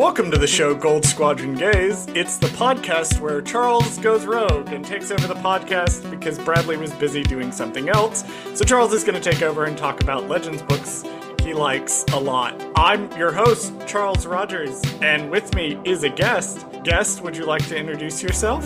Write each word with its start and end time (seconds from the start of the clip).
Welcome 0.00 0.30
to 0.30 0.38
the 0.38 0.46
show 0.46 0.74
Gold 0.74 1.04
Squadron 1.04 1.54
Gays. 1.54 2.06
It's 2.14 2.38
the 2.38 2.46
podcast 2.46 3.20
where 3.20 3.42
Charles 3.42 3.98
goes 3.98 4.24
rogue 4.24 4.72
and 4.72 4.82
takes 4.82 5.10
over 5.10 5.26
the 5.26 5.34
podcast 5.34 6.10
because 6.10 6.38
Bradley 6.38 6.78
was 6.78 6.90
busy 6.94 7.22
doing 7.22 7.52
something 7.52 7.90
else. 7.90 8.24
So 8.54 8.64
Charles 8.64 8.94
is 8.94 9.04
going 9.04 9.20
to 9.20 9.30
take 9.30 9.42
over 9.42 9.66
and 9.66 9.76
talk 9.76 10.02
about 10.02 10.26
Legends 10.26 10.62
books 10.62 11.04
he 11.42 11.52
likes 11.52 12.06
a 12.14 12.18
lot. 12.18 12.58
I'm 12.76 13.14
your 13.18 13.30
host, 13.30 13.74
Charles 13.86 14.24
Rogers, 14.24 14.82
and 15.02 15.30
with 15.30 15.54
me 15.54 15.78
is 15.84 16.02
a 16.02 16.08
guest. 16.08 16.64
Guest, 16.82 17.20
would 17.20 17.36
you 17.36 17.44
like 17.44 17.68
to 17.68 17.76
introduce 17.76 18.22
yourself? 18.22 18.64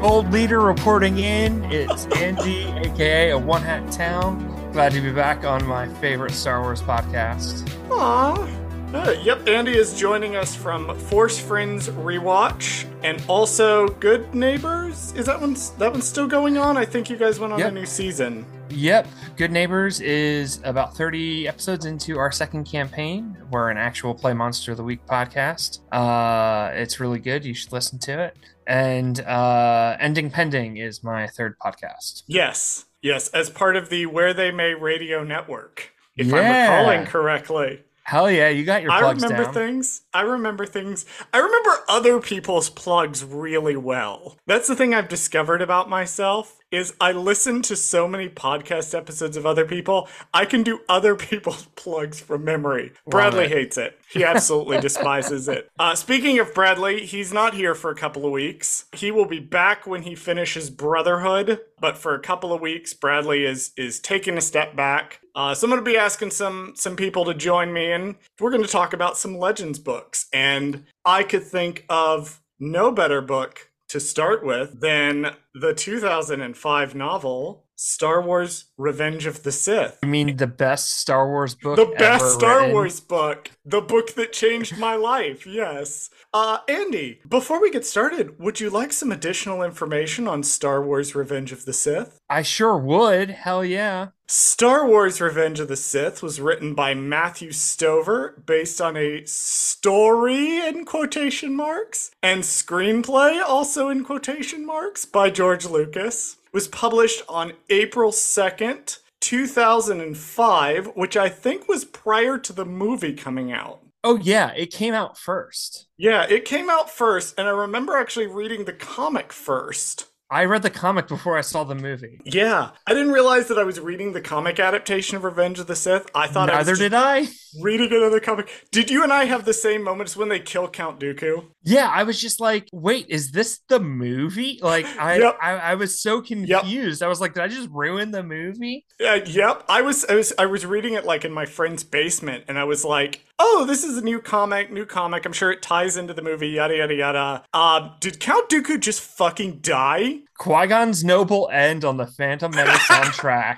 Gold 0.00 0.32
leader 0.32 0.62
reporting 0.62 1.18
in. 1.18 1.62
It's 1.64 2.06
Andy, 2.16 2.62
aka 2.88 3.32
a 3.32 3.38
one 3.38 3.60
hat 3.60 3.92
town. 3.92 4.72
Glad 4.72 4.92
to 4.92 5.02
be 5.02 5.12
back 5.12 5.44
on 5.44 5.62
my 5.66 5.88
favorite 5.96 6.32
Star 6.32 6.62
Wars 6.62 6.80
podcast. 6.80 7.68
Aww. 7.90 8.63
Uh, 8.94 9.10
yep, 9.24 9.46
Andy 9.48 9.76
is 9.76 9.98
joining 9.98 10.36
us 10.36 10.54
from 10.54 10.96
Force 10.96 11.36
Friends 11.38 11.88
Rewatch 11.88 12.86
and 13.02 13.20
also 13.26 13.88
Good 13.88 14.32
Neighbors. 14.34 15.12
Is 15.14 15.26
that 15.26 15.40
one 15.40 15.56
that 15.78 15.90
one's 15.92 16.06
still 16.06 16.28
going 16.28 16.56
on? 16.56 16.76
I 16.76 16.84
think 16.84 17.10
you 17.10 17.16
guys 17.16 17.40
went 17.40 17.52
on 17.52 17.58
Yep. 17.58 17.68
a 17.70 17.74
new 17.74 17.86
season. 17.86 18.46
Yep, 18.70 19.08
Good 19.36 19.50
Neighbors 19.50 20.00
is 20.00 20.60
about 20.62 20.96
30 20.96 21.48
episodes 21.48 21.86
into 21.86 22.18
our 22.18 22.30
second 22.30 22.64
campaign. 22.64 23.36
We're 23.50 23.68
an 23.70 23.78
actual 23.78 24.14
Play 24.14 24.32
Monster 24.32 24.70
of 24.70 24.76
the 24.76 24.84
Week 24.84 25.04
podcast. 25.06 25.80
Uh, 25.90 26.70
it's 26.72 27.00
really 27.00 27.18
good. 27.18 27.44
You 27.44 27.52
should 27.52 27.72
listen 27.72 27.98
to 28.00 28.20
it. 28.22 28.36
And 28.66 29.18
uh, 29.20 29.96
Ending 29.98 30.30
Pending 30.30 30.76
is 30.76 31.02
my 31.02 31.26
third 31.26 31.58
podcast. 31.58 32.22
Yes, 32.28 32.84
yes, 33.02 33.28
as 33.30 33.50
part 33.50 33.74
of 33.74 33.90
the 33.90 34.06
Where 34.06 34.32
They 34.32 34.52
May 34.52 34.74
Radio 34.74 35.24
Network, 35.24 35.90
if 36.16 36.32
I'm 36.32 36.38
recalling 36.44 37.06
correctly. 37.06 37.80
Hell 38.04 38.30
yeah, 38.30 38.50
you 38.50 38.64
got 38.64 38.82
your 38.82 38.90
plugs. 38.90 39.24
I 39.24 39.26
remember 39.26 39.44
down. 39.44 39.54
things. 39.54 40.02
I 40.12 40.20
remember 40.20 40.66
things. 40.66 41.06
I 41.32 41.38
remember 41.38 41.70
other 41.88 42.20
people's 42.20 42.68
plugs 42.68 43.24
really 43.24 43.76
well. 43.76 44.36
That's 44.46 44.68
the 44.68 44.76
thing 44.76 44.94
I've 44.94 45.08
discovered 45.08 45.62
about 45.62 45.88
myself 45.88 46.58
is 46.74 46.94
I 47.00 47.12
listen 47.12 47.62
to 47.62 47.76
so 47.76 48.06
many 48.08 48.28
podcast 48.28 48.94
episodes 48.96 49.36
of 49.36 49.46
other 49.46 49.64
people. 49.64 50.08
I 50.32 50.44
can 50.44 50.62
do 50.62 50.80
other 50.88 51.14
people's 51.30 51.66
plugs 51.76 52.20
from 52.20 52.44
memory. 52.44 52.92
Bradley 53.06 53.44
it. 53.44 53.50
hates 53.50 53.78
it. 53.78 53.98
He 54.10 54.24
absolutely 54.24 54.80
despises 54.80 55.48
it. 55.48 55.70
Uh, 55.78 55.94
speaking 55.94 56.38
of 56.38 56.54
Bradley, 56.54 57.04
he's 57.04 57.32
not 57.32 57.52
here 57.52 57.74
for 57.74 57.90
a 57.90 57.94
couple 57.94 58.24
of 58.24 58.32
weeks. 58.32 58.86
He 58.92 59.10
will 59.10 59.26
be 59.26 59.40
back 59.40 59.86
when 59.86 60.02
he 60.02 60.14
finishes 60.14 60.70
Brotherhood, 60.70 61.60
but 61.80 61.98
for 61.98 62.14
a 62.14 62.20
couple 62.20 62.52
of 62.52 62.60
weeks, 62.60 62.94
Bradley 62.94 63.44
is 63.44 63.72
is 63.76 64.00
taking 64.00 64.38
a 64.38 64.40
step 64.40 64.76
back. 64.76 65.20
Uh, 65.34 65.54
so 65.54 65.66
I'm 65.66 65.70
going 65.70 65.84
to 65.84 65.90
be 65.90 65.98
asking 65.98 66.30
some 66.30 66.72
some 66.76 66.96
people 66.96 67.24
to 67.24 67.34
join 67.34 67.72
me, 67.72 67.90
and 67.92 68.14
we're 68.40 68.50
going 68.50 68.62
to 68.62 68.68
talk 68.68 68.92
about 68.92 69.18
some 69.18 69.36
Legends 69.36 69.78
books. 69.78 70.26
And 70.32 70.84
I 71.04 71.22
could 71.22 71.42
think 71.42 71.84
of 71.88 72.40
no 72.58 72.90
better 72.92 73.20
book 73.20 73.70
to 73.94 74.00
start 74.00 74.44
with 74.44 74.80
than 74.80 75.36
the 75.54 75.72
2005 75.72 76.94
novel 76.96 77.64
Star 77.76 78.20
Wars: 78.20 78.64
Revenge 78.76 79.24
of 79.24 79.44
the 79.44 79.52
Sith. 79.52 80.00
I 80.02 80.06
mean, 80.06 80.36
the 80.36 80.48
best 80.48 80.98
Star 80.98 81.28
Wars 81.28 81.54
book. 81.54 81.76
The 81.76 81.94
best 81.96 82.34
Star 82.34 82.58
written. 82.58 82.72
Wars 82.72 82.98
book. 82.98 83.52
The 83.64 83.80
book 83.80 84.14
that 84.14 84.32
changed 84.32 84.78
my 84.78 84.96
life. 84.96 85.46
Yes. 85.46 86.10
Uh, 86.32 86.58
Andy, 86.68 87.20
before 87.28 87.62
we 87.62 87.70
get 87.70 87.86
started, 87.86 88.36
would 88.40 88.58
you 88.58 88.68
like 88.68 88.92
some 88.92 89.12
additional 89.12 89.62
information 89.62 90.26
on 90.26 90.42
Star 90.42 90.82
Wars 90.82 91.14
Revenge 91.14 91.52
of 91.52 91.64
the 91.64 91.72
Sith? 91.72 92.18
I 92.28 92.42
sure 92.42 92.76
would. 92.76 93.30
Hell 93.30 93.64
yeah. 93.64 94.08
Star 94.36 94.84
Wars 94.84 95.20
Revenge 95.20 95.60
of 95.60 95.68
the 95.68 95.76
Sith 95.76 96.20
was 96.20 96.40
written 96.40 96.74
by 96.74 96.92
Matthew 96.92 97.52
Stover 97.52 98.42
based 98.44 98.80
on 98.80 98.96
a 98.96 99.24
story 99.26 100.58
in 100.58 100.84
quotation 100.84 101.54
marks 101.54 102.10
and 102.20 102.42
screenplay 102.42 103.40
also 103.40 103.88
in 103.90 104.02
quotation 104.02 104.66
marks 104.66 105.04
by 105.04 105.30
George 105.30 105.66
Lucas. 105.66 106.38
Was 106.52 106.66
published 106.66 107.22
on 107.28 107.52
April 107.70 108.10
2nd, 108.10 108.98
2005, 109.20 110.86
which 110.96 111.16
I 111.16 111.28
think 111.28 111.68
was 111.68 111.84
prior 111.84 112.36
to 112.36 112.52
the 112.52 112.64
movie 112.64 113.14
coming 113.14 113.52
out. 113.52 113.82
Oh 114.02 114.16
yeah, 114.16 114.50
it 114.56 114.72
came 114.72 114.94
out 114.94 115.16
first. 115.16 115.86
Yeah, 115.96 116.26
it 116.28 116.44
came 116.44 116.68
out 116.68 116.90
first, 116.90 117.38
and 117.38 117.46
I 117.46 117.52
remember 117.52 117.96
actually 117.96 118.26
reading 118.26 118.64
the 118.64 118.72
comic 118.72 119.32
first. 119.32 120.08
I 120.30 120.44
read 120.46 120.62
the 120.62 120.70
comic 120.70 121.06
before 121.06 121.36
I 121.38 121.42
saw 121.42 121.64
the 121.64 121.74
movie. 121.74 122.20
Yeah, 122.24 122.70
I 122.86 122.94
didn't 122.94 123.12
realize 123.12 123.46
that 123.48 123.58
I 123.58 123.62
was 123.64 123.78
reading 123.78 124.12
the 124.12 124.20
comic 124.20 124.58
adaptation 124.58 125.16
of 125.16 125.24
Revenge 125.24 125.58
of 125.60 125.66
the 125.66 125.76
Sith. 125.76 126.10
I 126.14 126.26
thought 126.26 126.50
I 126.50 126.58
was 126.58 126.66
Neither 126.66 126.72
just 126.72 126.80
did 126.80 126.94
I. 126.94 127.26
reading 127.62 127.92
another 127.92 128.20
comic. 128.20 128.50
Did 128.72 128.90
you 128.90 129.02
and 129.02 129.12
I 129.12 129.24
have 129.26 129.44
the 129.44 129.52
same 129.52 129.82
moments 129.82 130.16
when 130.16 130.28
they 130.30 130.40
kill 130.40 130.68
Count 130.68 130.98
Dooku? 130.98 131.50
Yeah, 131.64 131.88
I 131.88 132.02
was 132.02 132.20
just 132.20 132.40
like, 132.40 132.68
wait, 132.72 133.06
is 133.08 133.30
this 133.32 133.60
the 133.68 133.80
movie? 133.80 134.58
Like, 134.62 134.86
I 134.98 135.16
Yep. 135.18 135.38
I, 135.40 135.50
I 135.52 135.74
was 135.74 136.00
so 136.00 136.20
confused. 136.20 137.02
I 137.02 137.08
was 137.08 137.20
like, 137.20 137.34
did 137.34 137.42
I 137.42 137.48
just 137.48 137.68
ruin 137.70 138.10
the 138.10 138.22
movie? 138.22 138.84
Uh, 139.04 139.20
yep, 139.26 139.64
I 139.68 139.80
was, 139.82 140.04
I 140.04 140.14
was, 140.14 140.32
I 140.38 140.46
was 140.46 140.66
reading 140.66 140.94
it 140.94 141.04
like 141.04 141.24
in 141.24 141.32
my 141.32 141.46
friend's 141.46 141.82
basement, 141.82 142.44
and 142.48 142.58
I 142.58 142.64
was 142.64 142.84
like, 142.84 143.24
"Oh, 143.38 143.64
this 143.66 143.82
is 143.82 143.98
a 143.98 144.02
new 144.02 144.20
comic, 144.20 144.70
new 144.70 144.86
comic. 144.86 145.24
I'm 145.26 145.32
sure 145.32 145.50
it 145.50 145.62
ties 145.62 145.96
into 145.96 146.14
the 146.14 146.22
movie." 146.22 146.48
Yada 146.48 146.76
yada 146.76 146.94
yada. 146.94 147.44
Uh, 147.52 147.90
did 148.00 148.20
Count 148.20 148.48
Dooku 148.48 148.78
just 148.78 149.00
fucking 149.00 149.58
die? 149.60 150.20
Qui 150.38 150.66
Gon's 150.66 151.04
noble 151.04 151.48
end 151.52 151.84
on 151.84 151.96
the 151.96 152.06
Phantom 152.06 152.50
Menace 152.50 152.78
soundtrack, 152.88 153.56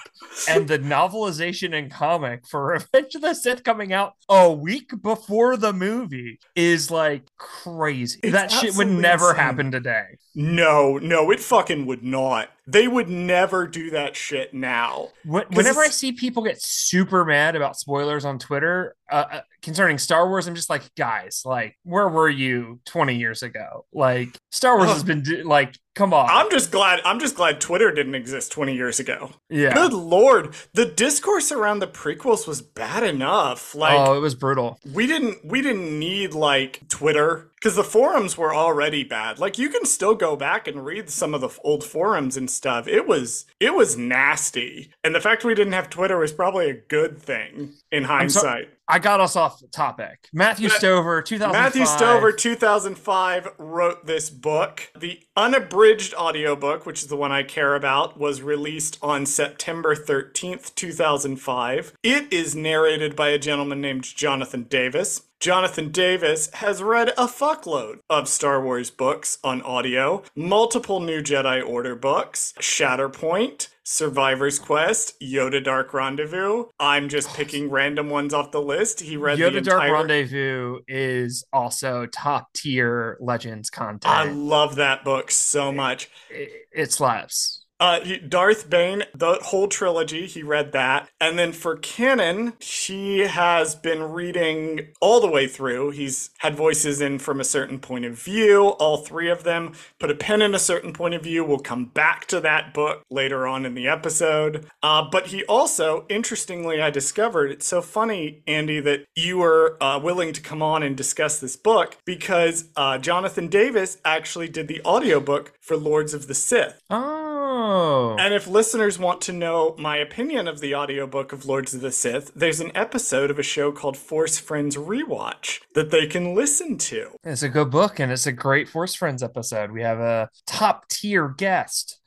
and 0.48 0.69
the 0.69 0.78
novelization 0.78 1.76
and 1.76 1.91
comic 1.91 2.47
for 2.47 2.66
Revenge 2.66 3.14
of 3.14 3.22
the 3.22 3.34
Sith 3.34 3.64
coming 3.64 3.92
out 3.92 4.14
a 4.28 4.53
week 4.53 4.91
before 5.03 5.56
the 5.56 5.72
movie 5.72 6.38
is 6.54 6.91
like 6.91 7.25
crazy. 7.38 8.20
It's 8.22 8.32
that 8.32 8.50
shit 8.50 8.76
would 8.76 8.88
never 8.88 9.31
insane. 9.31 9.44
happen 9.44 9.72
today. 9.72 10.19
No, 10.37 10.99
no, 10.99 11.31
it 11.31 11.41
fucking 11.41 11.87
would 11.87 12.05
not. 12.05 12.51
They 12.69 12.89
would 12.89 13.09
never 13.09 13.67
do 13.67 13.91
that 13.91 14.17
shit 14.17 14.53
now. 14.53 15.09
When- 15.25 15.47
Whenever 15.53 15.81
I 15.81 15.89
see 15.89 16.13
people 16.13 16.43
get 16.43 16.61
super 16.61 17.25
mad 17.25 17.57
about 17.57 17.79
spoilers 17.79 18.25
on 18.25 18.39
Twitter 18.39 18.97
uh, 19.11 19.25
uh, 19.31 19.41
concerning 19.63 19.99
Star 19.99 20.29
Wars, 20.29 20.47
I'm 20.49 20.55
just 20.57 20.69
like, 20.69 20.83
guys, 20.97 21.43
like, 21.45 21.79
where 21.85 22.09
were 22.09 22.29
you 22.29 22.81
20 22.87 23.17
years 23.17 23.43
ago? 23.45 23.87
Like, 23.93 24.37
Star 24.51 24.77
Wars 24.77 24.89
Ugh. 24.91 24.95
has 24.95 25.05
been 25.05 25.23
do- 25.23 25.45
like, 25.45 25.77
come 25.95 26.13
on, 26.13 26.29
I'm 26.29 26.51
just 26.51 26.73
glad. 26.73 27.01
I'm 27.05 27.21
just 27.21 27.37
glad 27.37 27.61
Twitter 27.61 27.93
didn't 27.93 28.17
exist 28.17 28.51
20 28.53 28.75
years 28.75 28.99
ago. 29.01 29.31
yeah. 29.49 29.73
Good 29.73 29.93
lord, 29.95 30.55
the 30.75 30.85
discourse 30.87 31.53
around 31.53 31.79
the 31.79 31.87
prequels 31.87 32.47
was 32.49 32.61
bad 32.63 33.05
enough. 33.05 33.75
Like 33.77 33.97
oh, 33.99 34.15
it 34.17 34.21
was 34.21 34.35
brutal. 34.35 34.79
we 34.93 35.07
didn't 35.07 35.45
we 35.45 35.63
didn't 35.63 35.99
need 35.99 36.35
like 36.35 36.81
Twitter 36.89 37.53
because 37.56 37.75
the 37.75 37.84
forums 37.84 38.37
were 38.37 38.55
already 38.55 39.03
bad. 39.03 39.39
Like 39.39 39.59
you 39.59 39.69
can 39.69 39.84
still 39.84 40.15
go 40.15 40.37
back 40.37 40.69
and 40.69 40.84
read 40.84 41.11
some 41.11 41.34
of 41.34 41.41
the 41.41 41.50
old 41.65 41.84
forums 41.84 42.37
and 42.37 42.50
stuff. 42.50 42.87
It 42.87 43.06
was 43.06 43.47
it 43.61 43.75
was 43.75 43.97
nasty, 43.97 44.93
and 45.03 45.15
the 45.15 45.21
fact 45.21 45.44
we 45.44 45.55
didn't 45.55 45.72
have 45.72 45.91
Twitter 45.91 46.19
was 46.19 46.33
probably 46.33 46.71
a 46.71 46.75
good 46.75 47.19
thing 47.19 47.72
in 47.91 48.05
hindsight. 48.05 48.71
I 48.89 49.01
got 49.01 49.21
us 49.21 49.35
off 49.35 49.59
the 49.61 49.67
topic. 49.67 50.29
Matthew 50.33 50.69
Ma- 50.69 50.75
Stover, 50.75 51.21
2005. 51.23 51.61
Matthew 51.61 51.87
Stover, 51.87 52.31
2005, 52.31 53.49
wrote 53.59 54.07
this 54.07 54.31
book. 54.31 54.93
The 54.97 55.21
unabridged 55.37 56.15
audiobook, 56.15 56.87
which 56.87 57.03
is 57.03 57.09
the 57.09 57.17
one 57.17 57.33
I 57.33 57.43
care 57.43 57.75
about, 57.75 58.17
was 58.19 58.43
released 58.43 58.99
on 59.03 59.27
September 59.27 59.97
13th, 59.97 60.75
2005. 60.77 61.95
It 62.05 62.33
is 62.33 62.55
narrated 62.55 63.17
by 63.17 63.31
a 63.31 63.39
gentleman 63.39 63.81
named 63.81 64.05
Jonathan 64.05 64.65
Davis. 64.65 65.23
Jonathan 65.41 65.91
Davis 65.91 66.49
has 66.55 66.83
read 66.83 67.11
a 67.11 67.27
fuckload 67.27 67.99
of 68.09 68.27
Star 68.29 68.63
Wars 68.63 68.91
books 68.91 69.39
on 69.45 69.61
audio, 69.63 70.23
multiple 70.35 70.99
New 71.01 71.21
Jedi 71.23 71.63
Order 71.67 71.95
books, 71.95 72.55
Shatterpoint, 72.59 73.69
Survivor's 73.89 74.59
Quest, 74.59 75.19
Yoda 75.21 75.63
Dark 75.63 75.95
Rendezvous. 75.95 76.65
I'm 76.81 77.09
just 77.09 77.33
picking 77.35 77.71
random 77.71 78.11
ones 78.11 78.35
off 78.35 78.50
the 78.50 78.61
list. 78.61 78.99
He 78.99 79.17
read 79.17 79.38
the 79.38 79.44
Yoda 79.44 79.62
Dark 79.62 79.93
Rendezvous 79.93 80.81
is 80.88 81.44
also 81.53 82.06
top 82.06 82.53
tier 82.53 83.17
Legends 83.21 83.71
content. 83.71 84.12
I 84.12 84.25
love 84.25 84.75
that 84.77 85.05
book 85.05 85.31
so 85.31 85.71
much. 85.71 86.11
it, 86.31 86.50
it 86.73 86.93
slaps. 86.93 87.65
Uh, 87.78 88.00
Darth 88.28 88.70
Bane, 88.70 89.05
the 89.14 89.34
whole 89.43 89.69
trilogy, 89.69 90.26
he 90.26 90.43
read 90.43 90.73
that. 90.73 91.08
And 91.20 91.38
then 91.38 91.52
for 91.52 91.76
canon, 91.76 92.55
he 92.61 93.20
has 93.20 93.75
been 93.75 94.02
reading 94.02 94.88
all 95.00 95.20
the 95.20 95.28
way 95.28 95.46
through. 95.46 95.90
He's 95.90 96.31
had 96.38 96.55
voices 96.55 97.00
in 97.00 97.19
from 97.19 97.40
a 97.40 97.44
certain 97.44 97.78
point 97.78 98.05
of 98.05 98.19
view, 98.19 98.69
all 98.69 98.99
three 98.99 99.31
of 99.31 99.44
them. 99.44 99.73
Put 99.99 100.11
a 100.11 100.14
pen 100.14 100.43
in 100.43 100.55
a 100.55 100.58
certain 100.58 100.93
point 100.93 101.14
of 101.14 101.23
view. 101.23 101.44
We'll 101.44 101.58
come 101.58 101.87
back 101.87 102.26
to 102.26 102.40
that 102.40 102.73
book 102.73 103.02
later 103.11 103.46
on 103.46 103.67
in 103.67 103.75
the 103.75 103.88
episode. 103.88 104.67
Uh, 104.82 105.06
but 105.11 105.29
he 105.29 105.44
also, 105.44 106.06
interestingly, 106.08 106.81
I 106.81 106.90
discovered 106.90 107.50
it's 107.50 107.67
so 107.67 107.82
funny, 107.82 108.43
Andy, 108.46 108.81
that 108.81 109.05
you 109.14 109.38
were 109.38 109.76
uh, 109.82 109.99
willing 110.02 110.32
to 110.32 110.40
come 110.40 110.62
on 110.62 110.82
and 110.82 110.96
discuss 110.96 111.40
this 111.40 111.56
book 111.56 111.99
because 112.05 112.70
uh, 112.76 112.99
Jonathan 112.99 113.49
Davis 113.49 113.99
actually 114.05 114.49
did 114.49 114.69
the 114.69 114.81
audiobook 114.84 115.52
for 115.61 115.76
Lords 115.76 116.14
of 116.14 116.26
the 116.26 116.34
Sith. 116.34 116.81
Oh. 116.88 117.25
Oh. 117.48 118.16
And 118.19 118.34
if 118.34 118.48
listeners 118.48 118.98
want 118.98 119.20
to 119.22 119.32
know 119.32 119.76
my 119.78 119.98
opinion 119.98 120.48
of 120.48 120.58
the 120.58 120.75
audiobook 120.75 121.32
of 121.32 121.46
Lords 121.46 121.75
of 121.75 121.81
the 121.81 121.93
Sith, 121.93 122.32
there's 122.34 122.58
an 122.58 122.72
episode 122.75 123.31
of 123.31 123.38
a 123.38 123.44
show 123.44 123.70
called 123.70 123.96
Force 123.96 124.38
Friends 124.38 124.76
Rewatch 124.76 125.60
that 125.75 125.93
they 125.93 126.06
can 126.06 126.34
listen 126.34 126.76
to. 126.78 127.12
It's 127.22 127.44
a 127.44 127.48
good 127.48 127.70
book 127.70 128.00
and 128.00 128.10
it's 128.10 128.26
a 128.26 128.32
great 128.32 128.69
Force 128.69 128.96
Friends 128.96 129.22
episode. 129.22 129.70
We 129.70 129.82
have 129.82 130.00
a 130.00 130.28
top 130.46 130.88
tier 130.88 131.28
guest. 131.28 131.98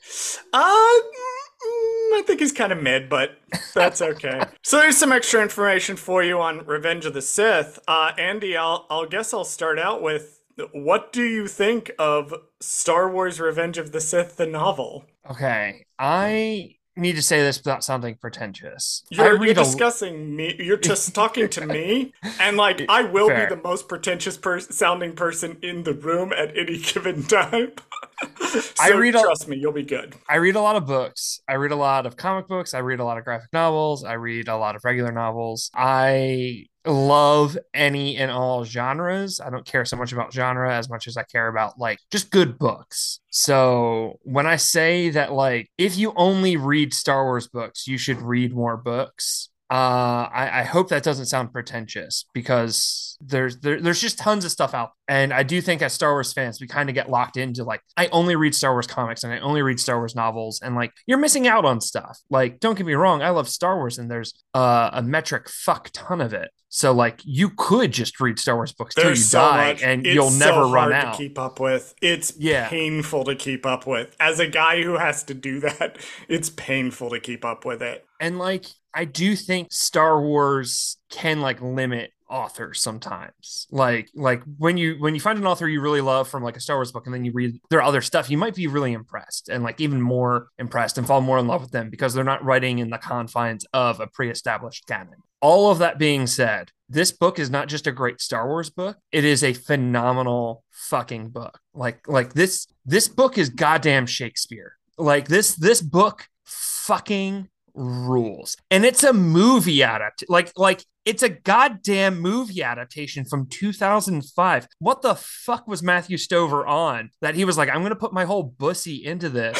Mm, 1.61 2.19
I 2.19 2.23
think 2.25 2.41
he's 2.41 2.51
kind 2.51 2.73
of 2.73 2.81
mid, 2.81 3.07
but 3.07 3.37
that's 3.73 4.01
okay. 4.01 4.43
so 4.61 4.77
there's 4.77 4.97
some 4.97 5.11
extra 5.11 5.41
information 5.41 5.95
for 5.95 6.21
you 6.21 6.39
on 6.41 6.65
Revenge 6.65 7.05
of 7.05 7.13
the 7.13 7.21
Sith. 7.21 7.79
Uh, 7.87 8.11
Andy, 8.17 8.57
I'll, 8.57 8.85
I'll 8.89 9.05
guess 9.05 9.33
I'll 9.33 9.45
start 9.45 9.79
out 9.79 10.01
with 10.01 10.38
what 10.71 11.11
do 11.11 11.23
you 11.23 11.47
think 11.47 11.91
of 11.99 12.33
Star 12.59 13.11
Wars 13.11 13.39
Revenge 13.39 13.77
of 13.77 13.91
the 13.91 14.01
Sith, 14.01 14.37
the 14.37 14.45
novel? 14.45 15.05
Okay. 15.29 15.85
I 15.97 16.75
need 16.99 17.15
to 17.15 17.21
say 17.21 17.41
this 17.41 17.57
without 17.57 17.83
sounding 17.83 18.15
pretentious. 18.15 19.03
You're, 19.09 19.43
you're 19.43 19.53
discussing 19.53 20.35
me. 20.35 20.55
You're 20.59 20.77
just 20.77 21.15
talking 21.15 21.49
to 21.49 21.65
me, 21.65 22.13
and 22.39 22.57
like 22.57 22.85
I 22.89 23.03
will 23.03 23.27
Fair. 23.27 23.47
be 23.47 23.55
the 23.55 23.61
most 23.61 23.87
pretentious 23.87 24.37
per- 24.37 24.59
sounding 24.59 25.15
person 25.15 25.57
in 25.63 25.83
the 25.83 25.93
room 25.93 26.33
at 26.33 26.55
any 26.57 26.77
given 26.77 27.23
time. 27.23 27.71
so 28.41 28.61
I 28.79 28.91
read 28.91 29.15
a- 29.15 29.21
trust 29.21 29.47
me, 29.47 29.57
you'll 29.57 29.71
be 29.71 29.83
good. 29.83 30.15
I 30.27 30.35
read 30.35 30.55
a 30.55 30.61
lot 30.61 30.75
of 30.75 30.85
books. 30.85 31.41
I 31.47 31.53
read 31.53 31.71
a 31.71 31.75
lot 31.77 32.05
of 32.05 32.17
comic 32.17 32.47
books. 32.47 32.73
I 32.73 32.79
read 32.79 32.99
a 32.99 33.05
lot 33.05 33.17
of 33.17 33.23
graphic 33.23 33.51
novels. 33.53 34.03
I 34.03 34.13
read 34.13 34.47
a 34.47 34.57
lot 34.57 34.75
of 34.75 34.83
regular 34.83 35.11
novels. 35.11 35.71
I 35.73 36.65
love 36.85 37.57
any 37.73 38.17
and 38.17 38.31
all 38.31 38.63
genres. 38.63 39.39
I 39.39 39.49
don't 39.49 39.65
care 39.65 39.85
so 39.85 39.97
much 39.97 40.11
about 40.13 40.33
genre 40.33 40.73
as 40.73 40.89
much 40.89 41.07
as 41.07 41.17
I 41.17 41.23
care 41.23 41.47
about 41.47 41.77
like 41.79 41.99
just 42.11 42.31
good 42.31 42.57
books. 42.57 43.19
So 43.29 44.19
when 44.23 44.47
I 44.47 44.55
say 44.55 45.09
that 45.11 45.33
like 45.33 45.69
if 45.77 45.97
you 45.97 46.13
only 46.15 46.57
read 46.57 46.93
Star 46.93 47.25
Wars 47.25 47.47
books, 47.47 47.87
you 47.87 47.97
should 47.97 48.21
read 48.21 48.53
more 48.53 48.77
books. 48.77 49.49
Uh, 49.71 50.27
I, 50.33 50.61
I 50.61 50.63
hope 50.63 50.89
that 50.89 51.03
doesn't 51.03 51.27
sound 51.27 51.53
pretentious 51.53 52.25
because 52.33 53.17
there's 53.21 53.59
there, 53.59 53.79
there's 53.79 54.01
just 54.01 54.17
tons 54.17 54.43
of 54.43 54.49
stuff 54.49 54.73
out, 54.73 54.93
and 55.09 55.33
I 55.33 55.43
do 55.43 55.59
think 55.59 55.81
as 55.81 55.91
Star 55.91 56.13
Wars 56.13 56.31
fans 56.31 56.61
we 56.61 56.67
kind 56.67 56.87
of 56.87 56.95
get 56.95 57.09
locked 57.09 57.35
into 57.35 57.65
like 57.65 57.81
I 57.97 58.07
only 58.07 58.37
read 58.37 58.55
Star 58.55 58.71
Wars 58.71 58.87
comics 58.87 59.23
and 59.25 59.33
I 59.33 59.39
only 59.39 59.61
read 59.61 59.79
Star 59.79 59.97
Wars 59.97 60.15
novels, 60.15 60.61
and 60.61 60.75
like 60.75 60.93
you're 61.07 61.17
missing 61.17 61.47
out 61.47 61.65
on 61.65 61.81
stuff. 61.81 62.17
Like 62.29 62.59
don't 62.61 62.77
get 62.77 62.85
me 62.87 62.93
wrong, 62.93 63.21
I 63.21 63.31
love 63.31 63.49
Star 63.49 63.75
Wars, 63.75 63.97
and 63.97 64.09
there's 64.09 64.33
uh, 64.53 64.91
a 64.93 65.01
metric 65.01 65.49
fuck 65.49 65.89
ton 65.91 66.21
of 66.21 66.31
it. 66.33 66.51
So 66.71 66.91
like 66.93 67.19
you 67.25 67.49
could 67.57 67.91
just 67.91 68.19
read 68.21 68.37
Star 68.37 68.55
Wars 68.55 68.71
books 68.71 68.93
till 68.93 69.09
you 69.09 69.15
so 69.15 69.39
die, 69.39 69.73
much. 69.73 69.81
and 69.83 70.05
It's 70.05 70.13
you'll 70.13 70.29
so 70.29 70.45
never 70.45 70.67
run 70.67 70.93
out. 70.93 71.13
to 71.13 71.17
keep 71.17 71.39
up 71.39 71.59
with. 71.59 71.95
It's 72.01 72.33
Yeah. 72.37 72.69
painful 72.69 73.23
to 73.25 73.35
keep 73.35 73.65
up 73.65 73.87
with. 73.87 74.15
As 74.19 74.39
a 74.39 74.47
guy 74.47 74.83
who 74.83 74.97
has 74.99 75.23
to 75.23 75.33
do 75.33 75.59
that, 75.61 75.97
it's 76.29 76.51
painful 76.51 77.09
to 77.09 77.19
keep 77.19 77.43
up 77.43 77.65
with 77.65 77.81
it. 77.81 78.05
and 78.21 78.37
like 78.37 78.65
i 78.93 79.05
do 79.05 79.35
think 79.35 79.67
star 79.71 80.19
wars 80.21 80.97
can 81.11 81.41
like 81.41 81.61
limit 81.61 82.11
authors 82.29 82.81
sometimes. 82.81 83.67
Like 83.71 84.09
like 84.13 84.43
when 84.57 84.77
you 84.77 84.95
when 84.99 85.15
you 85.15 85.21
find 85.21 85.39
an 85.39 85.45
author 85.45 85.67
you 85.67 85.81
really 85.81 86.01
love 86.01 86.27
from 86.27 86.43
like 86.43 86.57
a 86.57 86.59
star 86.59 86.77
wars 86.77 86.91
book 86.91 87.05
and 87.05 87.13
then 87.13 87.25
you 87.25 87.31
read 87.31 87.59
their 87.69 87.81
other 87.81 88.01
stuff 88.01 88.29
you 88.29 88.37
might 88.37 88.55
be 88.55 88.67
really 88.67 88.93
impressed 88.93 89.49
and 89.49 89.63
like 89.63 89.81
even 89.81 90.01
more 90.01 90.49
impressed 90.57 90.97
and 90.97 91.07
fall 91.07 91.21
more 91.21 91.39
in 91.39 91.47
love 91.47 91.61
with 91.61 91.71
them 91.71 91.89
because 91.89 92.13
they're 92.13 92.23
not 92.23 92.43
writing 92.43 92.79
in 92.79 92.89
the 92.89 92.97
confines 92.97 93.65
of 93.73 93.99
a 93.99 94.07
pre-established 94.07 94.85
canon. 94.87 95.15
All 95.41 95.71
of 95.71 95.79
that 95.79 95.97
being 95.97 96.27
said 96.27 96.71
this 96.87 97.11
book 97.11 97.39
is 97.39 97.49
not 97.49 97.67
just 97.67 97.87
a 97.87 97.91
great 97.91 98.21
star 98.21 98.47
wars 98.47 98.69
book. 98.69 98.97
It 99.11 99.23
is 99.23 99.43
a 99.43 99.53
phenomenal 99.53 100.63
fucking 100.71 101.29
book. 101.29 101.59
Like 101.73 102.07
like 102.07 102.33
this 102.33 102.67
this 102.85 103.07
book 103.07 103.37
is 103.37 103.49
goddamn 103.49 104.05
shakespeare. 104.05 104.73
Like 104.97 105.27
this 105.27 105.55
this 105.55 105.81
book 105.81 106.27
fucking 106.45 107.49
rules. 107.79 108.57
And 108.69 108.85
it's 108.85 109.03
a 109.03 109.13
movie 109.13 109.81
adapt 109.81 110.23
like 110.27 110.51
like 110.57 110.83
it's 111.05 111.23
a 111.23 111.29
goddamn 111.29 112.19
movie 112.19 112.61
adaptation 112.61 113.25
from 113.25 113.47
2005 113.47 114.67
what 114.79 115.01
the 115.01 115.15
fuck 115.15 115.67
was 115.67 115.81
matthew 115.81 116.17
stover 116.17 116.67
on 116.67 117.09
that 117.21 117.35
he 117.35 117.45
was 117.45 117.57
like 117.57 117.69
i'm 117.69 117.81
gonna 117.81 117.95
put 117.95 118.13
my 118.13 118.25
whole 118.25 118.43
bussy 118.43 119.03
into 119.03 119.29
this 119.29 119.57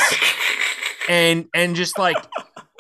and 1.10 1.48
and 1.54 1.76
just 1.76 1.98
like 1.98 2.18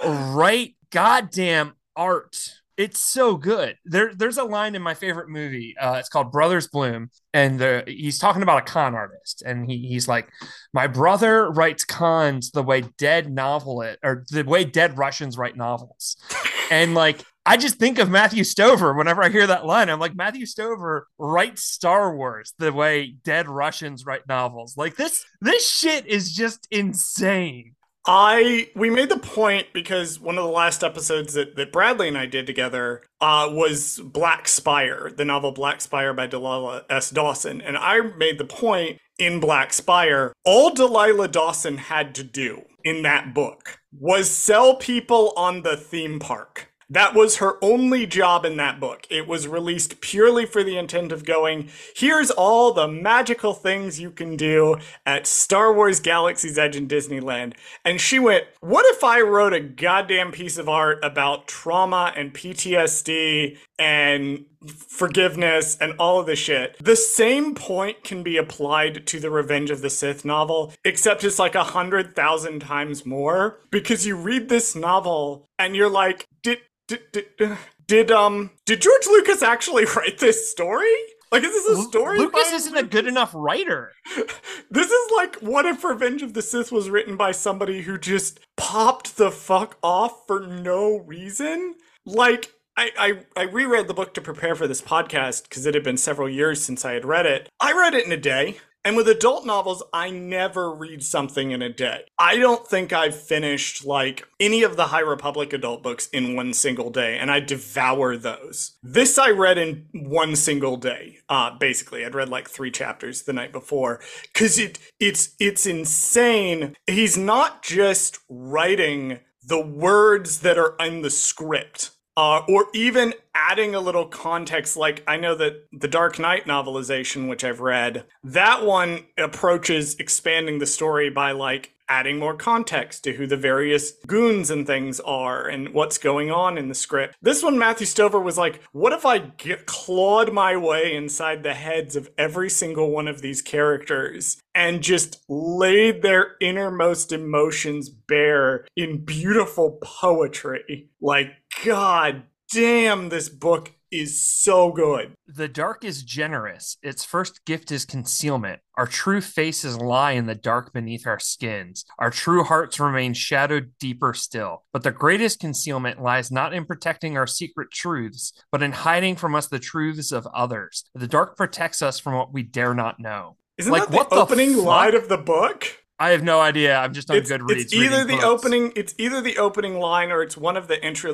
write 0.05 0.75
goddamn 0.91 1.73
art 1.95 2.37
it's 2.79 3.01
so 3.01 3.35
good 3.35 3.75
there 3.83 4.13
there's 4.15 4.37
a 4.37 4.43
line 4.43 4.73
in 4.73 4.81
my 4.81 4.93
favorite 4.93 5.27
movie 5.27 5.75
uh 5.81 5.97
it's 5.99 6.07
called 6.07 6.31
brothers 6.31 6.67
bloom 6.69 7.09
and 7.33 7.59
the 7.59 7.83
he's 7.85 8.17
talking 8.17 8.41
about 8.41 8.57
a 8.57 8.61
con 8.61 8.95
artist 8.95 9.43
and 9.45 9.69
he, 9.69 9.85
he's 9.85 10.07
like 10.07 10.29
my 10.73 10.87
brother 10.87 11.51
writes 11.51 11.83
cons 11.83 12.51
the 12.51 12.63
way 12.63 12.81
dead 12.97 13.29
novel 13.29 13.81
it 13.81 13.99
or 14.01 14.25
the 14.31 14.43
way 14.43 14.63
dead 14.63 14.97
russians 14.97 15.37
write 15.37 15.57
novels 15.57 16.15
and 16.71 16.95
like 16.95 17.23
I 17.45 17.57
just 17.57 17.77
think 17.77 17.97
of 17.97 18.11
Matthew 18.11 18.43
Stover 18.43 18.93
whenever 18.93 19.23
I 19.23 19.29
hear 19.29 19.47
that 19.47 19.65
line. 19.65 19.89
I'm 19.89 19.99
like, 19.99 20.15
Matthew 20.15 20.45
Stover 20.45 21.07
writes 21.17 21.63
Star 21.63 22.15
Wars 22.15 22.53
the 22.59 22.71
way 22.71 23.15
dead 23.23 23.47
Russians 23.47 24.05
write 24.05 24.27
novels. 24.27 24.77
Like 24.77 24.97
this, 24.97 25.25
this 25.41 25.67
shit 25.67 26.05
is 26.05 26.31
just 26.31 26.67
insane. 26.69 27.73
I 28.05 28.69
we 28.75 28.89
made 28.89 29.09
the 29.09 29.19
point 29.19 29.67
because 29.73 30.19
one 30.19 30.37
of 30.37 30.43
the 30.43 30.49
last 30.49 30.83
episodes 30.83 31.33
that, 31.33 31.55
that 31.55 31.71
Bradley 31.71 32.07
and 32.07 32.17
I 32.17 32.25
did 32.25 32.47
together 32.47 33.03
uh, 33.21 33.49
was 33.51 33.99
Black 33.99 34.47
Spire, 34.47 35.11
the 35.15 35.25
novel 35.25 35.51
Black 35.51 35.81
Spire 35.81 36.13
by 36.13 36.27
Delilah 36.27 36.85
S. 36.89 37.09
Dawson, 37.09 37.61
and 37.61 37.77
I 37.77 37.99
made 38.01 38.37
the 38.37 38.45
point 38.45 38.99
in 39.17 39.39
Black 39.39 39.73
Spire 39.73 40.33
all 40.45 40.73
Delilah 40.73 41.27
Dawson 41.27 41.77
had 41.77 42.15
to 42.15 42.23
do 42.23 42.63
in 42.83 43.01
that 43.03 43.33
book 43.33 43.77
was 43.91 44.29
sell 44.29 44.75
people 44.75 45.33
on 45.35 45.63
the 45.63 45.75
theme 45.75 46.19
park. 46.19 46.68
That 46.91 47.13
was 47.13 47.37
her 47.37 47.63
only 47.63 48.07
job 48.07 48.45
in 48.45 48.57
that 48.57 48.79
book. 48.79 49.05
It 49.11 49.27
was 49.27 49.47
released 49.47 50.01
purely 50.01 50.47
for 50.47 50.63
the 50.63 50.77
intent 50.77 51.11
of 51.11 51.23
going, 51.23 51.69
here's 51.95 52.31
all 52.31 52.73
the 52.73 52.87
magical 52.87 53.53
things 53.53 53.99
you 53.99 54.09
can 54.09 54.35
do 54.35 54.77
at 55.05 55.27
Star 55.27 55.71
Wars 55.71 55.99
Galaxy's 55.99 56.57
Edge 56.57 56.75
in 56.75 56.87
Disneyland. 56.87 57.53
And 57.85 58.01
she 58.01 58.17
went, 58.17 58.45
what 58.61 58.85
if 58.95 59.03
I 59.03 59.21
wrote 59.21 59.53
a 59.53 59.59
goddamn 59.59 60.31
piece 60.31 60.57
of 60.57 60.67
art 60.67 60.97
about 61.03 61.47
trauma 61.47 62.11
and 62.15 62.33
PTSD 62.33 63.57
and 63.79 64.45
forgiveness 64.87 65.77
and 65.79 65.93
all 65.97 66.19
of 66.19 66.25
this 66.25 66.39
shit? 66.39 66.75
The 66.83 66.95
same 66.95 67.55
point 67.55 68.03
can 68.03 68.21
be 68.21 68.37
applied 68.37 69.07
to 69.07 69.19
the 69.19 69.31
Revenge 69.31 69.71
of 69.71 69.81
the 69.81 69.89
Sith 69.89 70.25
novel, 70.25 70.73
except 70.83 71.23
it's 71.23 71.39
like 71.39 71.55
a 71.55 71.63
hundred 71.63 72.15
thousand 72.15 72.59
times 72.59 73.05
more 73.05 73.59
because 73.71 74.05
you 74.05 74.15
read 74.17 74.49
this 74.49 74.75
novel 74.75 75.47
and 75.57 75.75
you're 75.75 75.89
like, 75.89 76.27
did 76.43 76.59
did, 76.87 77.01
did, 77.11 77.57
did 77.87 78.11
um 78.11 78.51
did 78.65 78.81
George 78.81 79.07
Lucas 79.07 79.41
actually 79.41 79.85
write 79.95 80.19
this 80.19 80.51
story? 80.51 80.93
Like, 81.31 81.43
is 81.43 81.51
this 81.51 81.79
a 81.79 81.83
story? 81.83 82.17
Lucas 82.17 82.51
isn't 82.53 82.75
a 82.75 82.83
good 82.83 83.07
enough 83.07 83.31
writer. 83.33 83.93
This 84.71 84.91
is 84.91 85.11
like 85.15 85.37
what 85.37 85.65
if 85.65 85.83
Revenge 85.83 86.21
of 86.21 86.35
the 86.35 86.43
Sith 86.43 86.71
was 86.71 86.91
written 86.91 87.17
by 87.17 87.31
somebody 87.31 87.81
who 87.81 87.97
just 87.97 88.39
popped 88.55 89.17
the 89.17 89.31
fuck 89.31 89.77
off 89.81 90.27
for 90.27 90.41
no 90.41 90.97
reason? 90.97 91.73
Like, 92.05 92.51
I, 92.79 92.91
I, 92.97 93.41
I 93.41 93.43
reread 93.43 93.89
the 93.89 93.93
book 93.93 94.13
to 94.13 94.21
prepare 94.21 94.55
for 94.55 94.65
this 94.65 94.81
podcast 94.81 95.43
because 95.43 95.65
it 95.65 95.73
had 95.73 95.83
been 95.83 95.97
several 95.97 96.29
years 96.29 96.63
since 96.63 96.85
I 96.85 96.93
had 96.93 97.03
read 97.03 97.25
it. 97.25 97.49
I 97.59 97.73
read 97.73 97.93
it 97.93 98.05
in 98.05 98.11
a 98.13 98.17
day. 98.17 98.59
And 98.85 98.95
with 98.95 99.09
adult 99.09 99.45
novels, 99.45 99.83
I 99.91 100.11
never 100.11 100.73
read 100.73 101.03
something 101.03 101.51
in 101.51 101.61
a 101.61 101.67
day. 101.67 102.05
I 102.17 102.37
don't 102.37 102.65
think 102.65 102.93
I've 102.93 103.21
finished 103.21 103.85
like 103.85 104.25
any 104.39 104.63
of 104.63 104.77
the 104.77 104.87
High 104.87 105.01
Republic 105.01 105.51
adult 105.51 105.83
books 105.83 106.07
in 106.13 106.37
one 106.37 106.53
single 106.53 106.89
day, 106.89 107.17
and 107.17 107.29
I 107.29 107.41
devour 107.41 108.15
those. 108.15 108.77
This 108.81 109.17
I 109.17 109.31
read 109.31 109.57
in 109.57 109.85
one 109.91 110.37
single 110.37 110.77
day. 110.77 111.17
Uh, 111.27 111.57
basically, 111.59 112.05
I'd 112.05 112.15
read 112.15 112.29
like 112.29 112.49
three 112.49 112.71
chapters 112.71 113.23
the 113.23 113.33
night 113.33 113.51
before 113.51 113.99
because 114.33 114.57
it 114.57 114.79
it's 115.01 115.35
it's 115.41 115.65
insane. 115.65 116.77
He's 116.87 117.17
not 117.17 117.61
just 117.61 118.19
writing 118.29 119.19
the 119.45 119.59
words 119.59 120.39
that 120.39 120.57
are 120.57 120.77
in 120.79 121.01
the 121.01 121.09
script 121.09 121.91
uh, 122.19 122.41
or 122.49 122.67
even 122.73 123.13
adding 123.33 123.75
a 123.75 123.79
little 123.79 124.05
context. 124.05 124.77
Like 124.77 125.03
I 125.07 125.17
know 125.17 125.35
that 125.35 125.67
the 125.71 125.87
Dark 125.87 126.19
Knight 126.19 126.45
novelization, 126.45 127.29
which 127.29 127.43
I've 127.43 127.59
read, 127.59 128.05
that 128.23 128.65
one 128.65 129.05
approaches 129.17 129.95
expanding 129.95 130.59
the 130.59 130.65
story 130.65 131.09
by 131.09 131.31
like 131.31 131.73
adding 131.89 132.19
more 132.19 132.35
context 132.35 133.03
to 133.03 133.13
who 133.13 133.25
the 133.25 133.35
various 133.35 133.93
goons 134.05 134.51
and 134.51 134.65
things 134.67 134.99
are 134.99 135.47
and 135.47 135.73
what's 135.73 135.97
going 135.97 136.29
on 136.29 136.57
in 136.57 136.69
the 136.69 136.75
script. 136.75 137.15
This 137.21 137.41
one, 137.41 137.57
Matthew 137.57 137.87
Stover 137.87 138.19
was 138.19 138.37
like, 138.37 138.61
what 138.71 138.93
if 138.93 139.05
I 139.05 139.17
get, 139.17 139.65
clawed 139.65 140.31
my 140.31 140.55
way 140.55 140.95
inside 140.95 141.41
the 141.41 141.55
heads 141.55 141.95
of 141.95 142.09
every 142.17 142.49
single 142.49 142.91
one 142.91 143.07
of 143.07 143.21
these 143.21 143.41
characters 143.41 144.39
and 144.53 144.83
just 144.83 145.23
laid 145.27 146.03
their 146.03 146.35
innermost 146.39 147.11
emotions 147.11 147.89
bare 147.89 148.67
in 148.75 149.03
beautiful 149.03 149.79
poetry? 149.81 150.89
Like, 151.01 151.31
God 151.65 152.23
damn, 152.51 153.09
this 153.09 153.29
book 153.29 153.71
is 153.91 154.23
so 154.23 154.71
good. 154.71 155.13
The 155.27 155.47
dark 155.47 155.83
is 155.83 156.03
generous. 156.03 156.77
Its 156.83 157.03
first 157.03 157.43
gift 157.45 157.71
is 157.71 157.85
concealment. 157.85 158.59
Our 158.77 158.85
true 158.85 159.19
faces 159.19 159.77
lie 159.79 160.11
in 160.11 160.27
the 160.27 160.35
dark 160.35 160.73
beneath 160.73 161.07
our 161.07 161.17
skins. 161.19 161.85
Our 161.97 162.11
true 162.11 162.43
hearts 162.43 162.79
remain 162.79 163.13
shadowed 163.15 163.71
deeper 163.79 164.13
still. 164.13 164.63
But 164.73 164.83
the 164.83 164.91
greatest 164.91 165.39
concealment 165.39 166.01
lies 166.03 166.31
not 166.31 166.53
in 166.53 166.65
protecting 166.65 167.17
our 167.17 167.25
secret 167.27 167.71
truths, 167.71 168.31
but 168.51 168.61
in 168.61 168.73
hiding 168.73 169.15
from 169.15 169.33
us 169.33 169.47
the 169.47 169.59
truths 169.59 170.11
of 170.11 170.27
others. 170.35 170.85
The 170.93 171.07
dark 171.07 171.35
protects 171.35 171.81
us 171.81 171.99
from 171.99 172.13
what 172.13 172.31
we 172.31 172.43
dare 172.43 172.75
not 172.75 172.99
know. 172.99 173.37
Isn't 173.57 173.71
Like, 173.71 173.83
that 173.83 173.91
the 173.91 173.97
what 173.97 174.09
the 174.11 174.15
opening 174.17 174.53
fuck? 174.53 174.65
line 174.65 174.95
of 174.95 175.09
the 175.09 175.17
book? 175.17 175.65
I 175.99 176.09
have 176.11 176.23
no 176.23 176.39
idea. 176.39 176.77
I'm 176.77 176.93
just 176.93 177.09
on 177.11 177.17
It's, 177.17 177.31
Goodreads. 177.31 177.59
it's 177.59 177.73
either 177.73 178.05
the 178.05 178.13
books. 178.13 178.23
opening 178.23 178.71
it's 178.75 178.95
either 178.97 179.21
the 179.21 179.37
opening 179.37 179.79
line 179.79 180.11
or 180.11 180.21
it's 180.21 180.37
one 180.37 180.55
of 180.57 180.67
the 180.67 180.83
intro 180.85 181.13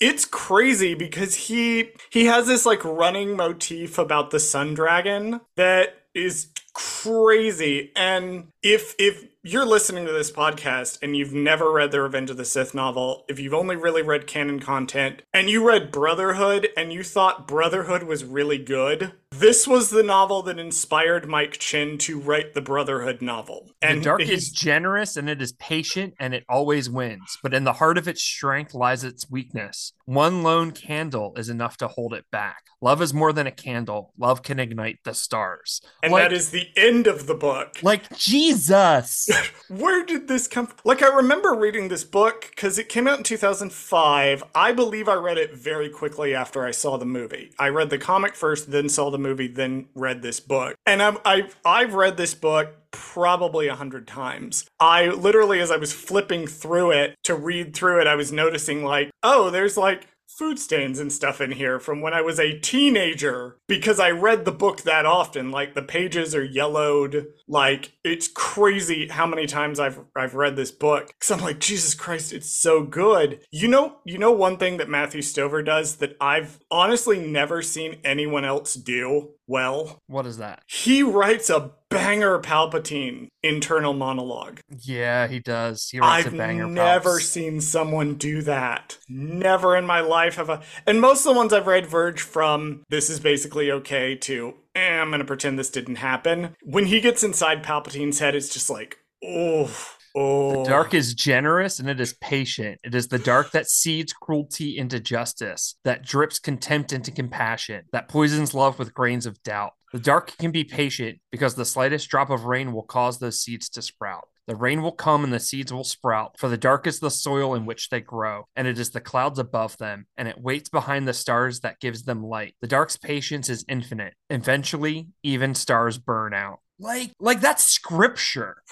it's 0.00 0.24
crazy 0.24 0.94
because 0.94 1.34
he 1.34 1.90
he 2.10 2.26
has 2.26 2.46
this 2.46 2.66
like 2.66 2.84
running 2.84 3.36
motif 3.36 3.98
about 3.98 4.30
the 4.30 4.40
sun 4.40 4.74
dragon 4.74 5.40
that 5.56 6.02
is 6.14 6.48
crazy 6.74 7.92
and 7.96 8.48
if 8.62 8.94
if 8.98 9.24
you're 9.46 9.64
listening 9.64 10.04
to 10.04 10.12
this 10.12 10.32
podcast 10.32 10.98
and 11.02 11.16
you've 11.16 11.32
never 11.32 11.70
read 11.70 11.92
the 11.92 12.00
Revenge 12.00 12.30
of 12.30 12.36
the 12.36 12.44
Sith 12.44 12.74
novel, 12.74 13.24
if 13.28 13.38
you've 13.38 13.54
only 13.54 13.76
really 13.76 14.02
read 14.02 14.26
canon 14.26 14.58
content, 14.58 15.22
and 15.32 15.48
you 15.48 15.66
read 15.66 15.92
Brotherhood 15.92 16.68
and 16.76 16.92
you 16.92 17.04
thought 17.04 17.46
Brotherhood 17.46 18.02
was 18.02 18.24
really 18.24 18.58
good, 18.58 19.12
this 19.30 19.68
was 19.68 19.90
the 19.90 20.02
novel 20.02 20.42
that 20.42 20.58
inspired 20.58 21.28
Mike 21.28 21.58
Chen 21.58 21.98
to 21.98 22.18
write 22.18 22.54
the 22.54 22.60
Brotherhood 22.60 23.22
novel. 23.22 23.70
And 23.80 24.00
the 24.00 24.04
dark 24.04 24.22
is 24.22 24.50
generous 24.50 25.16
and 25.16 25.28
it 25.28 25.40
is 25.40 25.52
patient 25.52 26.14
and 26.18 26.34
it 26.34 26.44
always 26.48 26.90
wins. 26.90 27.38
But 27.42 27.54
in 27.54 27.64
the 27.64 27.74
heart 27.74 27.98
of 27.98 28.08
its 28.08 28.22
strength 28.22 28.74
lies 28.74 29.04
its 29.04 29.30
weakness. 29.30 29.92
One 30.06 30.42
lone 30.42 30.72
candle 30.72 31.34
is 31.36 31.48
enough 31.48 31.76
to 31.78 31.88
hold 31.88 32.14
it 32.14 32.24
back. 32.32 32.64
Love 32.80 33.00
is 33.00 33.14
more 33.14 33.32
than 33.32 33.46
a 33.46 33.52
candle. 33.52 34.12
Love 34.18 34.42
can 34.42 34.58
ignite 34.58 34.98
the 35.04 35.14
stars. 35.14 35.80
and 36.02 36.12
like, 36.12 36.24
that 36.24 36.32
is 36.32 36.50
the 36.50 36.68
end 36.76 37.06
of 37.06 37.26
the 37.26 37.34
book. 37.34 37.78
like 37.82 38.16
Jesus. 38.16 39.28
Where 39.68 40.04
did 40.04 40.28
this 40.28 40.46
come 40.46 40.66
from? 40.66 40.78
Like, 40.84 41.02
I 41.02 41.08
remember 41.08 41.54
reading 41.54 41.88
this 41.88 42.04
book 42.04 42.46
because 42.50 42.78
it 42.78 42.88
came 42.88 43.08
out 43.08 43.18
in 43.18 43.24
2005. 43.24 44.44
I 44.54 44.72
believe 44.72 45.08
I 45.08 45.14
read 45.14 45.38
it 45.38 45.54
very 45.54 45.88
quickly 45.88 46.34
after 46.34 46.64
I 46.64 46.70
saw 46.70 46.96
the 46.96 47.06
movie. 47.06 47.50
I 47.58 47.68
read 47.68 47.90
the 47.90 47.98
comic 47.98 48.34
first, 48.34 48.70
then 48.70 48.88
saw 48.88 49.10
the 49.10 49.18
movie, 49.18 49.48
then 49.48 49.86
read 49.94 50.22
this 50.22 50.40
book. 50.40 50.76
And 50.86 51.02
I'm, 51.02 51.18
I've, 51.24 51.56
I've 51.64 51.94
read 51.94 52.16
this 52.16 52.34
book 52.34 52.74
probably 52.92 53.66
a 53.68 53.74
hundred 53.74 54.06
times. 54.06 54.64
I 54.80 55.08
literally, 55.08 55.60
as 55.60 55.70
I 55.70 55.76
was 55.76 55.92
flipping 55.92 56.46
through 56.46 56.92
it 56.92 57.14
to 57.24 57.34
read 57.34 57.74
through 57.74 58.00
it, 58.00 58.06
I 58.06 58.14
was 58.14 58.32
noticing, 58.32 58.84
like, 58.84 59.10
oh, 59.22 59.50
there's 59.50 59.76
like 59.76 60.06
food 60.36 60.58
stains 60.58 60.98
and 60.98 61.10
stuff 61.10 61.40
in 61.40 61.52
here 61.52 61.80
from 61.80 62.00
when 62.02 62.12
I 62.12 62.20
was 62.20 62.38
a 62.38 62.58
teenager 62.58 63.56
because 63.66 63.98
I 63.98 64.10
read 64.10 64.44
the 64.44 64.52
book 64.52 64.82
that 64.82 65.06
often. 65.06 65.50
Like 65.50 65.74
the 65.74 65.82
pages 65.82 66.34
are 66.34 66.44
yellowed. 66.44 67.26
Like 67.48 67.92
it's 68.04 68.28
crazy 68.28 69.08
how 69.08 69.26
many 69.26 69.46
times 69.46 69.80
I've 69.80 70.00
I've 70.14 70.34
read 70.34 70.56
this 70.56 70.70
book. 70.70 71.14
Cause 71.20 71.30
I'm 71.30 71.40
like, 71.40 71.58
Jesus 71.58 71.94
Christ, 71.94 72.32
it's 72.32 72.50
so 72.50 72.84
good. 72.84 73.40
You 73.50 73.68
know, 73.68 73.96
you 74.04 74.18
know 74.18 74.32
one 74.32 74.58
thing 74.58 74.76
that 74.76 74.90
Matthew 74.90 75.22
Stover 75.22 75.62
does 75.62 75.96
that 75.96 76.16
I've 76.20 76.60
honestly 76.70 77.18
never 77.18 77.62
seen 77.62 78.00
anyone 78.04 78.44
else 78.44 78.74
do 78.74 79.30
well. 79.46 79.98
What 80.06 80.26
is 80.26 80.38
that? 80.38 80.62
He 80.66 81.02
writes 81.02 81.50
a 81.50 81.72
banger 81.88 82.38
Palpatine 82.40 83.28
internal 83.42 83.92
monologue. 83.92 84.60
Yeah, 84.80 85.28
he 85.28 85.40
does. 85.40 85.88
He 85.90 86.00
writes 86.00 86.26
I've 86.26 86.34
a 86.34 86.36
banger. 86.36 86.64
I've 86.64 86.70
never 86.70 87.12
Pops. 87.12 87.28
seen 87.28 87.60
someone 87.60 88.14
do 88.14 88.42
that. 88.42 88.98
Never 89.08 89.76
in 89.76 89.86
my 89.86 90.00
life 90.00 90.36
have 90.36 90.50
I. 90.50 90.62
And 90.86 91.00
most 91.00 91.24
of 91.24 91.32
the 91.32 91.38
ones 91.38 91.52
I've 91.52 91.66
read 91.66 91.86
verge 91.86 92.20
from 92.20 92.82
this 92.88 93.08
is 93.08 93.20
basically 93.20 93.70
okay 93.70 94.14
to, 94.16 94.54
eh, 94.74 95.00
I'm 95.00 95.08
going 95.08 95.20
to 95.20 95.24
pretend 95.24 95.58
this 95.58 95.70
didn't 95.70 95.96
happen. 95.96 96.56
When 96.62 96.86
he 96.86 97.00
gets 97.00 97.22
inside 97.22 97.62
Palpatine's 97.62 98.18
head, 98.18 98.34
it's 98.34 98.52
just 98.52 98.68
like, 98.68 98.98
oh, 99.24 99.70
oh. 100.16 100.64
The 100.64 100.70
dark 100.70 100.94
is 100.94 101.14
generous 101.14 101.78
and 101.78 101.88
it 101.88 102.00
is 102.00 102.14
patient. 102.14 102.80
It 102.82 102.94
is 102.94 103.08
the 103.08 103.18
dark 103.18 103.52
that 103.52 103.68
seeds 103.68 104.12
cruelty 104.12 104.78
into 104.78 104.98
justice, 104.98 105.76
that 105.84 106.04
drips 106.04 106.38
contempt 106.38 106.92
into 106.92 107.10
compassion, 107.10 107.84
that 107.92 108.08
poisons 108.08 108.54
love 108.54 108.78
with 108.78 108.94
grains 108.94 109.26
of 109.26 109.42
doubt. 109.42 109.72
The 109.92 110.00
dark 110.00 110.36
can 110.38 110.50
be 110.50 110.64
patient 110.64 111.20
because 111.30 111.54
the 111.54 111.64
slightest 111.64 112.08
drop 112.08 112.30
of 112.30 112.44
rain 112.44 112.72
will 112.72 112.82
cause 112.82 113.18
those 113.18 113.40
seeds 113.40 113.68
to 113.70 113.82
sprout. 113.82 114.24
The 114.46 114.56
rain 114.56 114.80
will 114.82 114.92
come 114.92 115.24
and 115.24 115.32
the 115.32 115.40
seeds 115.40 115.72
will 115.72 115.84
sprout, 115.84 116.38
for 116.38 116.48
the 116.48 116.56
dark 116.56 116.86
is 116.86 117.00
the 117.00 117.10
soil 117.10 117.54
in 117.54 117.66
which 117.66 117.88
they 117.88 118.00
grow, 118.00 118.46
and 118.54 118.68
it 118.68 118.78
is 118.78 118.90
the 118.90 119.00
clouds 119.00 119.40
above 119.40 119.76
them, 119.78 120.06
and 120.16 120.28
it 120.28 120.40
waits 120.40 120.68
behind 120.68 121.08
the 121.08 121.14
stars 121.14 121.60
that 121.60 121.80
gives 121.80 122.04
them 122.04 122.22
light. 122.22 122.54
The 122.60 122.68
dark's 122.68 122.96
patience 122.96 123.48
is 123.48 123.64
infinite. 123.68 124.14
Eventually, 124.30 125.08
even 125.24 125.56
stars 125.56 125.98
burn 125.98 126.32
out. 126.32 126.60
Like, 126.78 127.12
like 127.18 127.40
that's 127.40 127.64
scripture. 127.64 128.62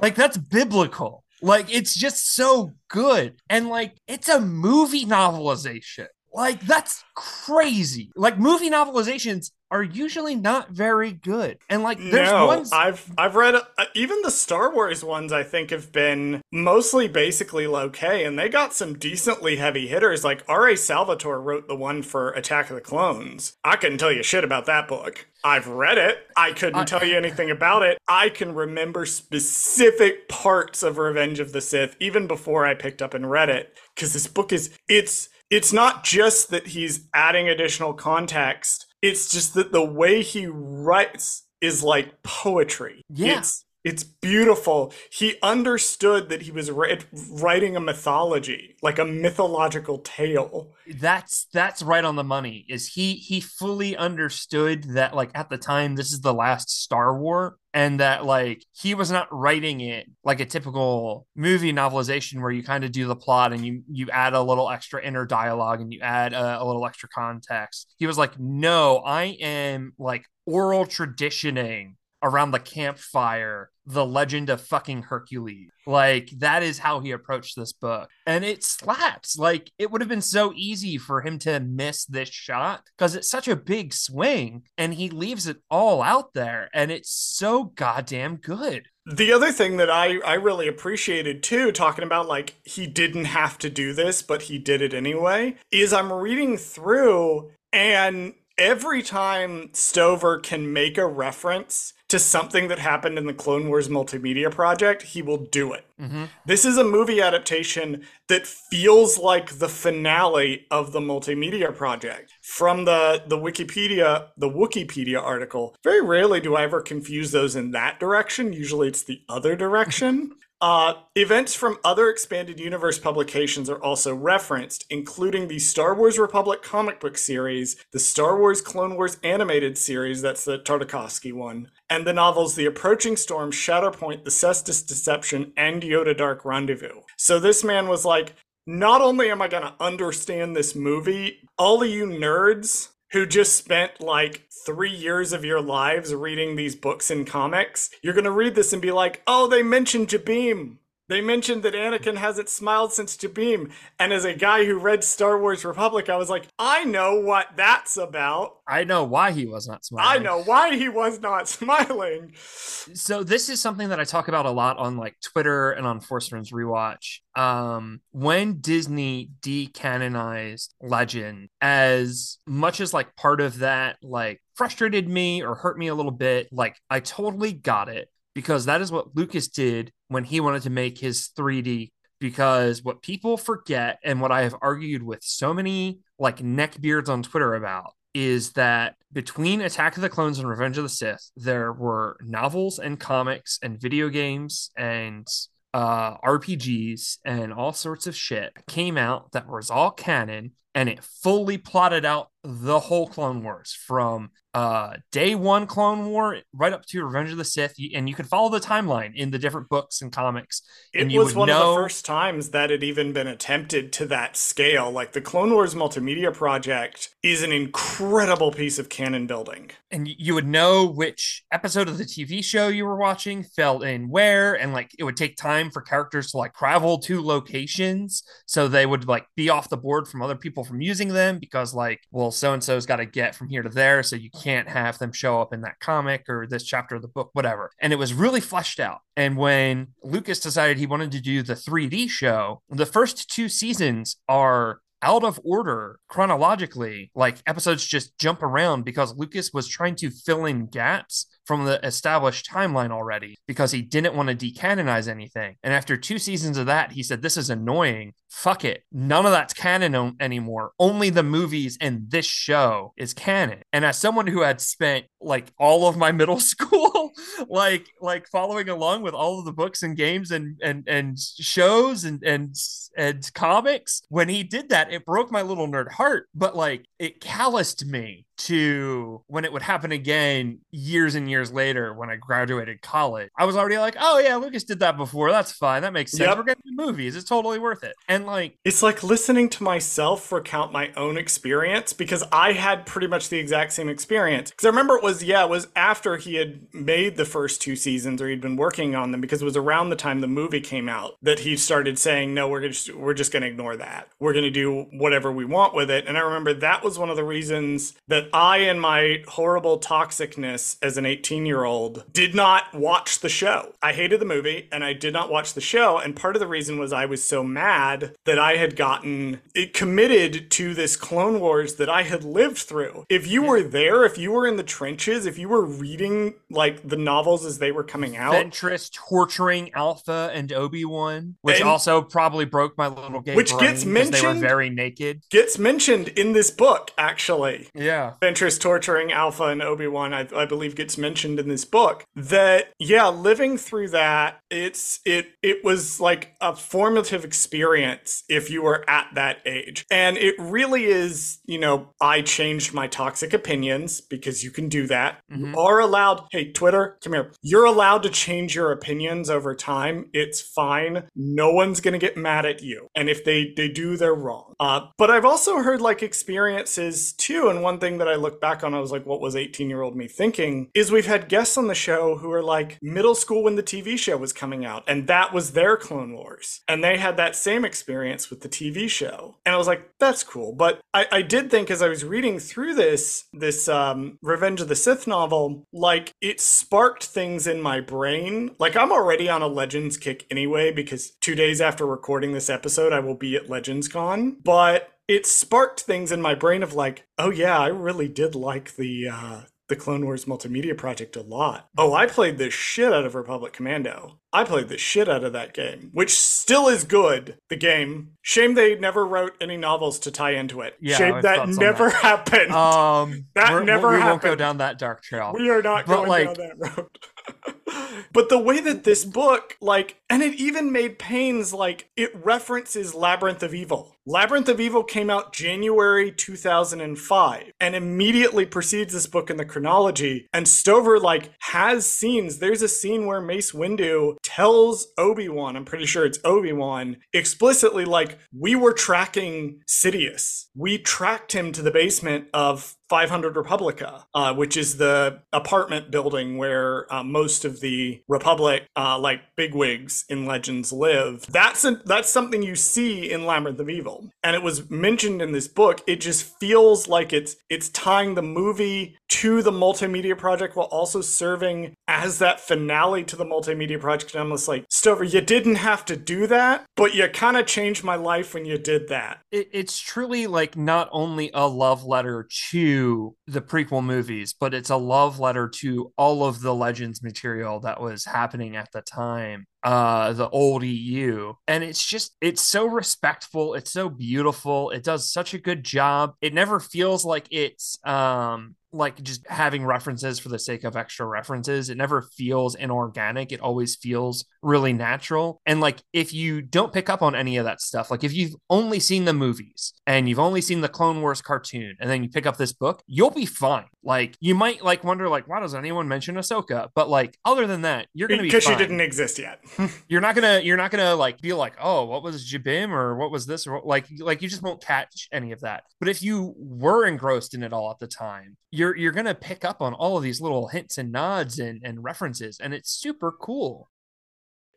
Like 0.00 0.14
that's 0.14 0.36
biblical. 0.36 1.24
Like 1.40 1.72
it's 1.72 1.94
just 1.94 2.34
so 2.34 2.72
good. 2.88 3.36
And 3.48 3.68
like 3.68 3.94
it's 4.06 4.28
a 4.28 4.40
movie 4.40 5.04
novelization. 5.04 6.06
Like 6.32 6.60
that's 6.62 7.02
crazy. 7.14 8.10
Like 8.16 8.38
movie 8.38 8.70
novelizations 8.70 9.50
are 9.70 9.82
usually 9.82 10.34
not 10.34 10.70
very 10.70 11.12
good. 11.12 11.58
And 11.68 11.82
like 11.82 11.98
there's 11.98 12.30
no, 12.30 12.46
ones 12.46 12.72
I've 12.72 13.10
I've 13.18 13.34
read 13.34 13.54
uh, 13.54 13.84
even 13.94 14.22
the 14.22 14.30
Star 14.30 14.72
Wars 14.72 15.04
ones. 15.04 15.32
I 15.32 15.42
think 15.42 15.70
have 15.70 15.92
been 15.92 16.42
mostly 16.52 17.08
basically 17.08 17.66
okay, 17.66 18.24
and 18.24 18.38
they 18.38 18.48
got 18.48 18.74
some 18.74 18.98
decently 18.98 19.56
heavy 19.56 19.88
hitters. 19.88 20.24
Like 20.24 20.44
R. 20.48 20.68
A. 20.68 20.76
Salvatore 20.76 21.40
wrote 21.40 21.68
the 21.68 21.76
one 21.76 22.02
for 22.02 22.30
Attack 22.30 22.70
of 22.70 22.76
the 22.76 22.80
Clones. 22.80 23.56
I 23.64 23.76
couldn't 23.76 23.98
tell 23.98 24.12
you 24.12 24.22
shit 24.22 24.44
about 24.44 24.66
that 24.66 24.88
book. 24.88 25.26
I've 25.44 25.68
read 25.68 25.98
it. 25.98 26.26
I 26.36 26.52
couldn't 26.52 26.80
I- 26.80 26.84
tell 26.84 27.04
you 27.04 27.16
anything 27.18 27.50
about 27.50 27.82
it. 27.82 27.98
I 28.08 28.28
can 28.28 28.54
remember 28.54 29.06
specific 29.06 30.28
parts 30.28 30.82
of 30.82 30.98
Revenge 30.98 31.40
of 31.40 31.52
the 31.52 31.60
Sith 31.60 31.96
even 32.00 32.26
before 32.26 32.66
I 32.66 32.74
picked 32.74 33.02
up 33.02 33.14
and 33.14 33.30
read 33.30 33.48
it 33.48 33.76
because 33.94 34.12
this 34.12 34.26
book 34.26 34.52
is 34.52 34.76
it's 34.88 35.28
it's 35.50 35.72
not 35.72 36.04
just 36.04 36.50
that 36.50 36.68
he's 36.68 37.08
adding 37.14 37.48
additional 37.48 37.94
context. 37.94 38.86
It's 39.02 39.30
just 39.30 39.54
that 39.54 39.72
the 39.72 39.84
way 39.84 40.22
he 40.22 40.46
writes 40.46 41.44
is 41.60 41.82
like 41.82 42.22
poetry. 42.22 43.02
Yeah. 43.08 43.38
It's 43.38 43.64
it's 43.88 44.04
beautiful. 44.04 44.92
He 45.10 45.36
understood 45.42 46.28
that 46.28 46.42
he 46.42 46.50
was 46.50 46.70
ri- 46.70 46.98
writing 47.30 47.74
a 47.74 47.80
mythology, 47.80 48.76
like 48.82 48.98
a 48.98 49.04
mythological 49.06 50.00
tale. 50.00 50.74
that's 51.00 51.46
that's 51.54 51.82
right 51.82 52.04
on 52.04 52.14
the 52.14 52.22
money. 52.22 52.66
Is 52.68 52.88
he 52.88 53.14
he 53.14 53.40
fully 53.40 53.96
understood 53.96 54.84
that 54.92 55.16
like 55.16 55.30
at 55.34 55.48
the 55.48 55.56
time 55.56 55.94
this 55.94 56.12
is 56.12 56.20
the 56.20 56.34
last 56.34 56.68
Star 56.68 57.18
War 57.18 57.56
and 57.72 58.00
that 58.00 58.26
like 58.26 58.62
he 58.72 58.94
was 58.94 59.10
not 59.10 59.26
writing 59.32 59.80
it 59.80 60.06
like 60.22 60.40
a 60.40 60.46
typical 60.46 61.26
movie 61.34 61.72
novelization 61.72 62.42
where 62.42 62.50
you 62.50 62.62
kind 62.62 62.84
of 62.84 62.92
do 62.92 63.06
the 63.06 63.16
plot 63.16 63.54
and 63.54 63.64
you 63.64 63.82
you 63.90 64.10
add 64.10 64.34
a 64.34 64.42
little 64.42 64.68
extra 64.68 65.02
inner 65.02 65.24
dialogue 65.24 65.80
and 65.80 65.94
you 65.94 66.00
add 66.00 66.34
a, 66.34 66.62
a 66.62 66.64
little 66.64 66.84
extra 66.84 67.08
context. 67.08 67.94
He 67.96 68.06
was 68.06 68.18
like, 68.18 68.38
"No, 68.38 68.98
I 68.98 69.38
am 69.40 69.94
like 69.98 70.26
oral 70.44 70.84
traditioning 70.84 71.97
around 72.22 72.50
the 72.50 72.58
campfire 72.58 73.70
the 73.88 74.04
legend 74.04 74.50
of 74.50 74.60
fucking 74.60 75.02
Hercules. 75.02 75.70
Like 75.86 76.30
that 76.38 76.62
is 76.62 76.78
how 76.78 77.00
he 77.00 77.10
approached 77.10 77.56
this 77.56 77.72
book. 77.72 78.10
And 78.26 78.44
it 78.44 78.62
slaps. 78.62 79.38
Like 79.38 79.70
it 79.78 79.90
would 79.90 80.02
have 80.02 80.10
been 80.10 80.20
so 80.20 80.52
easy 80.54 80.98
for 80.98 81.22
him 81.22 81.38
to 81.40 81.58
miss 81.58 82.04
this 82.04 82.28
shot 82.28 82.82
because 82.96 83.16
it's 83.16 83.30
such 83.30 83.48
a 83.48 83.56
big 83.56 83.94
swing 83.94 84.64
and 84.76 84.92
he 84.92 85.08
leaves 85.08 85.46
it 85.46 85.56
all 85.70 86.02
out 86.02 86.34
there 86.34 86.68
and 86.74 86.90
it's 86.90 87.10
so 87.10 87.64
goddamn 87.64 88.36
good. 88.36 88.88
The 89.06 89.32
other 89.32 89.52
thing 89.52 89.78
that 89.78 89.90
I, 89.90 90.18
I 90.18 90.34
really 90.34 90.68
appreciated 90.68 91.42
too, 91.42 91.72
talking 91.72 92.04
about 92.04 92.28
like 92.28 92.56
he 92.64 92.86
didn't 92.86 93.24
have 93.24 93.56
to 93.58 93.70
do 93.70 93.94
this, 93.94 94.20
but 94.20 94.42
he 94.42 94.58
did 94.58 94.82
it 94.82 94.92
anyway, 94.92 95.56
is 95.72 95.94
I'm 95.94 96.12
reading 96.12 96.58
through 96.58 97.52
and 97.72 98.34
every 98.58 99.02
time 99.02 99.70
Stover 99.72 100.38
can 100.38 100.74
make 100.74 100.98
a 100.98 101.06
reference 101.06 101.94
to 102.08 102.18
something 102.18 102.68
that 102.68 102.78
happened 102.78 103.18
in 103.18 103.26
the 103.26 103.34
Clone 103.34 103.68
Wars 103.68 103.88
multimedia 103.88 104.50
project, 104.50 105.02
he 105.02 105.20
will 105.20 105.36
do 105.36 105.74
it. 105.74 105.84
Mm-hmm. 106.00 106.24
This 106.46 106.64
is 106.64 106.78
a 106.78 106.84
movie 106.84 107.20
adaptation 107.20 108.04
that 108.28 108.46
feels 108.46 109.18
like 109.18 109.58
the 109.58 109.68
finale 109.68 110.66
of 110.70 110.92
the 110.92 111.00
multimedia 111.00 111.74
project. 111.74 112.32
From 112.42 112.86
the 112.86 113.22
the 113.26 113.36
Wikipedia, 113.36 114.28
the 114.36 114.48
Wikipedia 114.48 115.22
article, 115.22 115.76
very 115.84 116.00
rarely 116.00 116.40
do 116.40 116.56
I 116.56 116.62
ever 116.62 116.80
confuse 116.80 117.30
those 117.30 117.54
in 117.54 117.72
that 117.72 118.00
direction. 118.00 118.52
Usually 118.52 118.88
it's 118.88 119.02
the 119.02 119.22
other 119.28 119.54
direction. 119.54 120.32
Uh, 120.60 120.94
events 121.14 121.54
from 121.54 121.78
other 121.84 122.10
expanded 122.10 122.58
universe 122.58 122.98
publications 122.98 123.70
are 123.70 123.80
also 123.80 124.12
referenced, 124.12 124.84
including 124.90 125.46
the 125.46 125.58
Star 125.58 125.94
Wars 125.94 126.18
Republic 126.18 126.62
comic 126.62 126.98
book 126.98 127.16
series, 127.16 127.76
the 127.92 127.98
Star 128.00 128.36
Wars 128.36 128.60
Clone 128.60 128.96
Wars 128.96 129.18
animated 129.22 129.78
series, 129.78 130.20
that's 130.20 130.44
the 130.44 130.58
Tartakovsky 130.58 131.32
one, 131.32 131.70
and 131.88 132.04
the 132.04 132.12
novels 132.12 132.56
The 132.56 132.66
Approaching 132.66 133.16
Storm, 133.16 133.52
Shatterpoint, 133.52 134.24
The 134.24 134.32
Cestus 134.32 134.84
Deception, 134.84 135.52
and 135.56 135.82
Yoda 135.82 136.16
Dark 136.16 136.44
Rendezvous. 136.44 137.02
So 137.16 137.38
this 137.38 137.62
man 137.62 137.86
was 137.86 138.04
like, 138.04 138.34
not 138.66 139.00
only 139.00 139.30
am 139.30 139.40
I 139.40 139.46
going 139.46 139.62
to 139.62 139.74
understand 139.80 140.56
this 140.56 140.74
movie, 140.74 141.48
all 141.56 141.82
of 141.82 141.88
you 141.88 142.04
nerds 142.06 142.88
who 143.12 143.26
just 143.26 143.56
spent 143.56 144.00
like 144.00 144.48
three 144.66 144.94
years 144.94 145.32
of 145.32 145.44
your 145.44 145.60
lives 145.60 146.14
reading 146.14 146.56
these 146.56 146.76
books 146.76 147.10
and 147.10 147.26
comics, 147.26 147.90
you're 148.02 148.14
going 148.14 148.24
to 148.24 148.30
read 148.30 148.54
this 148.54 148.72
and 148.72 148.82
be 148.82 148.92
like, 148.92 149.22
oh, 149.26 149.46
they 149.46 149.62
mentioned 149.62 150.08
Jabiim. 150.08 150.76
They 151.08 151.22
mentioned 151.22 151.62
that 151.62 151.72
Anakin 151.72 152.16
hasn't 152.16 152.50
smiled 152.50 152.92
since 152.92 153.16
Jabiim. 153.16 153.72
And 153.98 154.12
as 154.12 154.26
a 154.26 154.34
guy 154.34 154.66
who 154.66 154.78
read 154.78 155.02
Star 155.02 155.40
Wars 155.40 155.64
Republic, 155.64 156.10
I 156.10 156.16
was 156.18 156.28
like, 156.28 156.46
I 156.58 156.84
know 156.84 157.18
what 157.18 157.48
that's 157.56 157.96
about. 157.96 158.58
I 158.68 158.84
know 158.84 159.04
why 159.04 159.32
he 159.32 159.46
was 159.46 159.66
not 159.66 159.86
smiling. 159.86 160.20
I 160.20 160.22
know 160.22 160.42
why 160.42 160.76
he 160.76 160.90
was 160.90 161.18
not 161.18 161.48
smiling. 161.48 162.34
So 162.36 163.24
this 163.24 163.48
is 163.48 163.58
something 163.58 163.88
that 163.88 163.98
I 163.98 164.04
talk 164.04 164.28
about 164.28 164.44
a 164.44 164.50
lot 164.50 164.76
on 164.76 164.98
like 164.98 165.16
Twitter 165.22 165.70
and 165.70 165.86
on 165.86 166.00
Force 166.00 166.28
Friends 166.28 166.52
Rewatch. 166.52 167.20
Um, 167.34 168.02
when 168.10 168.60
Disney 168.60 169.30
decanonized 169.40 170.74
Legend, 170.82 171.48
as 171.62 172.38
much 172.46 172.80
as 172.82 172.92
like 172.92 173.16
part 173.16 173.40
of 173.40 173.60
that 173.60 173.96
like 174.02 174.42
frustrated 174.56 175.08
me 175.08 175.42
or 175.42 175.54
hurt 175.54 175.78
me 175.78 175.86
a 175.86 175.94
little 175.94 176.12
bit, 176.12 176.48
like 176.52 176.76
I 176.90 177.00
totally 177.00 177.52
got 177.52 177.88
it 177.88 178.10
because 178.34 178.66
that 178.66 178.82
is 178.82 178.92
what 178.92 179.16
Lucas 179.16 179.48
did 179.48 179.92
when 180.08 180.24
he 180.24 180.40
wanted 180.40 180.62
to 180.62 180.70
make 180.70 180.98
his 180.98 181.30
3D. 181.36 181.90
Because 182.20 182.82
what 182.82 183.00
people 183.00 183.36
forget, 183.36 184.00
and 184.02 184.20
what 184.20 184.32
I 184.32 184.42
have 184.42 184.56
argued 184.60 185.04
with 185.04 185.22
so 185.22 185.54
many 185.54 186.00
like 186.18 186.38
neckbeards 186.38 187.08
on 187.08 187.22
Twitter 187.22 187.54
about, 187.54 187.92
is 188.12 188.54
that 188.54 188.96
between 189.12 189.60
Attack 189.60 189.96
of 189.96 190.02
the 190.02 190.08
Clones 190.08 190.40
and 190.40 190.48
Revenge 190.48 190.78
of 190.78 190.82
the 190.82 190.88
Sith, 190.88 191.30
there 191.36 191.72
were 191.72 192.16
novels 192.20 192.80
and 192.80 192.98
comics 192.98 193.60
and 193.62 193.80
video 193.80 194.08
games 194.08 194.70
and 194.76 195.28
uh, 195.74 196.16
RPGs 196.18 197.18
and 197.24 197.52
all 197.52 197.72
sorts 197.72 198.06
of 198.06 198.16
shit 198.16 198.52
came 198.66 198.98
out 198.98 199.32
that 199.32 199.48
was 199.48 199.70
all 199.70 199.90
canon 199.90 200.52
and 200.74 200.88
it 200.88 201.04
fully 201.04 201.58
plotted 201.58 202.04
out 202.04 202.30
the 202.42 202.80
whole 202.80 203.06
Clone 203.06 203.42
Wars 203.42 203.76
from 203.86 204.30
uh, 204.58 204.96
day 205.12 205.36
one 205.36 205.68
Clone 205.68 206.06
War 206.06 206.38
right 206.52 206.72
up 206.72 206.84
to 206.86 207.04
Revenge 207.04 207.30
of 207.30 207.36
the 207.36 207.44
Sith, 207.44 207.76
and 207.94 208.08
you 208.08 208.14
could 208.16 208.26
follow 208.26 208.48
the 208.48 208.58
timeline 208.58 209.14
in 209.14 209.30
the 209.30 209.38
different 209.38 209.68
books 209.68 210.02
and 210.02 210.10
comics. 210.10 210.62
It 210.92 211.02
and 211.02 211.12
was 211.12 211.32
one 211.32 211.46
know... 211.46 211.70
of 211.70 211.76
the 211.76 211.82
first 211.84 212.04
times 212.04 212.50
that 212.50 212.70
had 212.70 212.82
even 212.82 213.12
been 213.12 213.28
attempted 213.28 213.92
to 213.92 214.06
that 214.06 214.36
scale. 214.36 214.90
Like 214.90 215.12
the 215.12 215.20
Clone 215.20 215.52
Wars 215.52 215.76
multimedia 215.76 216.34
project 216.34 217.10
is 217.22 217.44
an 217.44 217.52
incredible 217.52 218.50
piece 218.50 218.80
of 218.80 218.88
canon 218.88 219.28
building, 219.28 219.70
and 219.92 220.08
you 220.08 220.34
would 220.34 220.48
know 220.48 220.86
which 220.86 221.44
episode 221.52 221.86
of 221.86 221.96
the 221.96 222.04
TV 222.04 222.42
show 222.42 222.66
you 222.66 222.84
were 222.84 222.98
watching 222.98 223.44
fell 223.44 223.82
in 223.82 224.08
where, 224.08 224.54
and 224.54 224.72
like 224.72 224.90
it 224.98 225.04
would 225.04 225.16
take 225.16 225.36
time 225.36 225.70
for 225.70 225.82
characters 225.82 226.32
to 226.32 226.36
like 226.36 226.52
travel 226.54 226.98
to 226.98 227.22
locations, 227.22 228.24
so 228.46 228.66
they 228.66 228.86
would 228.86 229.06
like 229.06 229.28
be 229.36 229.50
off 229.50 229.68
the 229.68 229.76
board 229.76 230.08
from 230.08 230.20
other 230.20 230.34
people 230.34 230.64
from 230.64 230.80
using 230.80 231.06
them 231.06 231.38
because 231.38 231.74
like 231.74 232.00
well 232.10 232.32
so 232.32 232.54
and 232.54 232.64
so's 232.64 232.86
got 232.86 232.96
to 232.96 233.06
get 233.06 233.36
from 233.36 233.48
here 233.48 233.62
to 233.62 233.68
there, 233.68 234.02
so 234.02 234.16
you 234.16 234.30
can't 234.30 234.47
have 234.48 234.98
them 234.98 235.12
show 235.12 235.40
up 235.40 235.52
in 235.52 235.60
that 235.62 235.80
comic 235.80 236.28
or 236.28 236.46
this 236.46 236.64
chapter 236.64 236.96
of 236.96 237.02
the 237.02 237.08
book, 237.08 237.30
whatever. 237.32 237.70
And 237.80 237.92
it 237.92 237.96
was 237.96 238.14
really 238.14 238.40
fleshed 238.40 238.80
out. 238.80 239.00
And 239.16 239.36
when 239.36 239.88
Lucas 240.02 240.40
decided 240.40 240.78
he 240.78 240.86
wanted 240.86 241.12
to 241.12 241.20
do 241.20 241.42
the 241.42 241.54
3D 241.54 242.08
show, 242.08 242.62
the 242.68 242.86
first 242.86 243.30
two 243.30 243.48
seasons 243.48 244.16
are 244.28 244.80
out 245.02 245.24
of 245.24 245.40
order 245.44 246.00
chronologically. 246.08 247.10
Like 247.14 247.38
episodes 247.46 247.86
just 247.86 248.18
jump 248.18 248.42
around 248.42 248.84
because 248.84 249.16
Lucas 249.16 249.52
was 249.52 249.68
trying 249.68 249.94
to 249.96 250.10
fill 250.10 250.44
in 250.44 250.66
gaps 250.66 251.26
from 251.48 251.64
the 251.64 251.84
established 251.84 252.46
timeline 252.46 252.90
already 252.90 253.38
because 253.46 253.72
he 253.72 253.80
didn't 253.80 254.14
want 254.14 254.28
to 254.28 254.36
decanonize 254.36 255.08
anything. 255.08 255.56
And 255.62 255.72
after 255.72 255.96
two 255.96 256.18
seasons 256.18 256.58
of 256.58 256.66
that, 256.66 256.92
he 256.92 257.02
said, 257.02 257.22
This 257.22 257.38
is 257.38 257.48
annoying. 257.48 258.12
Fuck 258.28 258.66
it. 258.66 258.84
None 258.92 259.24
of 259.24 259.32
that's 259.32 259.54
canon 259.54 260.14
anymore. 260.20 260.72
Only 260.78 261.08
the 261.08 261.22
movies 261.22 261.78
and 261.80 262.10
this 262.10 262.26
show 262.26 262.92
is 262.98 263.14
canon. 263.14 263.62
And 263.72 263.86
as 263.86 263.96
someone 263.96 264.26
who 264.26 264.42
had 264.42 264.60
spent 264.60 265.06
like 265.20 265.52
all 265.58 265.88
of 265.88 265.96
my 265.96 266.12
middle 266.20 266.40
school, 266.40 267.12
like 267.48 267.88
like 268.00 268.28
following 268.28 268.68
along 268.68 269.02
with 269.02 269.14
all 269.14 269.38
of 269.38 269.44
the 269.44 269.52
books 269.52 269.82
and 269.82 269.96
games 269.96 270.30
and 270.30 270.58
and 270.62 270.84
and 270.88 271.18
shows 271.18 272.04
and 272.04 272.22
and 272.22 272.54
and 272.96 273.32
comics, 273.34 274.02
when 274.08 274.28
he 274.28 274.42
did 274.42 274.68
that, 274.70 274.92
it 274.92 275.04
broke 275.04 275.30
my 275.30 275.42
little 275.42 275.68
nerd 275.68 275.92
heart. 275.92 276.28
But 276.34 276.56
like 276.56 276.86
it 276.98 277.20
calloused 277.20 277.86
me 277.86 278.26
to 278.38 279.22
when 279.26 279.44
it 279.44 279.52
would 279.52 279.62
happen 279.62 279.92
again 279.92 280.60
years 280.70 281.14
and 281.14 281.28
years 281.28 281.52
later 281.52 281.92
when 281.92 282.08
I 282.08 282.16
graduated 282.16 282.80
college. 282.82 283.30
I 283.36 283.44
was 283.44 283.56
already 283.56 283.78
like, 283.78 283.96
oh 283.98 284.18
yeah, 284.18 284.36
Lucas 284.36 284.64
did 284.64 284.80
that 284.80 284.96
before. 284.96 285.30
That's 285.30 285.52
fine. 285.52 285.82
That 285.82 285.92
makes 285.92 286.12
sense. 286.12 286.28
Yep. 286.28 286.38
We're 286.38 286.44
getting 286.44 286.62
movies. 286.76 287.16
It's 287.16 287.28
totally 287.28 287.58
worth 287.58 287.84
it. 287.84 287.94
And 288.08 288.26
like 288.26 288.56
it's 288.64 288.82
like 288.82 289.02
listening 289.02 289.48
to 289.50 289.62
myself 289.62 290.30
recount 290.32 290.72
my 290.72 290.92
own 290.96 291.18
experience 291.18 291.92
because 291.92 292.22
I 292.32 292.52
had 292.52 292.86
pretty 292.86 293.08
much 293.08 293.28
the 293.28 293.38
exact 293.38 293.72
same 293.72 293.88
experience. 293.88 294.50
Because 294.50 294.66
I 294.66 294.68
remember 294.68 294.96
it 294.96 295.02
was 295.02 295.07
yeah, 295.22 295.44
it 295.44 295.50
was 295.50 295.68
after 295.74 296.16
he 296.16 296.36
had 296.36 296.72
made 296.72 297.16
the 297.16 297.24
first 297.24 297.60
two 297.60 297.76
seasons 297.76 298.20
or 298.20 298.28
he'd 298.28 298.40
been 298.40 298.56
working 298.56 298.94
on 298.94 299.12
them 299.12 299.20
because 299.20 299.42
it 299.42 299.44
was 299.44 299.56
around 299.56 299.90
the 299.90 299.96
time 299.96 300.20
the 300.20 300.26
movie 300.26 300.60
came 300.60 300.88
out 300.88 301.16
that 301.22 301.40
he 301.40 301.56
started 301.56 301.98
saying, 301.98 302.34
no, 302.34 302.48
we're 302.48 302.68
just 302.68 302.94
we're 302.94 303.14
just 303.14 303.32
gonna 303.32 303.46
ignore 303.46 303.76
that. 303.76 304.08
We're 304.18 304.34
gonna 304.34 304.50
do 304.50 304.86
whatever 304.92 305.32
we 305.32 305.44
want 305.44 305.74
with 305.74 305.90
it. 305.90 306.06
And 306.06 306.16
I 306.16 306.20
remember 306.20 306.54
that 306.54 306.84
was 306.84 306.98
one 306.98 307.10
of 307.10 307.16
the 307.16 307.24
reasons 307.24 307.94
that 308.08 308.28
I, 308.32 308.58
in 308.58 308.78
my 308.78 309.22
horrible 309.28 309.78
toxicness 309.78 310.76
as 310.82 310.96
an 310.96 311.06
18 311.06 311.46
year 311.46 311.64
old, 311.64 312.04
did 312.12 312.34
not 312.34 312.74
watch 312.74 313.20
the 313.20 313.28
show. 313.28 313.74
I 313.82 313.92
hated 313.92 314.20
the 314.20 314.26
movie 314.26 314.68
and 314.70 314.84
I 314.84 314.92
did 314.92 315.12
not 315.12 315.30
watch 315.30 315.54
the 315.54 315.60
show. 315.60 315.98
And 315.98 316.16
part 316.16 316.36
of 316.36 316.40
the 316.40 316.46
reason 316.46 316.78
was 316.78 316.92
I 316.92 317.06
was 317.06 317.22
so 317.22 317.42
mad 317.42 318.14
that 318.24 318.38
I 318.38 318.56
had 318.56 318.76
gotten 318.76 319.40
it 319.54 319.72
committed 319.74 320.50
to 320.52 320.74
this 320.74 320.96
Clone 320.96 321.40
Wars 321.40 321.76
that 321.76 321.88
I 321.88 322.02
had 322.02 322.24
lived 322.24 322.58
through. 322.58 323.04
If 323.08 323.26
you 323.26 323.42
were 323.42 323.62
there, 323.62 324.04
if 324.04 324.18
you 324.18 324.32
were 324.32 324.46
in 324.46 324.56
the 324.56 324.62
if 325.06 325.38
you 325.38 325.48
were 325.48 325.64
reading 325.64 326.34
like 326.50 326.86
the 326.86 326.96
novels 326.96 327.44
as 327.44 327.58
they 327.58 327.72
were 327.72 327.84
coming 327.84 328.16
out, 328.16 328.34
Ventress 328.34 328.90
torturing 328.92 329.72
Alpha 329.74 330.30
and 330.34 330.52
Obi 330.52 330.84
Wan, 330.84 331.36
which 331.42 331.60
and, 331.60 331.68
also 331.68 332.02
probably 332.02 332.44
broke 332.44 332.76
my 332.76 332.88
little 332.88 333.20
gay 333.20 333.34
which 333.34 333.56
gets 333.58 333.84
mentioned. 333.84 334.14
They 334.14 334.26
were 334.26 334.34
very 334.34 334.70
naked. 334.70 335.22
Gets 335.30 335.58
mentioned 335.58 336.08
in 336.08 336.32
this 336.32 336.50
book, 336.50 336.90
actually. 336.98 337.68
Yeah. 337.74 338.14
Ventress 338.20 338.60
torturing 338.60 339.12
Alpha 339.12 339.44
and 339.44 339.62
Obi 339.62 339.86
Wan, 339.86 340.12
I, 340.12 340.26
I 340.34 340.44
believe, 340.44 340.74
gets 340.74 340.98
mentioned 340.98 341.38
in 341.38 341.48
this 341.48 341.64
book. 341.64 342.04
That 342.16 342.72
yeah, 342.78 343.08
living 343.08 343.56
through 343.56 343.90
that, 343.90 344.40
it's 344.50 345.00
it 345.04 345.28
it 345.42 345.64
was 345.64 346.00
like 346.00 346.34
a 346.40 346.56
formative 346.56 347.24
experience 347.24 348.24
if 348.28 348.50
you 348.50 348.62
were 348.62 348.88
at 348.90 349.06
that 349.14 349.38
age, 349.46 349.86
and 349.90 350.16
it 350.16 350.34
really 350.38 350.86
is. 350.86 351.38
You 351.46 351.58
know, 351.58 351.90
I 352.00 352.22
changed 352.22 352.74
my 352.74 352.88
toxic 352.88 353.32
opinions 353.32 354.00
because 354.00 354.42
you 354.42 354.50
can 354.50 354.68
do 354.68 354.87
that. 354.88 355.20
Mm-hmm. 355.30 355.54
You 355.54 355.60
are 355.60 355.80
allowed. 355.80 356.26
Hey, 356.30 356.52
Twitter, 356.52 356.98
come 357.02 357.14
here. 357.14 357.32
You're 357.42 357.64
allowed 357.64 358.02
to 358.04 358.10
change 358.10 358.54
your 358.54 358.72
opinions 358.72 359.30
over 359.30 359.54
time. 359.54 360.10
It's 360.12 360.40
fine. 360.40 361.04
No 361.14 361.52
one's 361.52 361.80
gonna 361.80 361.98
get 361.98 362.16
mad 362.16 362.44
at 362.44 362.62
you, 362.62 362.88
and 362.94 363.08
if 363.08 363.24
they 363.24 363.52
they 363.56 363.68
do, 363.68 363.96
they're 363.96 364.14
wrong. 364.14 364.54
Uh, 364.60 364.88
but 364.98 365.10
I've 365.10 365.24
also 365.24 365.58
heard 365.58 365.80
like 365.80 366.02
experiences 366.02 367.12
too, 367.12 367.48
and 367.48 367.62
one 367.62 367.78
thing 367.78 367.98
that 367.98 368.08
I 368.08 368.16
look 368.16 368.40
back 368.40 368.64
on, 368.64 368.74
I 368.74 368.80
was 368.80 368.92
like, 368.92 369.06
what 369.06 369.20
was 369.20 369.36
18 369.36 369.70
year 369.70 369.82
old 369.82 369.96
me 369.96 370.08
thinking? 370.08 370.70
Is 370.74 370.90
we've 370.90 371.06
had 371.06 371.28
guests 371.28 371.56
on 371.56 371.68
the 371.68 371.74
show 371.74 372.16
who 372.16 372.30
are 372.32 372.42
like 372.42 372.78
middle 372.82 373.14
school 373.14 373.42
when 373.42 373.56
the 373.56 373.62
TV 373.62 373.98
show 373.98 374.16
was 374.16 374.32
coming 374.32 374.64
out, 374.64 374.84
and 374.86 375.06
that 375.06 375.32
was 375.32 375.52
their 375.52 375.76
Clone 375.76 376.12
Wars. 376.12 376.60
And 376.68 376.82
they 376.82 376.98
had 376.98 377.16
that 377.16 377.36
same 377.36 377.64
experience 377.64 378.30
with 378.30 378.40
the 378.40 378.48
TV 378.48 378.88
show. 378.88 379.36
And 379.44 379.54
I 379.54 379.58
was 379.58 379.66
like, 379.66 379.90
that's 379.98 380.24
cool. 380.24 380.54
But 380.54 380.80
I, 380.94 381.06
I 381.10 381.22
did 381.22 381.50
think 381.50 381.70
as 381.70 381.82
I 381.82 381.88
was 381.88 382.04
reading 382.04 382.38
through 382.38 382.74
this, 382.74 383.24
this 383.32 383.68
um, 383.68 384.18
Revenge 384.22 384.60
of 384.60 384.68
the 384.68 384.76
Sith 384.78 385.06
novel, 385.06 385.64
like 385.72 386.12
it 386.20 386.40
sparked 386.40 387.04
things 387.04 387.46
in 387.46 387.60
my 387.60 387.80
brain. 387.80 388.52
Like 388.58 388.76
I'm 388.76 388.92
already 388.92 389.28
on 389.28 389.42
a 389.42 389.46
Legends 389.46 389.96
kick 389.96 390.26
anyway, 390.30 390.72
because 390.72 391.10
two 391.20 391.34
days 391.34 391.60
after 391.60 391.86
recording 391.86 392.32
this 392.32 392.48
episode, 392.48 392.92
I 392.92 393.00
will 393.00 393.14
be 393.14 393.36
at 393.36 393.50
Legends 393.50 393.88
Con. 393.88 394.36
But 394.42 394.92
it 395.08 395.26
sparked 395.26 395.80
things 395.80 396.12
in 396.12 396.20
my 396.20 396.34
brain 396.34 396.62
of 396.62 396.74
like, 396.74 397.06
oh 397.18 397.30
yeah, 397.30 397.58
I 397.58 397.68
really 397.68 398.08
did 398.08 398.34
like 398.34 398.76
the 398.76 399.08
uh, 399.08 399.40
the 399.68 399.76
Clone 399.76 400.04
Wars 400.04 400.24
multimedia 400.24 400.76
project 400.76 401.14
a 401.16 401.22
lot. 401.22 401.68
Oh, 401.76 401.92
I 401.92 402.06
played 402.06 402.38
the 402.38 402.50
shit 402.50 402.92
out 402.92 403.04
of 403.04 403.14
Republic 403.14 403.52
Commando. 403.52 404.18
I 404.32 404.44
played 404.44 404.68
the 404.68 404.78
shit 404.78 405.08
out 405.08 405.24
of 405.24 405.32
that 405.34 405.54
game, 405.54 405.90
which 405.92 406.18
still 406.18 406.68
is 406.68 406.84
good. 406.84 407.38
The 407.48 407.56
game. 407.56 408.12
Shame 408.22 408.54
they 408.54 408.78
never 408.78 409.06
wrote 409.06 409.34
any 409.40 409.56
novels 409.56 409.98
to 410.00 410.10
tie 410.10 410.32
into 410.32 410.60
it. 410.62 410.76
Yeah, 410.80 410.96
Shame 410.96 411.22
that 411.22 411.48
never 411.48 411.90
that. 411.90 411.94
happened. 411.94 412.52
Um, 412.52 413.26
that 413.34 413.64
never 413.64 413.88
we 413.88 413.94
happened. 413.96 414.10
won't 414.10 414.22
go 414.22 414.34
down 414.34 414.58
that 414.58 414.78
dark 414.78 415.02
trail. 415.02 415.32
We 415.34 415.50
are 415.50 415.62
not 415.62 415.86
but 415.86 415.96
going 415.96 416.08
like, 416.08 416.34
down 416.34 416.58
that 416.58 416.76
road. 416.76 418.04
but 418.12 418.28
the 418.28 418.38
way 418.38 418.60
that 418.60 418.84
this 418.84 419.04
book, 419.04 419.56
like, 419.60 419.97
And 420.10 420.22
it 420.22 420.34
even 420.34 420.72
made 420.72 420.98
pains 420.98 421.52
like 421.52 421.90
it 421.96 422.10
references 422.24 422.94
Labyrinth 422.94 423.42
of 423.42 423.54
Evil. 423.54 423.94
Labyrinth 424.06 424.48
of 424.48 424.58
Evil 424.58 424.82
came 424.82 425.10
out 425.10 425.34
January 425.34 426.10
2005 426.10 427.52
and 427.60 427.76
immediately 427.76 428.46
precedes 428.46 428.94
this 428.94 429.06
book 429.06 429.28
in 429.28 429.36
the 429.36 429.44
chronology. 429.44 430.26
And 430.32 430.48
Stover 430.48 430.98
like 430.98 431.32
has 431.40 431.86
scenes. 431.86 432.38
There's 432.38 432.62
a 432.62 432.68
scene 432.68 433.04
where 433.04 433.20
Mace 433.20 433.52
Windu 433.52 434.16
tells 434.22 434.86
Obi-Wan, 434.96 435.56
I'm 435.56 435.66
pretty 435.66 435.84
sure 435.84 436.06
it's 436.06 436.20
Obi-Wan, 436.24 436.96
explicitly 437.12 437.84
like 437.84 438.18
we 438.32 438.54
were 438.54 438.72
tracking 438.72 439.60
Sidious. 439.68 440.46
We 440.54 440.78
tracked 440.78 441.32
him 441.34 441.52
to 441.52 441.60
the 441.60 441.70
basement 441.70 442.28
of 442.32 442.76
500 442.88 443.36
Republica, 443.36 444.06
uh, 444.14 444.34
which 444.34 444.56
is 444.56 444.78
the 444.78 445.20
apartment 445.32 445.90
building 445.90 446.38
where 446.38 446.92
uh, 446.92 447.04
most 447.04 447.44
of 447.44 447.60
the 447.60 448.02
Republic, 448.08 448.66
uh, 448.74 448.98
like 448.98 449.20
bigwigs 449.36 449.97
in 450.08 450.26
Legends, 450.26 450.72
live. 450.72 451.26
That's 451.28 451.64
a, 451.64 451.80
that's 451.84 452.10
something 452.10 452.42
you 452.42 452.54
see 452.54 453.10
in 453.10 453.26
Labyrinth 453.26 453.60
of 453.60 453.70
Evil, 453.70 454.10
and 454.22 454.34
it 454.34 454.42
was 454.42 454.68
mentioned 454.70 455.22
in 455.22 455.32
this 455.32 455.48
book. 455.48 455.80
It 455.86 456.00
just 456.00 456.38
feels 456.38 456.88
like 456.88 457.12
it's 457.12 457.36
it's 457.48 457.68
tying 457.70 458.14
the 458.14 458.22
movie 458.22 458.96
to 459.08 459.42
the 459.42 459.50
multimedia 459.50 460.16
project 460.16 460.54
while 460.54 460.66
also 460.66 461.00
serving 461.00 461.74
as 461.86 462.18
that 462.18 462.40
finale 462.40 463.02
to 463.04 463.16
the 463.16 463.24
multimedia 463.24 463.80
project. 463.80 464.14
And 464.14 464.22
I'm 464.22 464.30
just 464.30 464.48
like, 464.48 464.66
Stover, 464.70 465.04
you 465.04 465.20
didn't 465.20 465.56
have 465.56 465.84
to 465.86 465.96
do 465.96 466.26
that, 466.26 466.64
but 466.76 466.94
you 466.94 467.08
kind 467.08 467.36
of 467.36 467.46
changed 467.46 467.82
my 467.82 467.94
life 467.94 468.34
when 468.34 468.44
you 468.44 468.58
did 468.58 468.88
that. 468.88 469.20
It, 469.32 469.48
it's 469.52 469.78
truly 469.78 470.26
like 470.26 470.56
not 470.56 470.88
only 470.92 471.30
a 471.32 471.46
love 471.46 471.84
letter 471.84 472.28
to 472.50 473.16
the 473.26 473.40
prequel 473.40 473.84
movies, 473.84 474.34
but 474.38 474.52
it's 474.54 474.70
a 474.70 474.76
love 474.76 475.18
letter 475.18 475.48
to 475.60 475.92
all 475.96 476.24
of 476.24 476.42
the 476.42 476.54
Legends 476.54 477.02
material 477.02 477.60
that 477.60 477.80
was 477.80 478.04
happening 478.04 478.56
at 478.56 478.70
the 478.72 478.82
time 478.82 479.46
uh 479.64 480.12
the 480.12 480.28
old 480.28 480.62
EU 480.62 481.34
and 481.48 481.64
it's 481.64 481.84
just 481.84 482.14
it's 482.20 482.42
so 482.42 482.66
respectful. 482.66 483.54
It's 483.54 483.72
so 483.72 483.88
beautiful. 483.88 484.70
It 484.70 484.84
does 484.84 485.10
such 485.12 485.34
a 485.34 485.38
good 485.38 485.64
job. 485.64 486.14
It 486.20 486.32
never 486.32 486.60
feels 486.60 487.04
like 487.04 487.26
it's 487.30 487.78
um 487.84 488.54
like 488.72 489.02
just 489.02 489.26
having 489.26 489.64
references 489.64 490.18
for 490.18 490.28
the 490.28 490.38
sake 490.38 490.64
of 490.64 490.76
extra 490.76 491.06
references. 491.06 491.70
It 491.70 491.76
never 491.76 492.02
feels 492.02 492.54
inorganic. 492.54 493.32
It 493.32 493.40
always 493.40 493.76
feels 493.76 494.24
really 494.42 494.72
natural. 494.72 495.40
And 495.46 495.60
like 495.60 495.82
if 495.92 496.12
you 496.12 496.42
don't 496.42 496.72
pick 496.72 496.88
up 496.88 497.02
on 497.02 497.14
any 497.14 497.36
of 497.36 497.44
that 497.44 497.60
stuff, 497.60 497.90
like 497.90 498.04
if 498.04 498.12
you've 498.12 498.34
only 498.50 498.80
seen 498.80 499.04
the 499.04 499.12
movies 499.12 499.72
and 499.86 500.08
you've 500.08 500.18
only 500.18 500.40
seen 500.40 500.60
the 500.60 500.68
Clone 500.68 501.00
Wars 501.00 501.22
cartoon 501.22 501.76
and 501.80 501.90
then 501.90 502.02
you 502.02 502.08
pick 502.08 502.26
up 502.26 502.36
this 502.36 502.52
book, 502.52 502.82
you'll 502.86 503.10
be 503.10 503.26
fine. 503.26 503.66
Like 503.82 504.16
you 504.20 504.34
might 504.34 504.62
like 504.62 504.84
wonder 504.84 505.08
like 505.08 505.28
why 505.28 505.40
does 505.40 505.54
anyone 505.54 505.88
mention 505.88 506.16
Ahsoka? 506.16 506.68
But 506.74 506.88
like 506.88 507.18
other 507.24 507.46
than 507.46 507.62
that, 507.62 507.86
you're 507.94 508.08
gonna 508.08 508.22
be 508.22 508.28
because 508.28 508.44
she 508.44 508.54
didn't 508.56 508.80
exist 508.80 509.18
yet. 509.18 509.40
you're 509.88 510.00
not 510.00 510.14
gonna 510.14 510.40
you're 510.40 510.56
not 510.56 510.70
gonna 510.70 510.94
like 510.94 511.20
be 511.20 511.32
like 511.32 511.54
oh 511.60 511.84
what 511.84 512.02
was 512.02 512.30
Jabiim 512.30 512.70
or 512.70 512.96
what 512.96 513.10
was 513.10 513.26
this 513.26 513.46
or 513.46 513.62
like 513.64 513.86
like 513.98 514.20
you 514.20 514.28
just 514.28 514.42
won't 514.42 514.62
catch 514.62 515.08
any 515.12 515.32
of 515.32 515.40
that. 515.40 515.64
But 515.80 515.88
if 515.88 516.02
you 516.02 516.34
were 516.36 516.86
engrossed 516.86 517.34
in 517.34 517.42
it 517.42 517.52
all 517.52 517.70
at 517.70 517.78
the 517.78 517.86
time, 517.86 518.36
you're 518.58 518.76
you're 518.76 518.92
gonna 518.92 519.14
pick 519.14 519.44
up 519.44 519.62
on 519.62 519.74
all 519.74 519.96
of 519.96 520.02
these 520.02 520.20
little 520.20 520.48
hints 520.48 520.78
and 520.78 520.92
nods 520.92 521.38
and, 521.38 521.62
and 521.64 521.82
references, 521.82 522.40
and 522.40 522.52
it's 522.52 522.70
super 522.70 523.12
cool. 523.12 523.70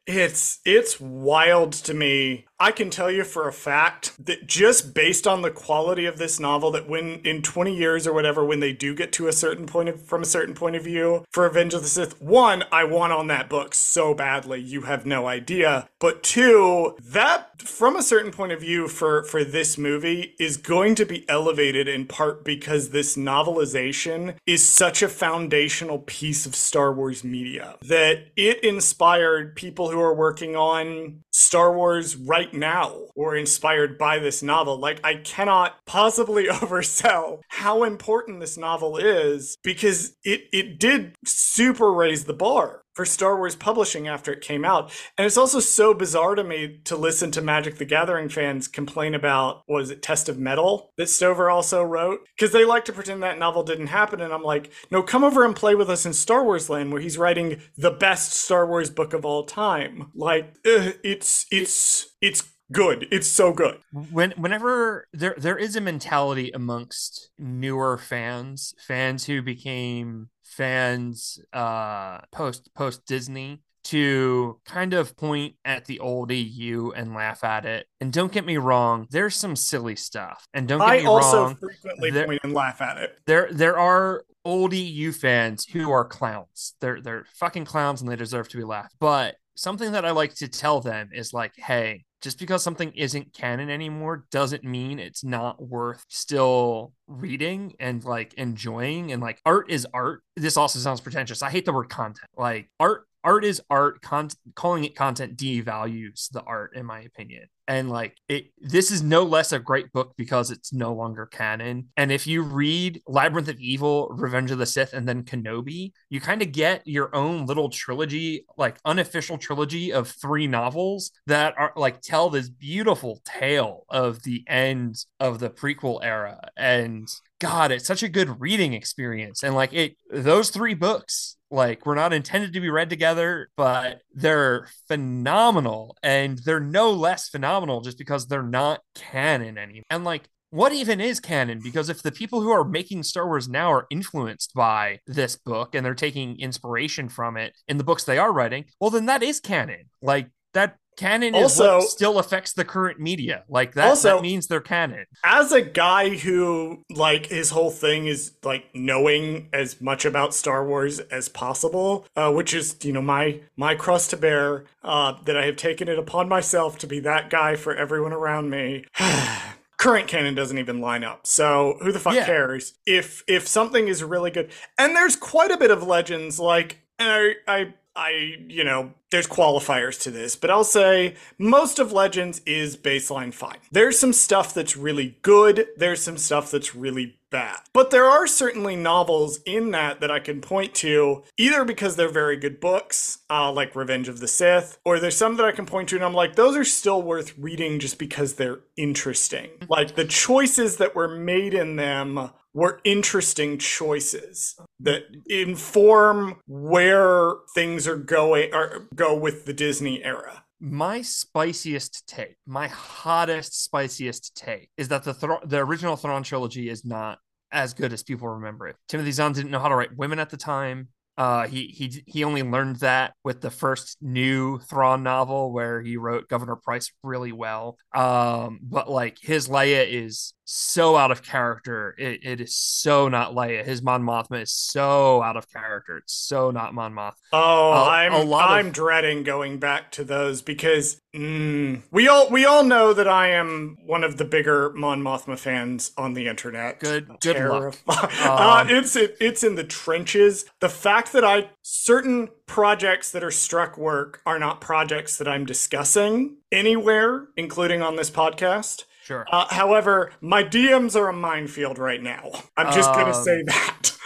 It's 0.08 0.60
it's 0.66 1.00
wild 1.00 1.74
to 1.74 1.94
me. 1.94 2.46
I 2.62 2.72
can 2.72 2.92
tell 2.92 3.10
you 3.10 3.24
for 3.24 3.48
a 3.48 3.54
fact 3.54 4.24
that 4.24 4.46
just 4.46 4.94
based 4.94 5.26
on 5.26 5.42
the 5.42 5.50
quality 5.50 6.06
of 6.06 6.20
this 6.20 6.40
novel 6.40 6.70
that 6.74 6.88
when 6.88 7.20
in 7.26 7.42
20 7.42 7.76
years 7.76 8.06
or 8.06 8.14
whatever 8.14 8.46
when 8.46 8.60
they 8.60 8.72
do 8.72 8.94
get 8.94 9.12
to 9.14 9.28
a 9.28 9.34
certain 9.34 9.66
point 9.66 9.90
of 9.90 10.00
from 10.00 10.22
a 10.22 10.28
certain 10.28 10.54
point 10.54 10.76
of 10.76 10.84
view 10.84 11.26
for 11.32 11.46
Revenge 11.46 11.74
of 11.74 11.82
the 11.82 11.88
Sith, 11.88 12.22
one, 12.22 12.64
I 12.72 12.84
want 12.84 13.14
on 13.14 13.26
that 13.28 13.50
book 13.50 13.74
so 13.74 14.14
badly, 14.14 14.62
you 14.62 14.84
have 14.84 15.08
no 15.08 15.26
idea. 15.26 15.90
But 15.98 16.22
two, 16.22 16.96
that 17.02 17.64
from 17.64 17.96
a 17.96 18.04
certain 18.04 18.32
point 18.32 18.52
of 18.52 18.62
view 18.62 18.88
for 18.88 19.24
for 19.24 19.44
this 19.44 19.76
movie 19.80 20.36
is 20.40 20.58
going 20.58 20.94
to 20.96 21.06
be 21.06 21.28
elevated 21.28 21.88
in 21.88 22.06
part 22.06 22.46
because 22.46 22.90
this 22.90 23.18
novelization 23.18 24.36
is 24.46 24.68
such 24.68 25.02
a 25.02 25.10
foundational 25.10 25.98
piece 25.98 26.46
of 26.46 26.56
Star 26.56 26.94
Wars 26.94 27.24
media 27.24 27.78
that 27.82 28.28
it 28.36 28.64
inspired 28.64 29.56
people 29.56 29.90
who 29.90 30.00
are 30.00 30.14
working 30.14 30.56
on 30.56 31.24
Star 31.42 31.76
Wars 31.76 32.16
right 32.16 32.54
now 32.54 33.08
or 33.16 33.36
inspired 33.36 33.98
by 33.98 34.20
this 34.20 34.44
novel. 34.44 34.78
Like, 34.78 35.00
I 35.04 35.16
cannot 35.16 35.76
possibly 35.86 36.46
oversell 36.48 37.42
how 37.50 37.84
important 37.84 38.40
this 38.40 38.58
novel 38.58 38.98
is 38.98 39.58
because 39.64 40.14
it, 40.24 40.44
it 40.54 40.80
did 40.80 41.16
super 41.26 41.92
raise 41.92 42.26
the 42.26 42.34
bar 42.34 42.81
for 42.94 43.06
Star 43.06 43.38
Wars 43.38 43.56
publishing 43.56 44.08
after 44.08 44.32
it 44.34 44.42
came 44.42 44.66
out. 44.66 44.92
And 45.18 45.26
it's 45.26 45.38
also 45.38 45.60
so 45.60 45.94
bizarre 45.94 46.36
to 46.36 46.44
me 46.44 46.80
to 46.86 46.96
listen 46.96 47.32
to 47.32 47.42
Magic 47.42 47.78
the 47.78 47.86
Gathering 47.86 48.30
fans 48.30 48.68
complain 48.68 49.16
about, 49.16 49.64
what 49.66 49.82
is 49.82 49.90
it, 49.90 50.02
Test 50.02 50.30
of 50.30 50.38
Metal 50.38 50.92
that 50.98 51.10
Stover 51.10 51.50
also 51.50 51.84
wrote? 51.84 52.20
Because 52.36 52.52
they 52.52 52.66
like 52.66 52.86
to 52.86 52.94
pretend 52.94 53.24
that 53.24 53.40
novel 53.40 53.64
didn't 53.64 53.88
happen. 53.88 54.22
And 54.22 54.34
I'm 54.34 54.44
like, 54.44 54.72
no, 54.90 55.02
come 55.02 55.24
over 55.24 55.46
and 55.46 55.56
play 55.56 55.76
with 55.76 55.90
us 55.90 56.06
in 56.06 56.14
Star 56.14 56.44
Wars 56.44 56.70
Land 56.70 56.92
where 56.92 57.02
he's 57.02 57.18
writing 57.18 57.62
the 57.78 57.92
best 57.92 58.34
Star 58.34 58.68
Wars 58.68 58.90
book 58.90 59.14
of 59.14 59.26
all 59.26 59.46
time. 59.46 60.12
Like, 60.14 60.56
ugh, 60.66 60.96
it's, 61.04 61.46
it's, 61.52 62.08
it's 62.22 62.44
good. 62.72 63.08
It's 63.12 63.28
so 63.28 63.54
good. 63.54 63.80
When 63.92 64.32
whenever 64.32 65.08
there 65.14 65.36
there 65.38 65.58
is 65.58 65.76
a 65.76 65.82
mentality 65.82 66.52
amongst 66.52 67.30
newer 67.38 67.98
fans, 67.98 68.74
fans 68.80 69.26
who 69.26 69.42
became 69.42 70.30
fans 70.52 71.40
uh 71.54 72.20
post 72.32 72.70
post 72.76 73.06
Disney 73.06 73.62
to 73.84 74.60
kind 74.64 74.94
of 74.94 75.18
point 75.18 75.56
at 75.66 75.86
the 75.86 76.00
old 76.00 76.32
EU 76.32 76.92
and 76.96 77.16
laugh 77.16 77.44
at 77.44 77.66
it. 77.66 77.88
And 78.00 78.14
don't 78.14 78.32
get 78.32 78.46
me 78.46 78.58
wrong, 78.58 79.08
there's 79.10 79.36
some 79.36 79.56
silly 79.56 79.96
stuff. 79.96 80.46
And 80.54 80.68
don't 80.68 80.80
get 80.80 80.88
I 80.88 81.00
me 81.00 81.06
also 81.08 81.44
wrong, 81.46 81.56
frequently 81.56 82.12
there- 82.12 82.28
point 82.28 82.42
and 82.44 82.54
laugh 82.54 82.80
at 82.82 82.98
it. 82.98 83.18
there 83.26 83.50
there 83.52 83.78
are 83.80 84.24
old 84.46 84.74
EU 84.74 85.12
fans 85.12 85.66
who 85.66 85.92
are 85.92 86.06
clowns. 86.06 86.76
They're 86.80 87.02
they're 87.02 87.26
fucking 87.36 87.66
clowns 87.66 88.02
and 88.02 88.10
they 88.12 88.16
deserve 88.16 88.50
to 88.50 88.58
be 88.58 88.64
laughed. 88.64 88.96
But 89.00 89.36
something 89.56 89.92
that 89.94 90.06
I 90.06 90.12
like 90.12 90.36
to 90.36 90.48
tell 90.48 90.80
them 90.80 91.10
is 91.14 91.34
like, 91.34 91.54
hey, 91.58 92.06
just 92.22 92.40
because 92.40 92.64
something 92.64 92.92
isn't 92.96 93.34
canon 93.34 93.70
anymore 93.70 94.26
doesn't 94.32 94.64
mean 94.64 95.00
it's 95.00 95.24
not 95.24 95.62
worth 95.62 96.06
still 96.08 96.94
reading 97.08 97.74
and 97.80 98.04
like 98.04 98.34
enjoying 98.36 99.12
and 99.12 99.22
like 99.22 99.42
art 99.46 99.70
is 99.70 99.88
art. 99.94 100.24
This 100.36 100.58
also 100.58 100.80
sounds 100.80 101.02
pretentious. 101.02 101.42
I 101.42 101.50
hate 101.50 101.66
the 101.66 101.74
word 101.74 101.90
content. 101.90 102.30
Like 102.38 102.70
art 102.80 103.06
art 103.24 103.46
is 103.46 103.62
art 103.70 104.02
con- 104.02 104.30
calling 104.56 104.84
it 104.84 104.96
content 104.96 105.38
devalues 105.38 106.30
the 106.32 106.42
art 106.42 106.76
in 106.76 106.86
my 106.86 107.02
opinion. 107.02 107.44
And 107.68 107.90
like 107.90 108.18
it 108.28 108.48
this 108.60 108.92
is 108.92 109.02
no 109.02 109.24
less 109.24 109.52
a 109.52 109.60
great 109.60 109.94
book 109.94 110.14
because 110.18 110.52
it's 110.52 110.74
no 110.74 110.94
longer 110.94 111.26
canon. 111.26 111.90
And 111.96 112.12
if 112.12 112.28
you 112.28 112.42
read 112.42 113.02
labyrinth 113.08 113.48
of 113.48 113.60
evil 113.60 114.10
revenge 114.10 114.52
of 114.52 114.58
the 114.58 114.66
sith 114.66 114.94
and 114.94 115.08
then 115.08 115.24
kenobi 115.24 115.94
you 116.10 116.20
kind 116.20 116.42
of 116.42 116.52
get 116.52 116.86
your 116.86 117.16
own 117.16 117.46
little 117.46 117.70
trilogy 117.70 118.46
like 118.58 118.78
unofficial 118.84 119.38
trilogy 119.38 119.94
of 119.94 120.10
three 120.10 120.48
novels 120.48 121.12
that 121.28 121.54
are 121.58 121.72
like 121.76 122.02
tell 122.02 122.30
this 122.30 122.50
beautiful 122.50 123.22
tale 123.26 123.86
of 123.90 124.24
the 124.24 124.44
end 124.48 124.96
of 125.20 125.40
the 125.40 125.50
prequel 125.50 126.00
era. 126.04 126.40
And 126.58 127.08
god 127.42 127.72
it's 127.72 127.88
such 127.88 128.04
a 128.04 128.10
good 128.10 128.40
reading 128.40 128.74
experience. 128.74 129.44
And 129.44 129.56
like 129.56 129.74
it 129.74 129.98
those 130.10 130.52
three 130.52 130.76
books 130.76 131.36
like 131.50 131.86
were 131.86 131.96
not 131.96 132.14
intended 132.14 132.54
to 132.54 132.62
be 132.62 132.70
read 132.70 132.90
together 132.90 133.50
but 133.58 134.02
they're 134.14 134.68
phenomenal. 134.88 135.98
And 136.04 136.40
they're 136.46 136.60
no 136.62 136.92
less 136.92 137.28
phenomenal 137.28 137.82
just 137.82 137.98
because 137.98 138.28
they're 138.28 138.44
not 138.44 138.82
canon 138.96 139.58
anymore. 139.58 139.84
And 139.90 140.06
like 140.06 140.30
what 140.52 140.74
even 140.74 141.02
is 141.02 141.20
canon? 141.20 141.62
Because 141.64 141.90
if 141.90 142.04
the 142.04 142.12
people 142.12 142.42
who 142.42 142.52
are 142.52 142.66
making 142.66 143.04
star 143.04 143.26
wars 143.26 143.48
now 143.50 143.72
are 143.72 143.88
influenced 143.90 144.54
by 144.54 145.00
this 145.08 145.38
book 145.38 145.74
and 145.74 145.86
they're 145.86 145.96
taking 145.96 146.40
inspiration 146.40 147.10
from 147.10 147.38
it 147.38 147.54
in 147.70 147.78
the 147.78 147.86
books 147.86 148.04
they 148.04 148.18
are 148.18 148.32
writing 148.32 148.66
well 148.80 148.92
then 148.92 149.08
that 149.08 149.24
is 149.24 149.40
canon. 149.40 149.90
Like 150.02 150.30
that 150.54 150.78
canon 150.98 151.34
Also- 151.36 151.80
still 151.82 152.20
affects 152.20 152.54
the 152.54 152.64
current 152.66 153.00
media 153.00 153.44
like 153.50 153.74
that, 153.74 153.88
Also- 153.90 154.16
that 154.18 154.22
means 154.22 154.48
they're 154.48 154.60
canon 154.62 155.06
as 155.24 155.52
a 155.52 155.62
guy 155.62 156.10
who 156.10 156.84
like 156.90 157.28
his 157.28 157.50
whole 157.52 157.72
thing 157.72 158.08
is 158.08 158.34
like 158.44 158.66
knowing 158.74 159.50
as 159.54 159.80
much 159.82 160.06
about 160.06 160.34
Star 160.34 160.66
Wars 160.66 161.00
as 161.00 161.30
possible, 161.30 162.06
uh, 162.16 162.32
which 162.32 162.54
is 162.54 162.76
you 162.84 162.94
know 162.94 163.02
my 163.02 163.40
my 163.58 163.76
cross 163.76 164.08
to 164.08 164.18
bear. 164.18 164.66
Uh, 164.84 165.14
that 165.26 165.38
I 165.38 165.46
have 165.46 165.58
taken 165.58 165.88
it 165.88 166.00
upon 166.00 166.28
myself 166.28 166.80
to 166.80 166.88
be 166.88 167.00
that 167.02 167.30
guy 167.30 167.56
for 167.56 167.76
everyone 167.76 168.14
around 168.14 168.50
me. 168.50 168.84
Current 169.78 170.08
canon 170.08 170.36
doesn't 170.36 170.58
even 170.60 170.80
line 170.80 171.04
up, 171.04 171.26
so 171.26 171.78
who 171.82 171.92
the 171.92 172.00
fuck 172.00 172.14
Yeah. 172.14 172.26
cares? 172.26 172.74
If 172.86 173.24
if 173.28 173.48
something 173.48 173.88
is 173.88 174.04
really 174.04 174.30
good, 174.30 174.50
and 174.78 174.96
there's 174.96 175.16
quite 175.16 175.50
a 175.50 175.58
bit 175.58 175.72
of 175.72 175.82
legends 175.82 176.40
like, 176.40 176.80
and 177.00 177.10
I 177.12 177.36
I 177.52 177.74
I 177.96 178.38
you 178.48 178.64
know 178.64 178.94
there's 179.10 179.28
qualifiers 179.28 180.00
to 180.02 180.12
this, 180.12 180.36
but 180.36 180.50
I'll 180.50 180.64
say 180.64 181.16
most 181.38 181.80
of 181.80 181.92
Legends 181.92 182.42
is 182.46 182.78
baseline 182.78 183.34
fine. 183.34 183.58
There's 183.72 184.00
some 184.00 184.14
stuff 184.14 184.54
that's 184.54 184.78
really 184.78 185.18
good, 185.22 185.68
there's 185.78 186.02
some 186.02 186.18
stuff 186.18 186.52
that's 186.52 186.74
really 186.76 187.18
bad. 187.30 187.58
But 187.74 187.92
there 187.92 188.06
are 188.06 188.28
certainly 188.28 188.76
novels 188.76 189.40
in 189.46 189.72
that 189.72 190.02
that 190.02 190.12
I 190.12 190.20
can 190.20 190.42
point 190.42 190.76
to, 190.76 191.24
either 191.38 191.66
because 191.66 191.96
they're 191.96 192.10
very 192.10 192.38
good 192.38 192.60
books, 192.60 193.20
uh, 193.30 193.52
like 193.52 193.76
Revenge 193.76 194.08
of 194.08 194.20
the 194.20 194.28
Sith, 194.28 194.78
or 194.86 195.00
there's 195.00 195.18
some 195.18 195.38
that 195.38 195.46
I 195.46 195.52
can 195.52 195.66
point 195.66 195.90
to 195.90 195.96
and 195.96 196.06
I'm 196.06 196.14
like, 196.14 196.36
those 196.36 196.56
are 196.56 196.64
still 196.64 197.02
worth 197.02 197.38
reading 197.38 197.80
just 197.80 197.98
because 197.98 198.36
they're 198.36 198.60
interesting. 198.78 199.50
Like 199.70 199.96
the 199.96 200.06
choices 200.06 200.78
that 200.78 200.96
were 200.96 201.08
made 201.08 201.54
in 201.54 201.76
them 201.76 202.32
were 202.54 202.82
interesting 202.84 203.58
choices 203.58 204.56
that 204.80 205.04
inform 205.28 206.40
where 206.48 207.34
things 207.54 207.88
are 207.88 207.98
going 207.98 208.54
or 208.54 208.88
go 208.96 209.16
with 209.16 209.46
the 209.46 209.54
Disney 209.54 210.04
era 210.04 210.44
my 210.62 211.02
spiciest 211.02 212.08
take, 212.08 212.36
my 212.46 212.68
hottest, 212.68 213.64
spiciest 213.64 214.36
take 214.36 214.70
is 214.78 214.90
that 214.90 215.04
the 215.04 215.14
Thra- 215.14 215.42
the 215.44 215.58
original 215.58 215.96
Thrawn 215.96 216.22
trilogy 216.22 216.70
is 216.70 216.86
not 216.86 217.18
as 217.52 217.74
good 217.74 217.92
as 217.92 218.04
people 218.04 218.30
remember 218.30 218.68
it. 218.68 218.76
Timothy 218.88 219.12
Zahn 219.12 219.34
didn't 219.34 219.52
know 219.52 219.60
how 219.60 219.70
to 219.70 219.76
write 219.76 219.98
women 219.98 220.20
at 220.20 220.30
the 220.30 220.38
time. 220.38 220.90
Uh, 221.18 221.48
he 221.48 221.66
he 221.66 222.04
he 222.06 222.24
only 222.24 222.44
learned 222.44 222.78
that 222.78 223.14
with 223.24 223.42
the 223.42 223.52
first 223.52 223.98
new 224.02 224.60
Thrawn 224.60 225.04
novel, 225.04 225.52
where 225.52 225.82
he 225.82 225.98
wrote 225.98 226.30
Governor 226.30 226.56
Price 226.56 226.92
really 227.04 227.32
well. 227.32 227.78
Um, 227.94 228.60
but 228.62 228.90
like 228.90 229.18
his 229.20 229.50
Leia 229.50 229.86
is 229.88 230.34
so 230.54 230.98
out 230.98 231.12
of 231.12 231.24
character. 231.24 231.96
It, 231.98 232.20
it 232.24 232.42
is 232.42 232.56
so 232.56 233.08
not 233.08 233.34
Leia. 233.34 233.66
His 233.66 233.82
Mon 233.82 234.04
Mothma 234.04 234.42
is 234.42 234.52
so 234.52 235.22
out 235.22 235.38
of 235.38 235.50
character. 235.50 235.98
It's 235.98 236.14
so 236.14 236.52
not 236.52 236.74
Mon 236.74 236.94
Moth. 236.94 237.18
Oh, 237.32 237.72
uh, 237.72 237.86
I'm 237.86 238.34
I'm 238.34 238.68
of... 238.68 238.74
dreading 238.74 239.24
going 239.24 239.60
back 239.60 239.92
to 239.94 240.04
those 240.04 240.42
because 240.42 241.00
mm, 241.16 241.82
we 241.90 242.10
all 242.10 242.30
we 242.30 242.46
all 242.46 242.66
know 242.66 242.94
that 242.94 243.08
I 243.08 243.30
am 243.30 243.78
one 243.86 244.04
of 244.04 244.18
the 244.18 244.26
bigger 244.26 244.74
Mon 244.74 245.02
Mothma 245.02 245.40
fans 245.40 245.92
on 245.98 246.14
the 246.16 246.28
internet. 246.28 246.82
Good, 246.82 247.08
good 247.22 247.48
luck. 247.48 247.76
uh, 247.88 248.62
um, 248.62 248.70
it's 248.70 248.98
it, 248.98 249.16
it's 249.22 249.44
in 249.44 249.56
the 249.56 249.64
trenches. 249.64 250.44
The 250.60 250.70
fact 250.70 251.14
that 251.14 251.24
I 251.24 251.50
certain 251.62 252.28
projects 252.46 253.12
that 253.12 253.24
are 253.24 253.32
struck 253.32 253.78
work 253.78 254.22
are 254.26 254.38
not 254.38 254.60
projects 254.60 255.18
that 255.18 255.30
I'm 255.30 255.46
discussing 255.46 256.38
anywhere, 256.52 257.28
including 257.38 257.82
on 257.82 257.96
this 257.96 258.10
podcast 258.10 258.84
Sure. 259.12 259.26
Uh, 259.30 259.46
however, 259.50 260.14
my 260.22 260.42
DMs 260.42 260.96
are 260.96 261.10
a 261.10 261.14
minefield 261.14 261.78
right 261.78 262.02
now. 262.02 262.32
I'm 262.56 262.74
just 262.74 262.90
um, 262.92 262.96
gonna 262.96 263.14
say 263.14 263.44
that. 263.44 263.92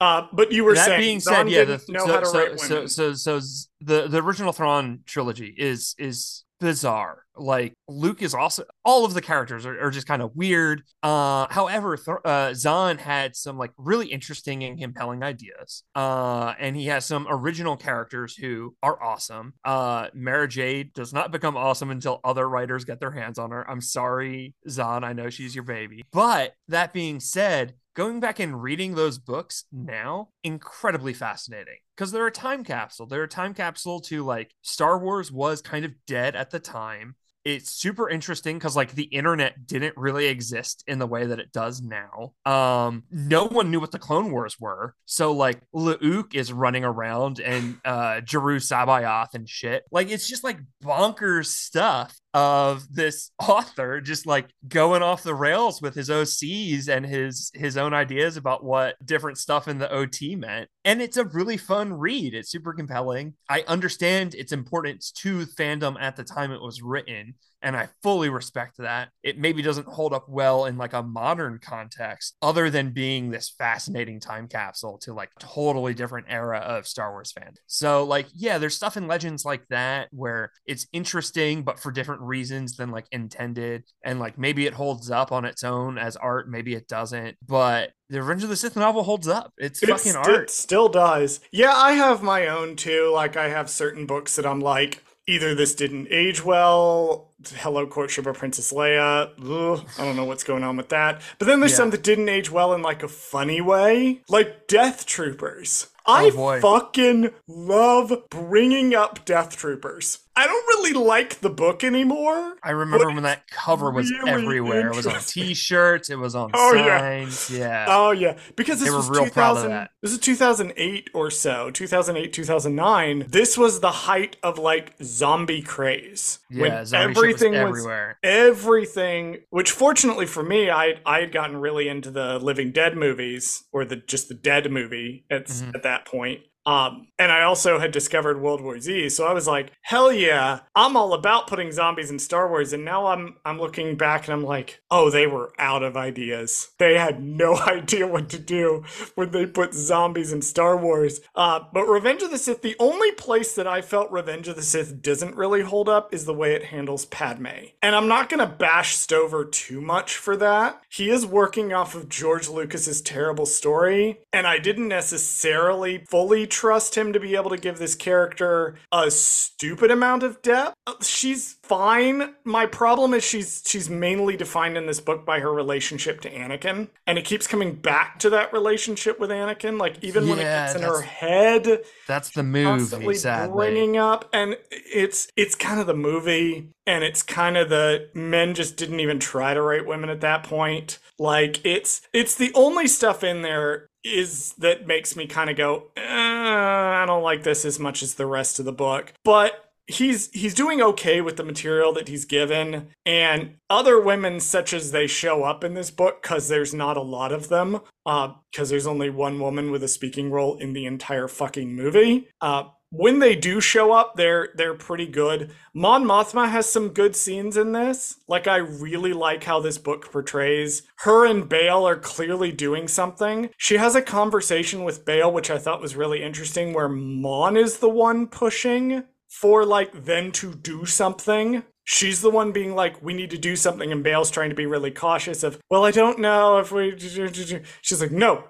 Uh, 0.00 0.26
but 0.32 0.50
you 0.52 0.64
were 0.64 0.74
saying. 0.74 0.88
that 0.90 0.98
saying 0.98 1.00
being 1.00 1.20
said, 1.20 1.48
yeah, 1.48 1.64
the, 1.64 1.78
so, 1.78 2.24
so, 2.24 2.56
so, 2.56 2.86
so, 2.86 3.12
so 3.14 3.40
the 3.80 4.08
the 4.08 4.18
original 4.18 4.52
Thrawn 4.52 5.00
trilogy 5.06 5.54
is 5.56 5.94
is 5.98 6.43
bizarre. 6.64 7.18
Like 7.36 7.74
Luke 7.88 8.22
is 8.22 8.32
also 8.32 8.64
all 8.86 9.04
of 9.04 9.12
the 9.12 9.20
characters 9.20 9.66
are, 9.66 9.78
are 9.78 9.90
just 9.90 10.06
kind 10.06 10.22
of 10.22 10.34
weird. 10.34 10.82
Uh, 11.02 11.46
however, 11.50 11.98
Th- 11.98 12.16
uh, 12.24 12.54
Zahn 12.54 12.96
had 12.96 13.36
some 13.36 13.58
like 13.58 13.72
really 13.76 14.06
interesting 14.06 14.64
and 14.64 14.80
compelling 14.80 15.22
ideas. 15.22 15.82
Uh, 15.94 16.54
and 16.58 16.74
he 16.74 16.86
has 16.86 17.04
some 17.04 17.26
original 17.28 17.76
characters 17.76 18.34
who 18.34 18.74
are 18.82 19.02
awesome. 19.02 19.52
Uh, 19.62 20.08
Mara 20.14 20.48
Jade 20.48 20.94
does 20.94 21.12
not 21.12 21.32
become 21.32 21.54
awesome 21.54 21.90
until 21.90 22.18
other 22.24 22.48
writers 22.48 22.86
get 22.86 22.98
their 22.98 23.10
hands 23.10 23.38
on 23.38 23.50
her. 23.50 23.70
I'm 23.70 23.82
sorry, 23.82 24.54
Zahn. 24.66 25.04
I 25.04 25.12
know 25.12 25.28
she's 25.28 25.54
your 25.54 25.64
baby. 25.64 26.02
But 26.12 26.54
that 26.68 26.94
being 26.94 27.20
said, 27.20 27.74
going 27.94 28.20
back 28.20 28.38
and 28.40 28.62
reading 28.62 28.94
those 28.94 29.18
books 29.18 29.64
now 29.72 30.28
incredibly 30.42 31.14
fascinating 31.14 31.78
because 31.96 32.12
they're 32.12 32.26
a 32.26 32.32
time 32.32 32.64
capsule 32.64 33.06
they're 33.06 33.24
a 33.24 33.28
time 33.28 33.54
capsule 33.54 34.00
to 34.00 34.24
like 34.24 34.52
star 34.62 34.98
wars 34.98 35.30
was 35.32 35.62
kind 35.62 35.84
of 35.84 35.92
dead 36.06 36.36
at 36.36 36.50
the 36.50 36.58
time 36.58 37.14
it's 37.44 37.70
super 37.70 38.08
interesting 38.08 38.56
because 38.56 38.74
like 38.74 38.92
the 38.92 39.04
internet 39.04 39.66
didn't 39.66 39.96
really 39.96 40.26
exist 40.26 40.82
in 40.86 40.98
the 40.98 41.06
way 41.06 41.26
that 41.26 41.38
it 41.38 41.52
does 41.52 41.82
now. 41.82 42.32
Um, 42.46 43.04
no 43.10 43.44
one 43.44 43.70
knew 43.70 43.80
what 43.80 43.92
the 43.92 43.98
Clone 43.98 44.30
Wars 44.30 44.58
were, 44.58 44.94
so 45.04 45.32
like 45.32 45.60
Luke 45.72 46.34
is 46.34 46.52
running 46.52 46.84
around 46.84 47.40
and 47.40 47.78
uh 47.84 48.22
Joruus 48.22 48.72
C'baoth 48.72 49.34
and 49.34 49.48
shit. 49.48 49.84
Like 49.90 50.10
it's 50.10 50.26
just 50.26 50.42
like 50.42 50.58
bonkers 50.82 51.46
stuff 51.46 52.18
of 52.34 52.92
this 52.92 53.30
author 53.38 54.00
just 54.00 54.26
like 54.26 54.50
going 54.66 55.02
off 55.02 55.22
the 55.22 55.34
rails 55.34 55.80
with 55.80 55.94
his 55.94 56.10
OCs 56.10 56.88
and 56.88 57.06
his 57.06 57.50
his 57.54 57.76
own 57.76 57.94
ideas 57.94 58.36
about 58.36 58.64
what 58.64 58.96
different 59.06 59.38
stuff 59.38 59.68
in 59.68 59.78
the 59.78 59.90
OT 59.90 60.34
meant. 60.34 60.68
And 60.84 61.00
it's 61.00 61.16
a 61.16 61.24
really 61.24 61.56
fun 61.56 61.94
read. 61.94 62.34
It's 62.34 62.50
super 62.50 62.74
compelling. 62.74 63.34
I 63.48 63.64
understand 63.68 64.34
its 64.34 64.52
importance 64.52 65.12
to 65.12 65.46
fandom 65.46 65.96
at 66.00 66.16
the 66.16 66.24
time 66.24 66.50
it 66.50 66.60
was 66.60 66.82
written 66.82 67.34
and 67.64 67.76
I 67.76 67.88
fully 68.02 68.28
respect 68.28 68.76
that. 68.78 69.08
It 69.22 69.38
maybe 69.38 69.62
doesn't 69.62 69.88
hold 69.88 70.12
up 70.12 70.28
well 70.28 70.66
in 70.66 70.76
like 70.76 70.92
a 70.92 71.02
modern 71.02 71.58
context, 71.58 72.36
other 72.42 72.68
than 72.68 72.90
being 72.90 73.30
this 73.30 73.48
fascinating 73.48 74.20
time 74.20 74.46
capsule 74.46 74.98
to 74.98 75.14
like 75.14 75.30
totally 75.40 75.94
different 75.94 76.26
era 76.28 76.58
of 76.58 76.86
Star 76.86 77.10
Wars 77.10 77.32
fan. 77.32 77.54
So 77.66 78.04
like, 78.04 78.26
yeah, 78.34 78.58
there's 78.58 78.76
stuff 78.76 78.98
in 78.98 79.08
Legends 79.08 79.44
like 79.44 79.66
that 79.70 80.08
where 80.12 80.52
it's 80.66 80.86
interesting, 80.92 81.62
but 81.62 81.80
for 81.80 81.90
different 81.90 82.20
reasons 82.20 82.76
than 82.76 82.90
like 82.90 83.06
intended, 83.10 83.84
and 84.04 84.20
like 84.20 84.38
maybe 84.38 84.66
it 84.66 84.74
holds 84.74 85.10
up 85.10 85.32
on 85.32 85.46
its 85.46 85.64
own 85.64 85.96
as 85.96 86.16
art, 86.16 86.50
maybe 86.50 86.74
it 86.74 86.86
doesn't, 86.86 87.36
but 87.44 87.92
the 88.10 88.20
Revenge 88.20 88.42
of 88.42 88.50
the 88.50 88.56
Sith 88.56 88.76
novel 88.76 89.02
holds 89.02 89.26
up. 89.26 89.54
It's, 89.56 89.82
it's 89.82 89.90
fucking 89.90 90.14
art. 90.14 90.42
It 90.42 90.50
still 90.50 90.90
does. 90.90 91.40
Yeah, 91.50 91.72
I 91.74 91.92
have 91.92 92.22
my 92.22 92.46
own 92.46 92.76
too. 92.76 93.10
Like 93.12 93.36
I 93.38 93.48
have 93.48 93.70
certain 93.70 94.04
books 94.04 94.36
that 94.36 94.44
I'm 94.44 94.60
like, 94.60 95.02
either 95.26 95.54
this 95.54 95.74
didn't 95.74 96.08
age 96.10 96.44
well. 96.44 97.30
Hello, 97.56 97.86
Courtship 97.86 98.26
of 98.26 98.36
Princess 98.36 98.72
Leia. 98.72 99.30
Ugh, 99.38 99.86
I 99.98 100.04
don't 100.04 100.16
know 100.16 100.24
what's 100.24 100.44
going 100.44 100.64
on 100.64 100.76
with 100.76 100.88
that. 100.90 101.20
But 101.38 101.46
then 101.46 101.60
there's 101.60 101.72
yeah. 101.72 101.78
some 101.78 101.90
that 101.90 102.02
didn't 102.02 102.28
age 102.28 102.50
well 102.50 102.72
in 102.74 102.82
like 102.82 103.02
a 103.02 103.08
funny 103.08 103.60
way, 103.60 104.22
like 104.28 104.66
Death 104.66 105.06
Troopers. 105.06 105.88
I 106.06 106.30
oh 106.34 106.60
fucking 106.60 107.30
love 107.46 108.12
bringing 108.30 108.94
up 108.94 109.24
Death 109.24 109.56
Troopers. 109.56 110.18
I 110.36 110.46
don't 110.46 110.66
really 110.66 110.92
like 110.92 111.40
the 111.40 111.50
book 111.50 111.84
anymore. 111.84 112.56
I 112.62 112.72
remember 112.72 113.06
when 113.06 113.22
that 113.22 113.48
cover 113.48 113.90
was 113.90 114.10
really 114.10 114.30
everywhere. 114.30 114.88
It 114.88 114.96
was 114.96 115.06
on 115.06 115.20
T-shirts. 115.20 116.10
It 116.10 116.18
was 116.18 116.34
on 116.34 116.50
oh, 116.54 116.72
signs. 116.72 117.50
Yeah. 117.50 117.58
yeah. 117.58 117.86
Oh 117.88 118.10
yeah. 118.10 118.36
Because 118.56 118.80
this 118.80 118.90
was 118.90 119.08
2000. 119.08 119.88
This 120.02 120.12
is 120.12 120.18
2008 120.18 121.10
or 121.14 121.30
so. 121.30 121.70
2008, 121.70 122.32
2009. 122.32 123.26
This 123.28 123.56
was 123.56 123.80
the 123.80 123.92
height 123.92 124.36
of 124.42 124.58
like 124.58 124.94
zombie 125.02 125.62
craze. 125.62 126.40
Yeah. 126.50 126.62
When 126.62 126.94
everything 126.94 127.52
was 127.52 127.60
everywhere. 127.60 128.18
Was, 128.22 128.30
everything. 128.30 129.38
Which 129.50 129.70
fortunately 129.70 130.26
for 130.26 130.42
me, 130.42 130.68
I 130.68 130.94
I 131.06 131.20
had 131.20 131.32
gotten 131.32 131.58
really 131.58 131.88
into 131.88 132.10
the 132.10 132.40
Living 132.40 132.72
Dead 132.72 132.96
movies 132.96 133.64
or 133.72 133.84
the 133.84 133.96
just 133.96 134.28
the 134.28 134.34
Dead 134.34 134.70
movie 134.70 135.24
at 135.30 135.46
mm-hmm. 135.46 135.70
at 135.76 135.84
that 135.84 136.06
point. 136.06 136.40
Um, 136.66 137.08
and 137.18 137.30
I 137.30 137.42
also 137.42 137.78
had 137.78 137.92
discovered 137.92 138.40
World 138.40 138.60
War 138.60 138.80
Z, 138.80 139.10
so 139.10 139.26
I 139.26 139.32
was 139.32 139.46
like, 139.46 139.72
hell 139.82 140.12
yeah, 140.12 140.60
I'm 140.74 140.96
all 140.96 141.12
about 141.12 141.46
putting 141.46 141.70
zombies 141.72 142.10
in 142.10 142.18
Star 142.18 142.48
Wars. 142.48 142.72
And 142.72 142.84
now 142.84 143.06
I'm 143.06 143.36
I'm 143.44 143.58
looking 143.58 143.96
back 143.96 144.24
and 144.24 144.32
I'm 144.32 144.42
like, 144.44 144.80
oh, 144.90 145.10
they 145.10 145.26
were 145.26 145.52
out 145.58 145.82
of 145.82 145.96
ideas. 145.96 146.70
They 146.78 146.98
had 146.98 147.22
no 147.22 147.56
idea 147.66 148.06
what 148.06 148.28
to 148.30 148.38
do 148.38 148.84
when 149.14 149.30
they 149.30 149.46
put 149.46 149.74
zombies 149.74 150.32
in 150.32 150.42
Star 150.42 150.76
Wars. 150.76 151.20
Uh, 151.34 151.60
but 151.72 151.84
Revenge 151.84 152.22
of 152.22 152.30
the 152.30 152.38
Sith, 152.38 152.62
the 152.62 152.76
only 152.78 153.12
place 153.12 153.54
that 153.54 153.66
I 153.66 153.82
felt 153.82 154.10
Revenge 154.10 154.48
of 154.48 154.56
the 154.56 154.62
Sith 154.62 155.02
doesn't 155.02 155.36
really 155.36 155.62
hold 155.62 155.88
up 155.88 156.12
is 156.14 156.24
the 156.24 156.34
way 156.34 156.54
it 156.54 156.64
handles 156.64 157.04
Padme. 157.06 157.46
And 157.82 157.94
I'm 157.94 158.08
not 158.08 158.28
gonna 158.28 158.46
bash 158.46 158.96
Stover 158.96 159.44
too 159.44 159.80
much 159.80 160.16
for 160.16 160.36
that. 160.36 160.80
He 160.88 161.10
is 161.10 161.26
working 161.26 161.72
off 161.72 161.94
of 161.94 162.08
George 162.08 162.48
Lucas's 162.48 163.02
terrible 163.02 163.46
story, 163.46 164.20
and 164.32 164.46
I 164.46 164.58
didn't 164.58 164.88
necessarily 164.88 166.04
fully 166.08 166.46
trust 166.54 166.96
him 166.96 167.12
to 167.12 167.18
be 167.18 167.34
able 167.34 167.50
to 167.50 167.56
give 167.56 167.78
this 167.78 167.96
character 167.96 168.76
a 168.92 169.10
stupid 169.10 169.90
amount 169.90 170.22
of 170.22 170.40
depth. 170.40 170.76
Uh, 170.86 170.94
she's 171.02 171.54
fine. 171.64 172.34
My 172.44 172.64
problem 172.64 173.12
is 173.12 173.24
she's 173.24 173.62
she's 173.66 173.90
mainly 173.90 174.36
defined 174.36 174.76
in 174.76 174.86
this 174.86 175.00
book 175.00 175.26
by 175.26 175.40
her 175.40 175.52
relationship 175.52 176.20
to 176.20 176.30
Anakin, 176.30 176.88
and 177.08 177.18
it 177.18 177.24
keeps 177.24 177.48
coming 177.48 177.74
back 177.74 178.20
to 178.20 178.30
that 178.30 178.52
relationship 178.52 179.18
with 179.18 179.30
Anakin. 179.30 179.80
Like 179.80 180.02
even 180.02 180.24
yeah, 180.24 180.30
when 180.30 180.38
it 180.38 180.42
gets 180.42 180.74
in 180.76 180.82
her 180.82 181.02
head, 181.02 181.80
that's 182.06 182.30
the 182.30 182.44
movie. 182.44 183.14
Sadly, 183.14 183.56
bringing 183.56 183.96
up, 183.96 184.28
and 184.32 184.56
it's 184.70 185.26
it's 185.36 185.56
kind 185.56 185.80
of 185.80 185.88
the 185.88 185.94
movie, 185.94 186.70
and 186.86 187.02
it's 187.02 187.22
kind 187.22 187.56
of 187.56 187.68
the 187.68 188.10
men 188.14 188.54
just 188.54 188.76
didn't 188.76 189.00
even 189.00 189.18
try 189.18 189.54
to 189.54 189.60
write 189.60 189.86
women 189.86 190.08
at 190.08 190.20
that 190.20 190.44
point. 190.44 191.00
Like 191.18 191.60
it's 191.64 192.02
it's 192.12 192.36
the 192.36 192.52
only 192.54 192.86
stuff 192.86 193.24
in 193.24 193.42
there 193.42 193.88
is 194.04 194.52
that 194.58 194.86
makes 194.86 195.16
me 195.16 195.26
kind 195.26 195.50
of 195.50 195.56
go, 195.56 195.84
eh, 195.96 196.02
I 196.02 197.04
don't 197.06 197.22
like 197.22 197.42
this 197.42 197.64
as 197.64 197.78
much 197.78 198.02
as 198.02 198.14
the 198.14 198.26
rest 198.26 198.58
of 198.58 198.64
the 198.64 198.72
book. 198.72 199.12
But 199.24 199.64
he's 199.86 200.30
he's 200.32 200.54
doing 200.54 200.80
okay 200.80 201.20
with 201.20 201.36
the 201.36 201.44
material 201.44 201.92
that 201.92 202.08
he's 202.08 202.24
given 202.24 202.88
and 203.04 203.56
other 203.68 204.00
women 204.00 204.40
such 204.40 204.72
as 204.72 204.92
they 204.92 205.06
show 205.06 205.44
up 205.44 205.62
in 205.62 205.74
this 205.74 205.90
book 205.90 206.22
because 206.22 206.48
there's 206.48 206.72
not 206.72 206.96
a 206.96 207.02
lot 207.02 207.32
of 207.32 207.48
them 207.48 207.80
uh 208.06 208.32
because 208.50 208.70
there's 208.70 208.86
only 208.86 209.10
one 209.10 209.38
woman 209.38 209.70
with 209.70 209.82
a 209.82 209.88
speaking 209.88 210.30
role 210.30 210.56
in 210.56 210.72
the 210.72 210.86
entire 210.86 211.28
fucking 211.28 211.76
movie 211.76 212.26
uh 212.40 212.64
when 212.96 213.18
they 213.18 213.34
do 213.34 213.60
show 213.60 213.92
up, 213.92 214.14
they're 214.14 214.50
they're 214.54 214.74
pretty 214.74 215.06
good. 215.06 215.50
Mon 215.74 216.04
Mothma 216.04 216.48
has 216.48 216.68
some 216.68 216.90
good 216.90 217.16
scenes 217.16 217.56
in 217.56 217.72
this. 217.72 218.20
Like 218.28 218.46
I 218.46 218.58
really 218.58 219.12
like 219.12 219.44
how 219.44 219.60
this 219.60 219.78
book 219.78 220.10
portrays 220.12 220.82
her 220.98 221.26
and 221.26 221.48
Bail 221.48 221.86
are 221.86 221.96
clearly 221.96 222.52
doing 222.52 222.86
something. 222.86 223.50
She 223.58 223.78
has 223.78 223.96
a 223.96 224.02
conversation 224.02 224.84
with 224.84 225.04
Bail, 225.04 225.32
which 225.32 225.50
I 225.50 225.58
thought 225.58 225.80
was 225.80 225.96
really 225.96 226.22
interesting, 226.22 226.72
where 226.72 226.88
Mon 226.88 227.56
is 227.56 227.78
the 227.78 227.88
one 227.88 228.28
pushing 228.28 229.04
for 229.28 229.64
like 229.64 230.04
them 230.04 230.30
to 230.32 230.54
do 230.54 230.86
something. 230.86 231.64
She's 231.86 232.22
the 232.22 232.30
one 232.30 232.52
being 232.52 232.74
like, 232.74 233.02
we 233.02 233.12
need 233.12 233.30
to 233.30 233.38
do 233.38 233.56
something, 233.56 233.92
and 233.92 234.02
Bail's 234.02 234.30
trying 234.30 234.48
to 234.48 234.56
be 234.56 234.64
really 234.64 234.90
cautious 234.90 235.42
of, 235.42 235.60
well, 235.68 235.84
I 235.84 235.90
don't 235.90 236.18
know 236.18 236.58
if 236.58 236.72
we. 236.72 236.98
She's 236.98 238.00
like, 238.00 238.10
no, 238.10 238.44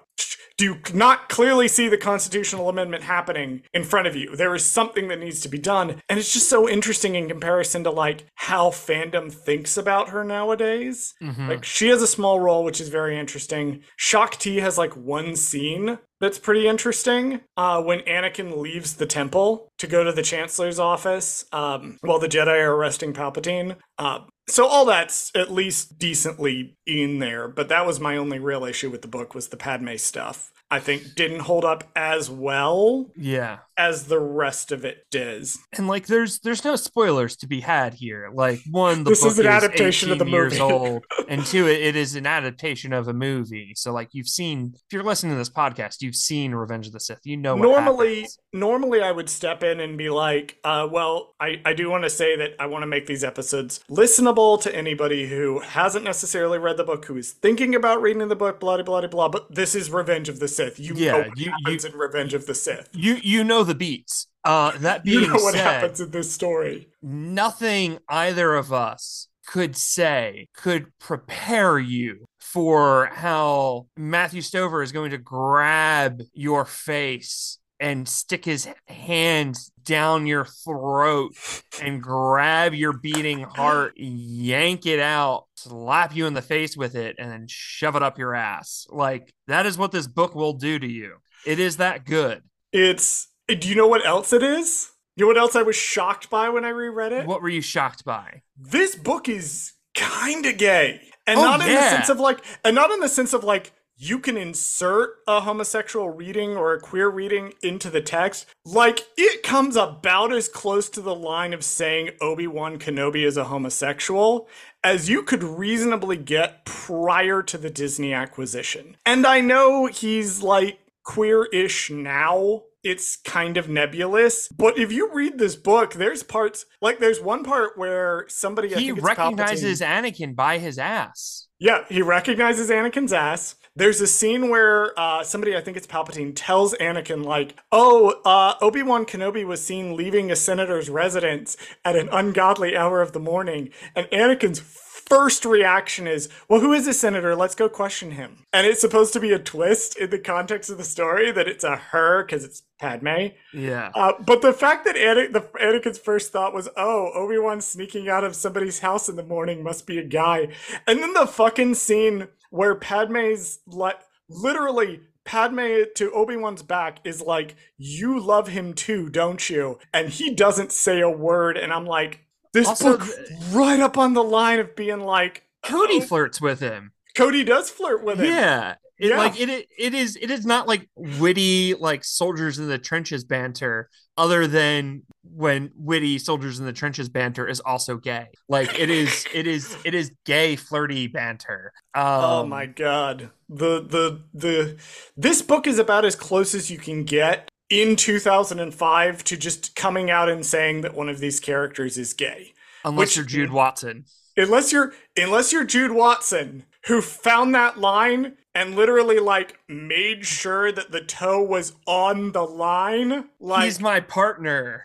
do 0.57 0.65
you 0.65 0.77
not 0.93 1.29
clearly 1.29 1.67
see 1.67 1.89
the 1.89 1.97
constitutional 1.97 2.69
amendment 2.69 3.03
happening 3.03 3.61
in 3.73 3.83
front 3.83 4.07
of 4.07 4.15
you? 4.15 4.35
There 4.35 4.55
is 4.55 4.65
something 4.65 5.07
that 5.09 5.19
needs 5.19 5.41
to 5.41 5.49
be 5.49 5.57
done. 5.57 6.01
And 6.07 6.17
it's 6.17 6.33
just 6.33 6.49
so 6.49 6.69
interesting 6.69 7.15
in 7.15 7.27
comparison 7.27 7.83
to 7.83 7.91
like 7.91 8.25
how 8.35 8.69
fandom 8.69 9.31
thinks 9.31 9.77
about 9.77 10.09
her 10.09 10.23
nowadays. 10.23 11.13
Mhm. 11.21 11.49
Like 11.49 11.65
she 11.65 11.89
has 11.89 12.01
a 12.01 12.07
small 12.07 12.39
role, 12.39 12.63
which 12.63 12.79
is 12.79 12.89
very 12.89 13.19
interesting. 13.19 13.83
Shaak 13.97 14.37
Ti 14.37 14.57
has 14.57 14.77
like 14.77 14.93
one 14.95 15.35
scene 15.35 15.99
that's 16.21 16.39
pretty 16.39 16.67
interesting. 16.67 17.41
Uh, 17.57 17.81
when 17.81 17.99
Anakin 18.01 18.57
leaves 18.57 18.95
the 18.95 19.05
temple 19.05 19.67
to 19.79 19.87
go 19.87 20.03
to 20.03 20.13
the 20.13 20.21
Chancellor's 20.21 20.79
office 20.79 21.45
um, 21.51 21.97
while 22.01 22.19
the 22.19 22.27
Jedi 22.29 22.63
are 22.63 22.73
arresting 22.75 23.13
Palpatine. 23.13 23.75
Uh, 23.97 24.19
so 24.47 24.67
all 24.67 24.85
that's 24.85 25.31
at 25.35 25.51
least 25.51 25.97
decently 25.97 26.77
in 26.85 27.19
there, 27.19 27.47
but 27.47 27.69
that 27.69 27.85
was 27.85 27.99
my 27.99 28.17
only 28.17 28.39
real 28.39 28.63
issue 28.65 28.89
with 28.89 29.01
the 29.01 29.07
book 29.07 29.33
was 29.33 29.47
the 29.49 29.57
Padme 29.57 29.95
stuff. 29.95 30.51
I 30.75 30.79
think 30.79 31.15
didn't 31.15 31.39
hold 31.41 31.65
up 31.65 31.83
as 31.95 32.29
well 32.29 33.07
Yeah. 33.15 33.59
as 33.77 34.05
the 34.05 34.19
rest 34.19 34.71
of 34.71 34.83
it 34.85 35.05
does. 35.11 35.57
And 35.73 35.87
like 35.87 36.07
there's 36.07 36.39
there's 36.39 36.63
no 36.63 36.75
spoilers 36.75 37.35
to 37.37 37.47
be 37.47 37.61
had 37.61 37.93
here. 37.93 38.29
Like 38.33 38.59
one, 38.69 39.03
the 39.03 39.11
This 39.11 39.21
book 39.21 39.31
is 39.31 39.39
an 39.39 39.47
adaptation 39.47 40.11
of 40.11 40.17
18 40.17 40.25
the 40.25 40.31
years 40.31 40.59
movie. 40.59 40.73
old, 40.73 41.05
and 41.29 41.45
two, 41.45 41.67
it, 41.67 41.81
it 41.81 41.95
is 41.95 42.15
an 42.15 42.25
adaptation 42.27 42.93
of 42.93 43.07
a 43.07 43.13
movie. 43.13 43.73
So 43.75 43.91
like 43.93 44.09
you've 44.13 44.27
seen, 44.27 44.73
if 44.75 44.81
you're 44.93 45.03
listening 45.03 45.33
to 45.33 45.37
this 45.37 45.49
podcast, 45.49 46.01
you've 46.01 46.15
seen 46.15 46.53
Revenge 46.53 46.87
of 46.87 46.93
the 46.93 46.99
Sith. 46.99 47.19
You 47.23 47.37
know 47.37 47.55
normally 47.55 48.15
happens. 48.21 48.37
normally 48.53 49.01
I 49.01 49.11
would 49.11 49.29
step 49.29 49.63
in 49.63 49.79
and 49.79 49.97
be 49.97 50.09
like, 50.09 50.57
uh, 50.63 50.87
well, 50.91 51.33
I, 51.39 51.61
I 51.65 51.73
do 51.73 51.89
want 51.89 52.03
to 52.03 52.09
say 52.09 52.35
that 52.37 52.51
I 52.59 52.65
want 52.65 52.83
to 52.83 52.87
make 52.87 53.05
these 53.07 53.23
episodes 53.23 53.79
listenable 53.89 54.61
to 54.61 54.75
anybody 54.75 55.27
who 55.27 55.59
hasn't 55.59 56.03
necessarily 56.03 56.57
read 56.59 56.77
the 56.77 56.83
book, 56.83 57.05
who 57.05 57.17
is 57.17 57.31
thinking 57.31 57.75
about 57.75 58.01
reading 58.01 58.27
the 58.27 58.35
book, 58.35 58.59
blah 58.59 58.75
blah 58.81 58.83
blah 59.01 59.07
blah. 59.07 59.29
But 59.29 59.53
this 59.55 59.75
is 59.75 59.89
Revenge 59.89 60.27
of 60.29 60.39
the 60.39 60.47
Sith. 60.47 60.64
You 60.77 60.93
Yeah, 60.95 61.11
know 61.11 61.17
what 61.29 61.37
you- 61.37 61.51
happens 61.51 61.85
in 61.85 61.93
Revenge 61.93 62.33
of 62.33 62.45
the 62.45 62.53
Sith. 62.55 62.89
You 62.93 63.15
you 63.15 63.43
know 63.43 63.63
the 63.63 63.75
beats. 63.75 64.27
Uh, 64.43 64.71
that 64.79 65.03
being 65.03 65.21
You 65.21 65.27
know 65.27 65.33
what 65.35 65.53
said, 65.53 65.61
happens 65.81 65.99
in 66.01 66.11
this 66.11 66.31
story. 66.31 66.89
nothing 67.01 67.97
either 68.09 68.53
of 68.55 68.71
us 68.73 69.27
could 69.47 69.75
say 69.75 70.47
could 70.55 70.87
prepare 70.99 71.77
you 71.79 72.25
for 72.39 73.07
how 73.13 73.87
Matthew 73.97 74.41
Stover 74.41 74.81
is 74.83 74.91
going 74.91 75.11
to 75.11 75.17
grab 75.17 76.21
your 76.33 76.65
face 76.65 77.57
and 77.79 78.07
stick 78.07 78.45
his 78.45 78.67
hands 78.87 79.71
down 79.85 80.27
your 80.27 80.45
throat 80.45 81.35
and 81.81 82.01
grab 82.01 82.73
your 82.73 82.93
beating 82.93 83.41
heart, 83.41 83.93
yank 83.95 84.85
it 84.85 84.99
out, 84.99 85.45
slap 85.55 86.15
you 86.15 86.25
in 86.25 86.33
the 86.33 86.41
face 86.41 86.75
with 86.75 86.95
it, 86.95 87.15
and 87.19 87.31
then 87.31 87.45
shove 87.47 87.95
it 87.95 88.03
up 88.03 88.17
your 88.17 88.35
ass. 88.35 88.87
Like, 88.89 89.33
that 89.47 89.65
is 89.65 89.77
what 89.77 89.91
this 89.91 90.07
book 90.07 90.35
will 90.35 90.53
do 90.53 90.77
to 90.79 90.87
you. 90.87 91.17
It 91.45 91.59
is 91.59 91.77
that 91.77 92.05
good. 92.05 92.41
It's. 92.71 93.27
Do 93.47 93.69
you 93.69 93.75
know 93.75 93.87
what 93.87 94.05
else 94.05 94.33
it 94.33 94.41
is? 94.41 94.91
You 95.15 95.23
know 95.23 95.27
what 95.27 95.37
else 95.37 95.55
I 95.55 95.61
was 95.61 95.75
shocked 95.75 96.29
by 96.29 96.49
when 96.49 96.65
I 96.65 96.69
reread 96.69 97.11
it? 97.13 97.25
What 97.27 97.41
were 97.41 97.49
you 97.49 97.61
shocked 97.61 98.03
by? 98.03 98.41
this 98.57 98.95
book 98.95 99.29
is 99.29 99.71
kind 99.95 100.45
of 100.45 100.57
gay 100.57 100.99
and 101.27 101.39
Oh, 101.39 101.43
not 101.43 101.61
in 101.61 101.67
the 101.73 101.81
sense 101.89 102.09
of 102.09 102.19
like 102.19 102.43
and 102.63 102.75
not 102.75 102.91
in 102.91 102.99
the 102.99 103.07
sense 103.07 103.33
of 103.33 103.43
like 103.43 103.71
you 103.97 104.19
can 104.19 104.35
insert 104.37 105.11
a 105.27 105.41
homosexual 105.41 106.09
reading 106.09 106.57
or 106.57 106.73
a 106.73 106.79
queer 106.79 107.09
reading 107.09 107.53
into 107.63 107.89
the 107.89 108.01
text 108.01 108.45
like 108.65 109.01
it 109.17 109.41
comes 109.43 109.75
about 109.75 110.33
as 110.33 110.49
close 110.49 110.89
to 110.89 111.01
the 111.01 111.15
line 111.15 111.53
of 111.53 111.63
saying 111.63 112.09
obi-wan 112.21 112.77
kenobi 112.77 113.25
is 113.25 113.37
a 113.37 113.45
homosexual 113.45 114.47
as 114.83 115.09
you 115.09 115.23
could 115.23 115.43
reasonably 115.43 116.17
get 116.17 116.65
prior 116.65 117.41
to 117.41 117.57
the 117.57 117.69
disney 117.69 118.13
acquisition 118.13 118.97
and 119.05 119.25
i 119.25 119.39
know 119.39 119.85
he's 119.85 120.41
like 120.43 120.79
queer-ish 121.03 121.89
now 121.89 122.63
it's 122.83 123.15
kind 123.15 123.57
of 123.57 123.67
nebulous. 123.67 124.47
But 124.49 124.77
if 124.77 124.91
you 124.91 125.11
read 125.11 125.39
this 125.39 125.55
book, 125.55 125.93
there's 125.93 126.21
parts 126.21 126.67
like 126.81 126.99
there's 126.99 127.19
one 127.19 127.43
part 127.43 127.79
where 127.79 128.25
somebody 128.27 128.75
I 128.75 128.79
He 128.79 128.91
recognizes 128.91 129.81
Palpatine- 129.81 130.03
Anakin 130.13 130.35
by 130.35 130.59
his 130.59 130.77
ass. 130.77 131.47
yeah, 131.57 131.85
he 131.89 132.03
recognizes 132.03 132.69
Anakin's 132.69 133.11
ass. 133.11 133.55
There's 133.77 133.99
a 133.99 134.07
scene 134.07 134.49
where 134.49 134.97
uh, 134.97 135.21
somebody, 135.23 135.53
I 135.53 135.59
think 135.59 135.75
it's 135.75 135.85
Palpatine, 135.85 136.31
tells 136.33 136.73
Anakin, 136.75 137.25
like, 137.25 137.59
oh, 137.73 138.21
uh, 138.23 138.55
Obi 138.61 138.81
Wan 138.81 139.05
Kenobi 139.05 139.45
was 139.45 139.61
seen 139.61 139.97
leaving 139.97 140.31
a 140.31 140.35
senator's 140.37 140.89
residence 140.89 141.57
at 141.83 141.97
an 141.97 142.07
ungodly 142.09 142.77
hour 142.77 143.01
of 143.01 143.11
the 143.11 143.19
morning. 143.19 143.71
And 143.93 144.05
Anakin's 144.07 144.59
first 145.07 145.45
reaction 145.45 146.07
is, 146.07 146.29
well, 146.49 146.59
who 146.59 146.73
is 146.73 146.85
this 146.85 146.99
senator? 146.99 147.35
Let's 147.35 147.55
go 147.55 147.69
question 147.69 148.11
him. 148.11 148.45
And 148.51 148.65
it's 148.65 148.81
supposed 148.81 149.13
to 149.13 149.19
be 149.19 149.31
a 149.31 149.39
twist 149.39 149.97
in 149.97 150.09
the 150.09 150.19
context 150.19 150.69
of 150.69 150.77
the 150.77 150.83
story 150.83 151.31
that 151.31 151.47
it's 151.47 151.63
a 151.63 151.75
her 151.75 152.23
because 152.23 152.43
it's 152.43 152.63
Padme. 152.79 153.27
Yeah. 153.53 153.91
Uh, 153.95 154.13
but 154.19 154.41
the 154.41 154.53
fact 154.53 154.85
that 154.85 154.97
Ana- 154.97 155.31
the, 155.31 155.41
Anakin's 155.61 155.97
first 155.97 156.31
thought 156.31 156.53
was, 156.53 156.69
"Oh, 156.75 157.11
Obi 157.13 157.37
Wan 157.37 157.61
sneaking 157.61 158.09
out 158.09 158.23
of 158.23 158.35
somebody's 158.35 158.79
house 158.79 159.07
in 159.07 159.15
the 159.15 159.23
morning 159.23 159.63
must 159.63 159.87
be 159.87 159.97
a 159.97 160.03
guy," 160.03 160.49
and 160.85 160.99
then 160.99 161.13
the 161.13 161.27
fucking 161.27 161.75
scene 161.75 162.27
where 162.49 162.75
Padme's 162.75 163.59
like, 163.67 163.99
literally. 164.29 165.01
Padme 165.23 165.85
to 165.95 166.11
Obi 166.11 166.37
Wan's 166.37 166.61
back 166.61 166.99
is 167.03 167.19
like, 167.19 167.55
"You 167.79 168.19
love 168.19 168.49
him 168.49 168.75
too, 168.75 169.09
don't 169.09 169.49
you?" 169.49 169.79
And 169.91 170.09
he 170.09 170.35
doesn't 170.35 170.71
say 170.71 171.01
a 171.01 171.09
word, 171.09 171.57
and 171.57 171.73
I'm 171.73 171.87
like, 171.87 172.24
"This 172.55 172.67
Also, 172.67 172.97
book 172.97 173.07
right 173.51 173.81
up 173.81 173.97
on 173.97 174.13
the 174.13 174.23
line 174.23 174.59
of 174.59 174.75
being 174.75 175.01
like." 175.01 175.43
Cody 175.63 175.97
oh, 175.97 176.01
flirts 176.01 176.39
with 176.39 176.61
him. 176.61 176.93
Cody 177.15 177.43
does 177.43 177.69
flirt 177.69 178.03
with 178.03 178.19
him. 178.19 178.25
Yeah. 178.25 178.75
It, 178.97 179.09
Yeah. 179.09 179.17
Like 179.17 179.39
it, 179.39 179.49
it, 179.49 179.67
it 179.77 179.93
is. 179.93 180.17
It 180.21 180.31
is 180.31 180.45
not 180.45 180.67
like 180.69 180.87
witty, 180.95 181.73
like 181.73 182.05
soldiers 182.05 182.59
in 182.59 182.69
the 182.69 182.77
trenches 182.77 183.25
banter. 183.25 183.89
Other 184.17 184.47
than 184.47 185.03
when 185.23 185.71
witty 185.75 186.17
soldiers 186.19 186.59
in 186.59 186.65
the 186.65 186.71
trenches 186.71 187.09
banter 187.09 187.45
is 187.45 187.59
also 187.59 187.97
gay. 187.97 188.27
Like 188.47 188.79
it 188.79 188.89
is. 188.89 189.25
It 189.33 189.47
is. 189.47 189.75
It 189.83 189.93
is 189.93 190.13
gay 190.25 190.55
flirty 190.55 191.07
banter. 191.07 191.73
Um, 191.93 192.05
oh 192.05 192.45
my 192.45 192.67
god. 192.67 193.31
The 193.49 193.81
the 193.81 194.21
the 194.33 194.77
this 195.17 195.41
book 195.41 195.67
is 195.67 195.77
about 195.77 196.05
as 196.05 196.15
close 196.15 196.55
as 196.55 196.71
you 196.71 196.77
can 196.77 197.03
get 197.03 197.49
in 197.69 197.95
2005 197.95 199.23
to 199.23 199.37
just 199.37 199.75
coming 199.75 200.09
out 200.09 200.29
and 200.29 200.45
saying 200.45 200.81
that 200.81 200.93
one 200.93 201.09
of 201.09 201.19
these 201.19 201.39
characters 201.39 201.97
is 201.97 202.13
gay. 202.13 202.53
Unless 202.83 202.97
which- 203.09 203.15
you're 203.17 203.25
Jude 203.25 203.51
Watson. 203.51 204.05
Unless 204.37 204.73
you're 204.73 204.93
unless 205.15 205.53
you're 205.53 205.63
Jude 205.63 205.91
Watson 205.93 206.65
who 206.87 207.01
found 207.01 207.55
that 207.55 207.77
line 207.79 208.35
and 208.53 208.75
literally 208.75 209.17
like 209.19 209.57
made 209.69 210.25
sure 210.25 210.73
that 210.73 210.91
the 210.91 210.99
toe 210.99 211.41
was 211.41 211.71
on 211.87 212.33
the 212.33 212.43
line 212.43 213.29
like 213.39 213.63
He's 213.63 213.79
my 213.79 214.01
partner. 214.01 214.83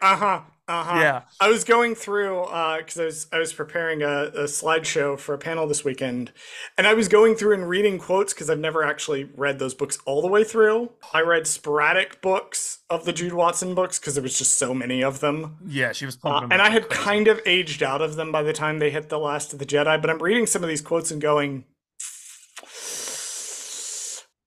uh-huh 0.00 0.42
uh-huh 0.68 1.00
Yeah. 1.00 1.22
I 1.40 1.48
was 1.48 1.64
going 1.64 1.94
through 1.94 2.40
uh 2.44 2.78
because 2.78 2.98
I 3.00 3.04
was 3.04 3.26
I 3.32 3.38
was 3.38 3.52
preparing 3.52 4.02
a, 4.02 4.24
a 4.26 4.44
slideshow 4.44 5.18
for 5.18 5.34
a 5.34 5.38
panel 5.38 5.66
this 5.66 5.84
weekend, 5.84 6.32
and 6.78 6.86
I 6.86 6.94
was 6.94 7.08
going 7.08 7.34
through 7.34 7.54
and 7.54 7.68
reading 7.68 7.98
quotes 7.98 8.32
because 8.32 8.48
I've 8.48 8.58
never 8.60 8.84
actually 8.84 9.24
read 9.36 9.58
those 9.58 9.74
books 9.74 9.98
all 10.06 10.22
the 10.22 10.28
way 10.28 10.44
through. 10.44 10.90
I 11.12 11.20
read 11.22 11.46
sporadic 11.46 12.22
books 12.22 12.78
of 12.88 13.04
the 13.04 13.12
Jude 13.12 13.32
Watson 13.34 13.74
books 13.74 13.98
because 13.98 14.14
there 14.14 14.22
was 14.22 14.38
just 14.38 14.56
so 14.56 14.72
many 14.72 15.02
of 15.02 15.20
them, 15.20 15.56
Yeah. 15.66 15.92
She 15.92 16.06
was 16.06 16.16
uh, 16.24 16.46
and 16.50 16.62
I 16.62 16.70
had 16.70 16.88
crazy. 16.88 17.02
kind 17.04 17.28
of 17.28 17.40
aged 17.46 17.82
out 17.82 18.00
of 18.00 18.16
them 18.16 18.30
by 18.30 18.42
the 18.42 18.52
time 18.52 18.78
they 18.78 18.90
hit 18.90 19.08
the 19.08 19.18
Last 19.18 19.52
of 19.52 19.58
the 19.58 19.66
Jedi. 19.66 20.00
But 20.00 20.10
I'm 20.10 20.22
reading 20.22 20.46
some 20.46 20.62
of 20.62 20.68
these 20.68 20.82
quotes 20.82 21.10
and 21.10 21.20
going, 21.20 21.64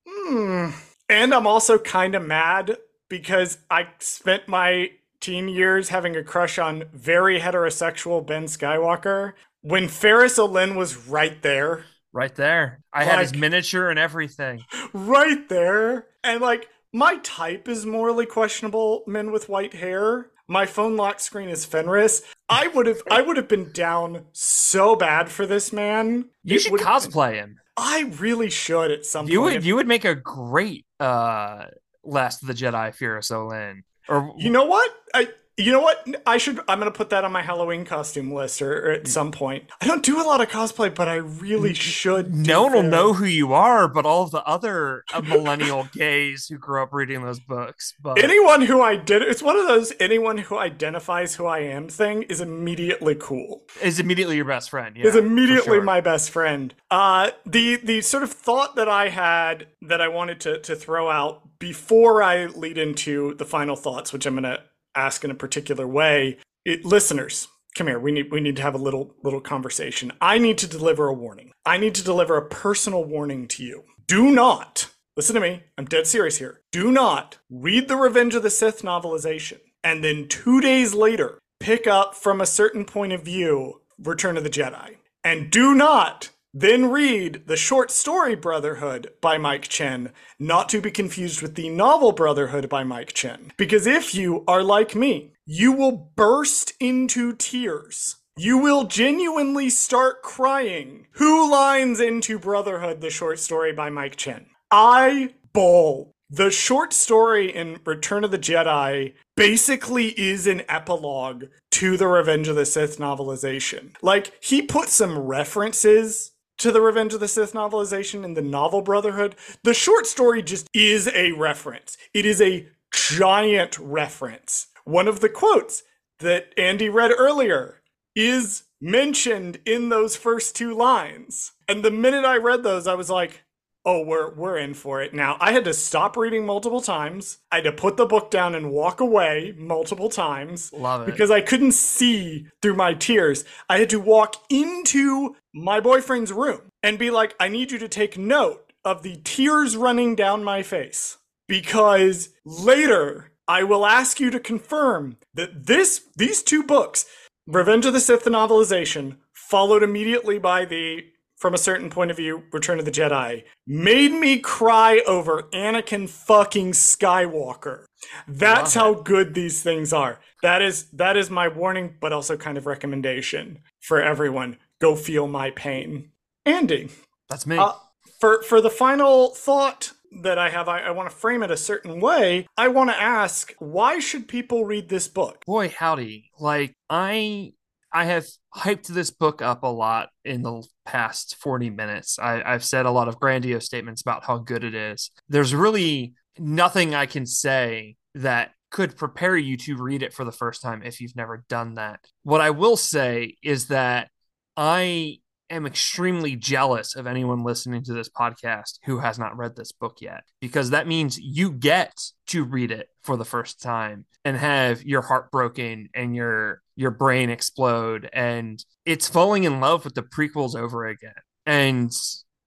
hmm. 0.07 0.69
And 1.09 1.33
I'm 1.33 1.45
also 1.47 1.77
kind 1.77 2.15
of 2.15 2.23
mad 2.23 2.77
because 3.09 3.59
I 3.69 3.87
spent 3.99 4.47
my 4.47 4.91
teen 5.25 5.47
years 5.49 5.89
having 5.89 6.15
a 6.15 6.23
crush 6.23 6.59
on 6.59 6.83
very 6.93 7.39
heterosexual 7.39 8.25
Ben 8.25 8.45
Skywalker 8.45 9.33
when 9.61 9.85
Ferus 9.87 10.37
Olin 10.37 10.75
was 10.75 11.07
right 11.07 11.41
there, 11.41 11.85
right 12.13 12.35
there. 12.35 12.81
I 12.93 13.03
had 13.03 13.19
his 13.19 13.33
miniature 13.33 13.89
and 13.89 13.97
everything. 13.97 14.63
right 14.93 15.49
there. 15.49 16.07
And 16.23 16.41
like, 16.41 16.67
my 16.93 17.17
type 17.23 17.67
is 17.67 17.85
morally 17.85 18.25
questionable 18.27 19.03
men 19.07 19.31
with 19.31 19.49
white 19.49 19.73
hair. 19.73 20.29
My 20.47 20.67
phone 20.67 20.95
lock 20.95 21.19
screen 21.19 21.49
is 21.49 21.65
Fenris. 21.65 22.21
I 22.47 22.67
would 22.67 22.85
have 22.85 23.01
I 23.09 23.21
would 23.23 23.35
have 23.37 23.47
been 23.47 23.71
down 23.71 24.25
so 24.31 24.95
bad 24.95 25.29
for 25.29 25.47
this 25.47 25.73
man. 25.73 26.29
You 26.43 26.57
It 26.57 26.59
should 26.61 26.71
would've 26.71 26.85
been- 26.85 26.93
cosplay 26.93 27.33
him. 27.33 27.57
I 27.77 28.11
really 28.19 28.49
should 28.51 28.91
at 28.91 29.05
some 29.05 29.27
You 29.27 29.39
point. 29.41 29.55
would. 29.55 29.65
You 29.65 29.75
would 29.75 29.87
make 29.87 30.05
a 30.05 30.13
great 30.15 30.85
uh 30.99 31.65
Last 32.03 32.43
of 32.43 32.47
the 32.47 32.53
Jedi 32.53 32.95
Ferus 32.95 33.31
Olin. 33.35 33.83
Or 34.09 34.33
You 34.37 34.49
know 34.51 34.65
what? 34.65 34.91
I 35.13 35.29
you 35.57 35.71
know 35.71 35.79
what? 35.79 36.05
I 36.25 36.37
should. 36.37 36.59
I'm 36.67 36.79
gonna 36.79 36.91
put 36.91 37.09
that 37.11 37.23
on 37.23 37.31
my 37.31 37.41
Halloween 37.41 37.85
costume 37.85 38.33
list, 38.33 38.61
or, 38.61 38.87
or 38.87 38.91
at 38.91 39.07
some 39.07 39.31
point. 39.31 39.65
I 39.79 39.87
don't 39.87 40.03
do 40.03 40.21
a 40.21 40.23
lot 40.23 40.41
of 40.41 40.49
cosplay, 40.49 40.93
but 40.93 41.07
I 41.07 41.15
really 41.15 41.73
should. 41.73 42.35
no 42.35 42.63
one 42.63 42.73
will 42.73 42.83
know 42.83 43.13
who 43.13 43.25
you 43.25 43.53
are, 43.53 43.87
but 43.87 44.05
all 44.05 44.23
of 44.23 44.31
the 44.31 44.43
other 44.43 45.03
uh, 45.13 45.21
millennial 45.21 45.87
gays 45.93 46.47
who 46.47 46.57
grew 46.57 46.83
up 46.83 46.93
reading 46.93 47.23
those 47.23 47.39
books. 47.39 47.93
But 48.01 48.21
Anyone 48.21 48.63
who 48.63 48.81
I 48.81 48.97
did, 48.97 49.21
it's 49.21 49.41
one 49.41 49.55
of 49.55 49.67
those 49.67 49.93
anyone 49.99 50.37
who 50.37 50.57
identifies 50.57 51.35
who 51.35 51.45
I 51.45 51.59
am 51.59 51.87
thing 51.87 52.23
is 52.23 52.41
immediately 52.41 53.15
cool. 53.15 53.63
is 53.81 53.99
immediately 53.99 54.35
your 54.35 54.45
best 54.45 54.69
friend. 54.69 54.97
Yeah, 54.97 55.05
is 55.07 55.15
immediately 55.15 55.77
sure. 55.77 55.83
my 55.83 56.01
best 56.01 56.31
friend. 56.31 56.73
Uh, 56.91 57.31
the 57.45 57.77
the 57.77 58.01
sort 58.01 58.23
of 58.23 58.31
thought 58.31 58.75
that 58.75 58.89
I 58.89 59.09
had 59.09 59.67
that 59.81 60.01
I 60.01 60.09
wanted 60.09 60.41
to 60.41 60.59
to 60.59 60.75
throw 60.75 61.09
out 61.09 61.59
before 61.59 62.21
I 62.21 62.47
lead 62.47 62.77
into 62.77 63.35
the 63.35 63.45
final 63.45 63.77
thoughts, 63.77 64.11
which 64.11 64.25
I'm 64.25 64.33
going 64.33 64.43
to 64.43 64.61
ask 64.95 65.23
in 65.23 65.31
a 65.31 65.35
particular 65.35 65.87
way, 65.87 66.37
it, 66.63 66.85
listeners. 66.85 67.47
Come 67.77 67.87
here. 67.87 67.99
We 67.99 68.13
need 68.13 68.31
we 68.31 68.39
need 68.39 68.55
to 68.55 68.61
have 68.61 68.75
a 68.75 68.77
little 68.77 69.15
little 69.21 69.41
conversation. 69.41 70.13
I 70.21 70.37
need 70.37 70.57
to 70.59 70.67
deliver 70.67 71.07
a 71.07 71.13
warning. 71.13 71.51
I 71.65 71.77
need 71.77 71.93
to 71.95 72.03
deliver 72.03 72.37
a 72.37 72.47
personal 72.47 73.03
warning 73.03 73.47
to 73.49 73.63
you. 73.63 73.83
Do 74.07 74.31
not 74.31 74.89
listen 75.17 75.35
to 75.35 75.41
me. 75.41 75.63
I'm 75.77 75.85
dead 75.85 76.07
serious 76.07 76.37
here. 76.37 76.61
Do 76.71 76.91
not 76.91 77.37
read 77.49 77.87
the 77.87 77.97
Revenge 77.97 78.33
of 78.35 78.43
the 78.43 78.49
Sith 78.49 78.81
novelization 78.81 79.59
and 79.83 80.03
then 80.03 80.27
2 80.29 80.61
days 80.61 80.93
later 80.93 81.39
pick 81.59 81.85
up 81.85 82.15
from 82.15 82.39
a 82.39 82.45
certain 82.45 82.85
point 82.85 83.11
of 83.13 83.23
view 83.23 83.81
Return 83.97 84.37
of 84.37 84.43
the 84.43 84.49
Jedi. 84.49 84.95
And 85.23 85.51
do 85.51 85.73
not 85.73 86.29
then 86.57 86.89
read 86.89 87.43
the 87.47 87.57
short 87.57 87.91
story 87.91 88.33
Brotherhood 88.33 89.11
by 89.19 89.37
Mike 89.37 89.67
Chen, 89.67 90.13
not 90.39 90.69
to 90.69 90.79
be 90.79 90.89
confused 90.89 91.41
with 91.41 91.55
the 91.55 91.67
novel 91.67 92.13
Brotherhood 92.13 92.69
by 92.69 92.85
Mike 92.85 93.11
Chen. 93.11 93.51
Because 93.57 93.85
if 93.85 94.15
you 94.15 94.45
are 94.47 94.63
like 94.63 94.95
me, 94.95 95.33
you 95.45 95.73
will 95.73 96.11
burst 96.15 96.71
into 96.79 97.33
tears. 97.33 98.15
You 98.37 98.57
will 98.57 98.85
genuinely 98.85 99.69
start 99.69 100.23
crying. 100.23 101.07
Who 101.15 101.51
lines 101.51 101.99
into 101.99 102.39
Brotherhood, 102.39 103.01
the 103.01 103.09
short 103.09 103.39
story 103.39 103.73
by 103.73 103.89
Mike 103.89 104.15
Chen? 104.15 104.45
I 104.71 105.33
bawl. 105.51 106.13
The 106.29 106.51
short 106.51 106.93
story 106.93 107.53
in 107.53 107.79
Return 107.85 108.23
of 108.23 108.31
the 108.31 108.39
Jedi 108.39 109.13
basically 109.35 110.19
is 110.19 110.47
an 110.47 110.63
epilogue 110.69 111.45
to 111.71 111.97
the 111.97 112.07
Revenge 112.07 112.47
of 112.47 112.55
the 112.55 112.65
Sith 112.65 112.97
novelization. 112.97 113.93
Like, 114.01 114.31
he 114.41 114.61
put 114.61 114.87
some 114.87 115.19
references 115.19 116.31
to 116.57 116.71
the 116.71 116.81
Revenge 116.81 117.13
of 117.13 117.19
the 117.19 117.27
Sith 117.27 117.53
novelization 117.53 118.23
in 118.23 118.33
the 118.33 118.41
novel 118.41 118.81
Brotherhood. 118.81 119.35
The 119.63 119.73
short 119.73 120.07
story 120.07 120.41
just 120.41 120.67
is 120.73 121.07
a 121.09 121.31
reference, 121.33 121.97
it 122.13 122.25
is 122.25 122.41
a 122.41 122.67
giant 122.91 123.77
reference. 123.79 124.67
One 124.83 125.07
of 125.07 125.19
the 125.19 125.29
quotes 125.29 125.83
that 126.19 126.53
Andy 126.57 126.89
read 126.89 127.11
earlier 127.17 127.81
is 128.15 128.63
mentioned 128.79 129.59
in 129.65 129.89
those 129.89 130.15
first 130.15 130.55
two 130.55 130.73
lines. 130.75 131.53
And 131.67 131.83
the 131.83 131.91
minute 131.91 132.25
I 132.25 132.37
read 132.37 132.63
those, 132.63 132.87
I 132.87 132.93
was 132.93 133.09
like, 133.09 133.43
oh, 133.85 134.01
we're 134.01 134.33
we're 134.33 134.57
in 134.57 134.73
for 134.73 135.01
it 135.01 135.13
now. 135.13 135.37
I 135.39 135.51
had 135.51 135.65
to 135.65 135.73
stop 135.73 136.17
reading 136.17 136.45
multiple 136.45 136.81
times. 136.81 137.37
I 137.51 137.57
had 137.57 137.65
to 137.65 137.71
put 137.71 137.97
the 137.97 138.05
book 138.05 138.31
down 138.31 138.55
and 138.55 138.71
walk 138.71 138.99
away 138.99 139.53
multiple 139.57 140.09
times 140.09 140.73
Love 140.73 141.03
it. 141.03 141.05
because 141.05 141.31
I 141.31 141.41
couldn't 141.41 141.73
see 141.73 142.47
through 142.61 142.75
my 142.75 142.93
tears. 142.93 143.45
I 143.69 143.77
had 143.77 143.89
to 143.91 143.99
walk 143.99 144.35
into 144.49 145.35
my 145.53 145.79
boyfriend's 145.79 146.31
room 146.31 146.61
and 146.83 146.99
be 146.99 147.11
like, 147.11 147.35
I 147.39 147.47
need 147.47 147.71
you 147.71 147.79
to 147.79 147.87
take 147.87 148.17
note 148.17 148.73
of 148.83 149.03
the 149.03 149.19
tears 149.23 149.75
running 149.75 150.15
down 150.15 150.43
my 150.43 150.63
face 150.63 151.17
because 151.47 152.29
later 152.45 153.31
I 153.47 153.63
will 153.63 153.85
ask 153.85 154.19
you 154.19 154.29
to 154.31 154.39
confirm 154.39 155.17
that 155.33 155.67
this 155.67 156.01
these 156.15 156.41
two 156.41 156.63
books, 156.63 157.05
Revenge 157.47 157.85
of 157.85 157.93
the 157.93 157.99
Sith 157.99 158.23
the 158.23 158.31
novelization, 158.31 159.17
followed 159.33 159.83
immediately 159.83 160.39
by 160.39 160.65
the 160.65 161.03
from 161.37 161.53
a 161.53 161.57
certain 161.57 161.89
point 161.89 162.11
of 162.11 162.17
view, 162.17 162.43
Return 162.51 162.79
of 162.79 162.85
the 162.85 162.91
Jedi, 162.91 163.43
made 163.67 164.11
me 164.11 164.39
cry 164.39 165.01
over 165.05 165.43
Anakin 165.53 166.07
fucking 166.07 166.71
Skywalker. 166.71 167.85
That's 168.27 168.73
how 168.73 168.93
good 168.93 169.33
these 169.33 169.61
things 169.61 169.91
are. 169.91 170.19
That 170.41 170.61
is 170.61 170.89
that 170.91 171.17
is 171.17 171.29
my 171.29 171.47
warning, 171.47 171.95
but 171.99 172.13
also 172.13 172.37
kind 172.37 172.57
of 172.57 172.65
recommendation 172.65 173.59
for 173.81 174.01
everyone. 174.01 174.57
Go 174.79 174.95
feel 174.95 175.27
my 175.27 175.51
pain. 175.51 176.11
Andy, 176.45 176.89
That's 177.29 177.47
me. 177.47 177.57
uh, 177.57 177.73
for 178.19 178.43
for 178.43 178.61
the 178.61 178.69
final 178.69 179.33
thought 179.33 179.91
that 180.21 180.37
I 180.37 180.49
have, 180.49 180.69
I, 180.69 180.79
I 180.81 180.91
want 180.91 181.09
to 181.09 181.15
frame 181.15 181.43
it 181.43 181.51
a 181.51 181.57
certain 181.57 181.99
way. 181.99 182.47
I 182.57 182.67
want 182.69 182.89
to 182.89 183.01
ask, 183.01 183.53
why 183.59 183.99
should 183.99 184.27
people 184.27 184.65
read 184.65 184.87
this 184.87 185.07
book? 185.07 185.43
Boy, 185.45 185.73
howdy. 185.75 186.31
Like 186.39 186.73
I 186.89 187.53
I 187.95 188.03
have 188.03 188.27
hyped 188.53 188.87
this 188.87 189.09
book 189.09 189.41
up 189.41 189.63
a 189.63 189.67
lot 189.67 190.09
in 190.25 190.41
the 190.41 190.67
past 190.85 191.37
40 191.39 191.69
minutes. 191.69 192.19
I, 192.19 192.43
I've 192.43 192.65
said 192.65 192.85
a 192.85 192.91
lot 192.91 193.07
of 193.07 193.21
grandiose 193.21 193.65
statements 193.65 194.01
about 194.01 194.25
how 194.25 194.37
good 194.37 194.65
it 194.65 194.75
is. 194.75 195.11
There's 195.29 195.55
really 195.55 196.13
nothing 196.37 196.93
I 196.93 197.05
can 197.05 197.25
say 197.25 197.95
that 198.15 198.51
could 198.69 198.97
prepare 198.97 199.37
you 199.37 199.55
to 199.55 199.77
read 199.77 200.03
it 200.03 200.11
for 200.11 200.25
the 200.25 200.33
first 200.33 200.61
time 200.61 200.83
if 200.83 200.99
you've 200.99 201.15
never 201.15 201.45
done 201.47 201.75
that. 201.75 202.01
What 202.23 202.41
I 202.41 202.49
will 202.49 202.75
say 202.75 203.37
is 203.41 203.67
that 203.67 204.09
I 204.57 205.19
am 205.49 205.65
extremely 205.65 206.35
jealous 206.35 206.95
of 206.95 207.07
anyone 207.07 207.43
listening 207.43 207.83
to 207.83 207.93
this 207.93 208.09
podcast 208.09 208.79
who 208.85 208.99
has 208.99 209.19
not 209.19 209.37
read 209.37 209.55
this 209.55 209.71
book 209.71 209.97
yet 210.01 210.23
because 210.41 210.71
that 210.71 210.87
means 210.87 211.19
you 211.19 211.51
get 211.51 211.93
to 212.27 212.43
read 212.43 212.71
it 212.71 212.89
for 213.03 213.17
the 213.17 213.25
first 213.25 213.61
time 213.61 214.05
and 214.23 214.37
have 214.37 214.83
your 214.83 215.01
heart 215.01 215.31
broken 215.31 215.89
and 215.93 216.15
your 216.15 216.61
your 216.75 216.91
brain 216.91 217.29
explode 217.29 218.09
and 218.11 218.65
it's 218.85 219.07
falling 219.07 219.43
in 219.43 219.59
love 219.59 219.85
with 219.85 219.93
the 219.93 220.01
prequels 220.01 220.55
over 220.55 220.85
again. 220.85 221.13
And 221.45 221.91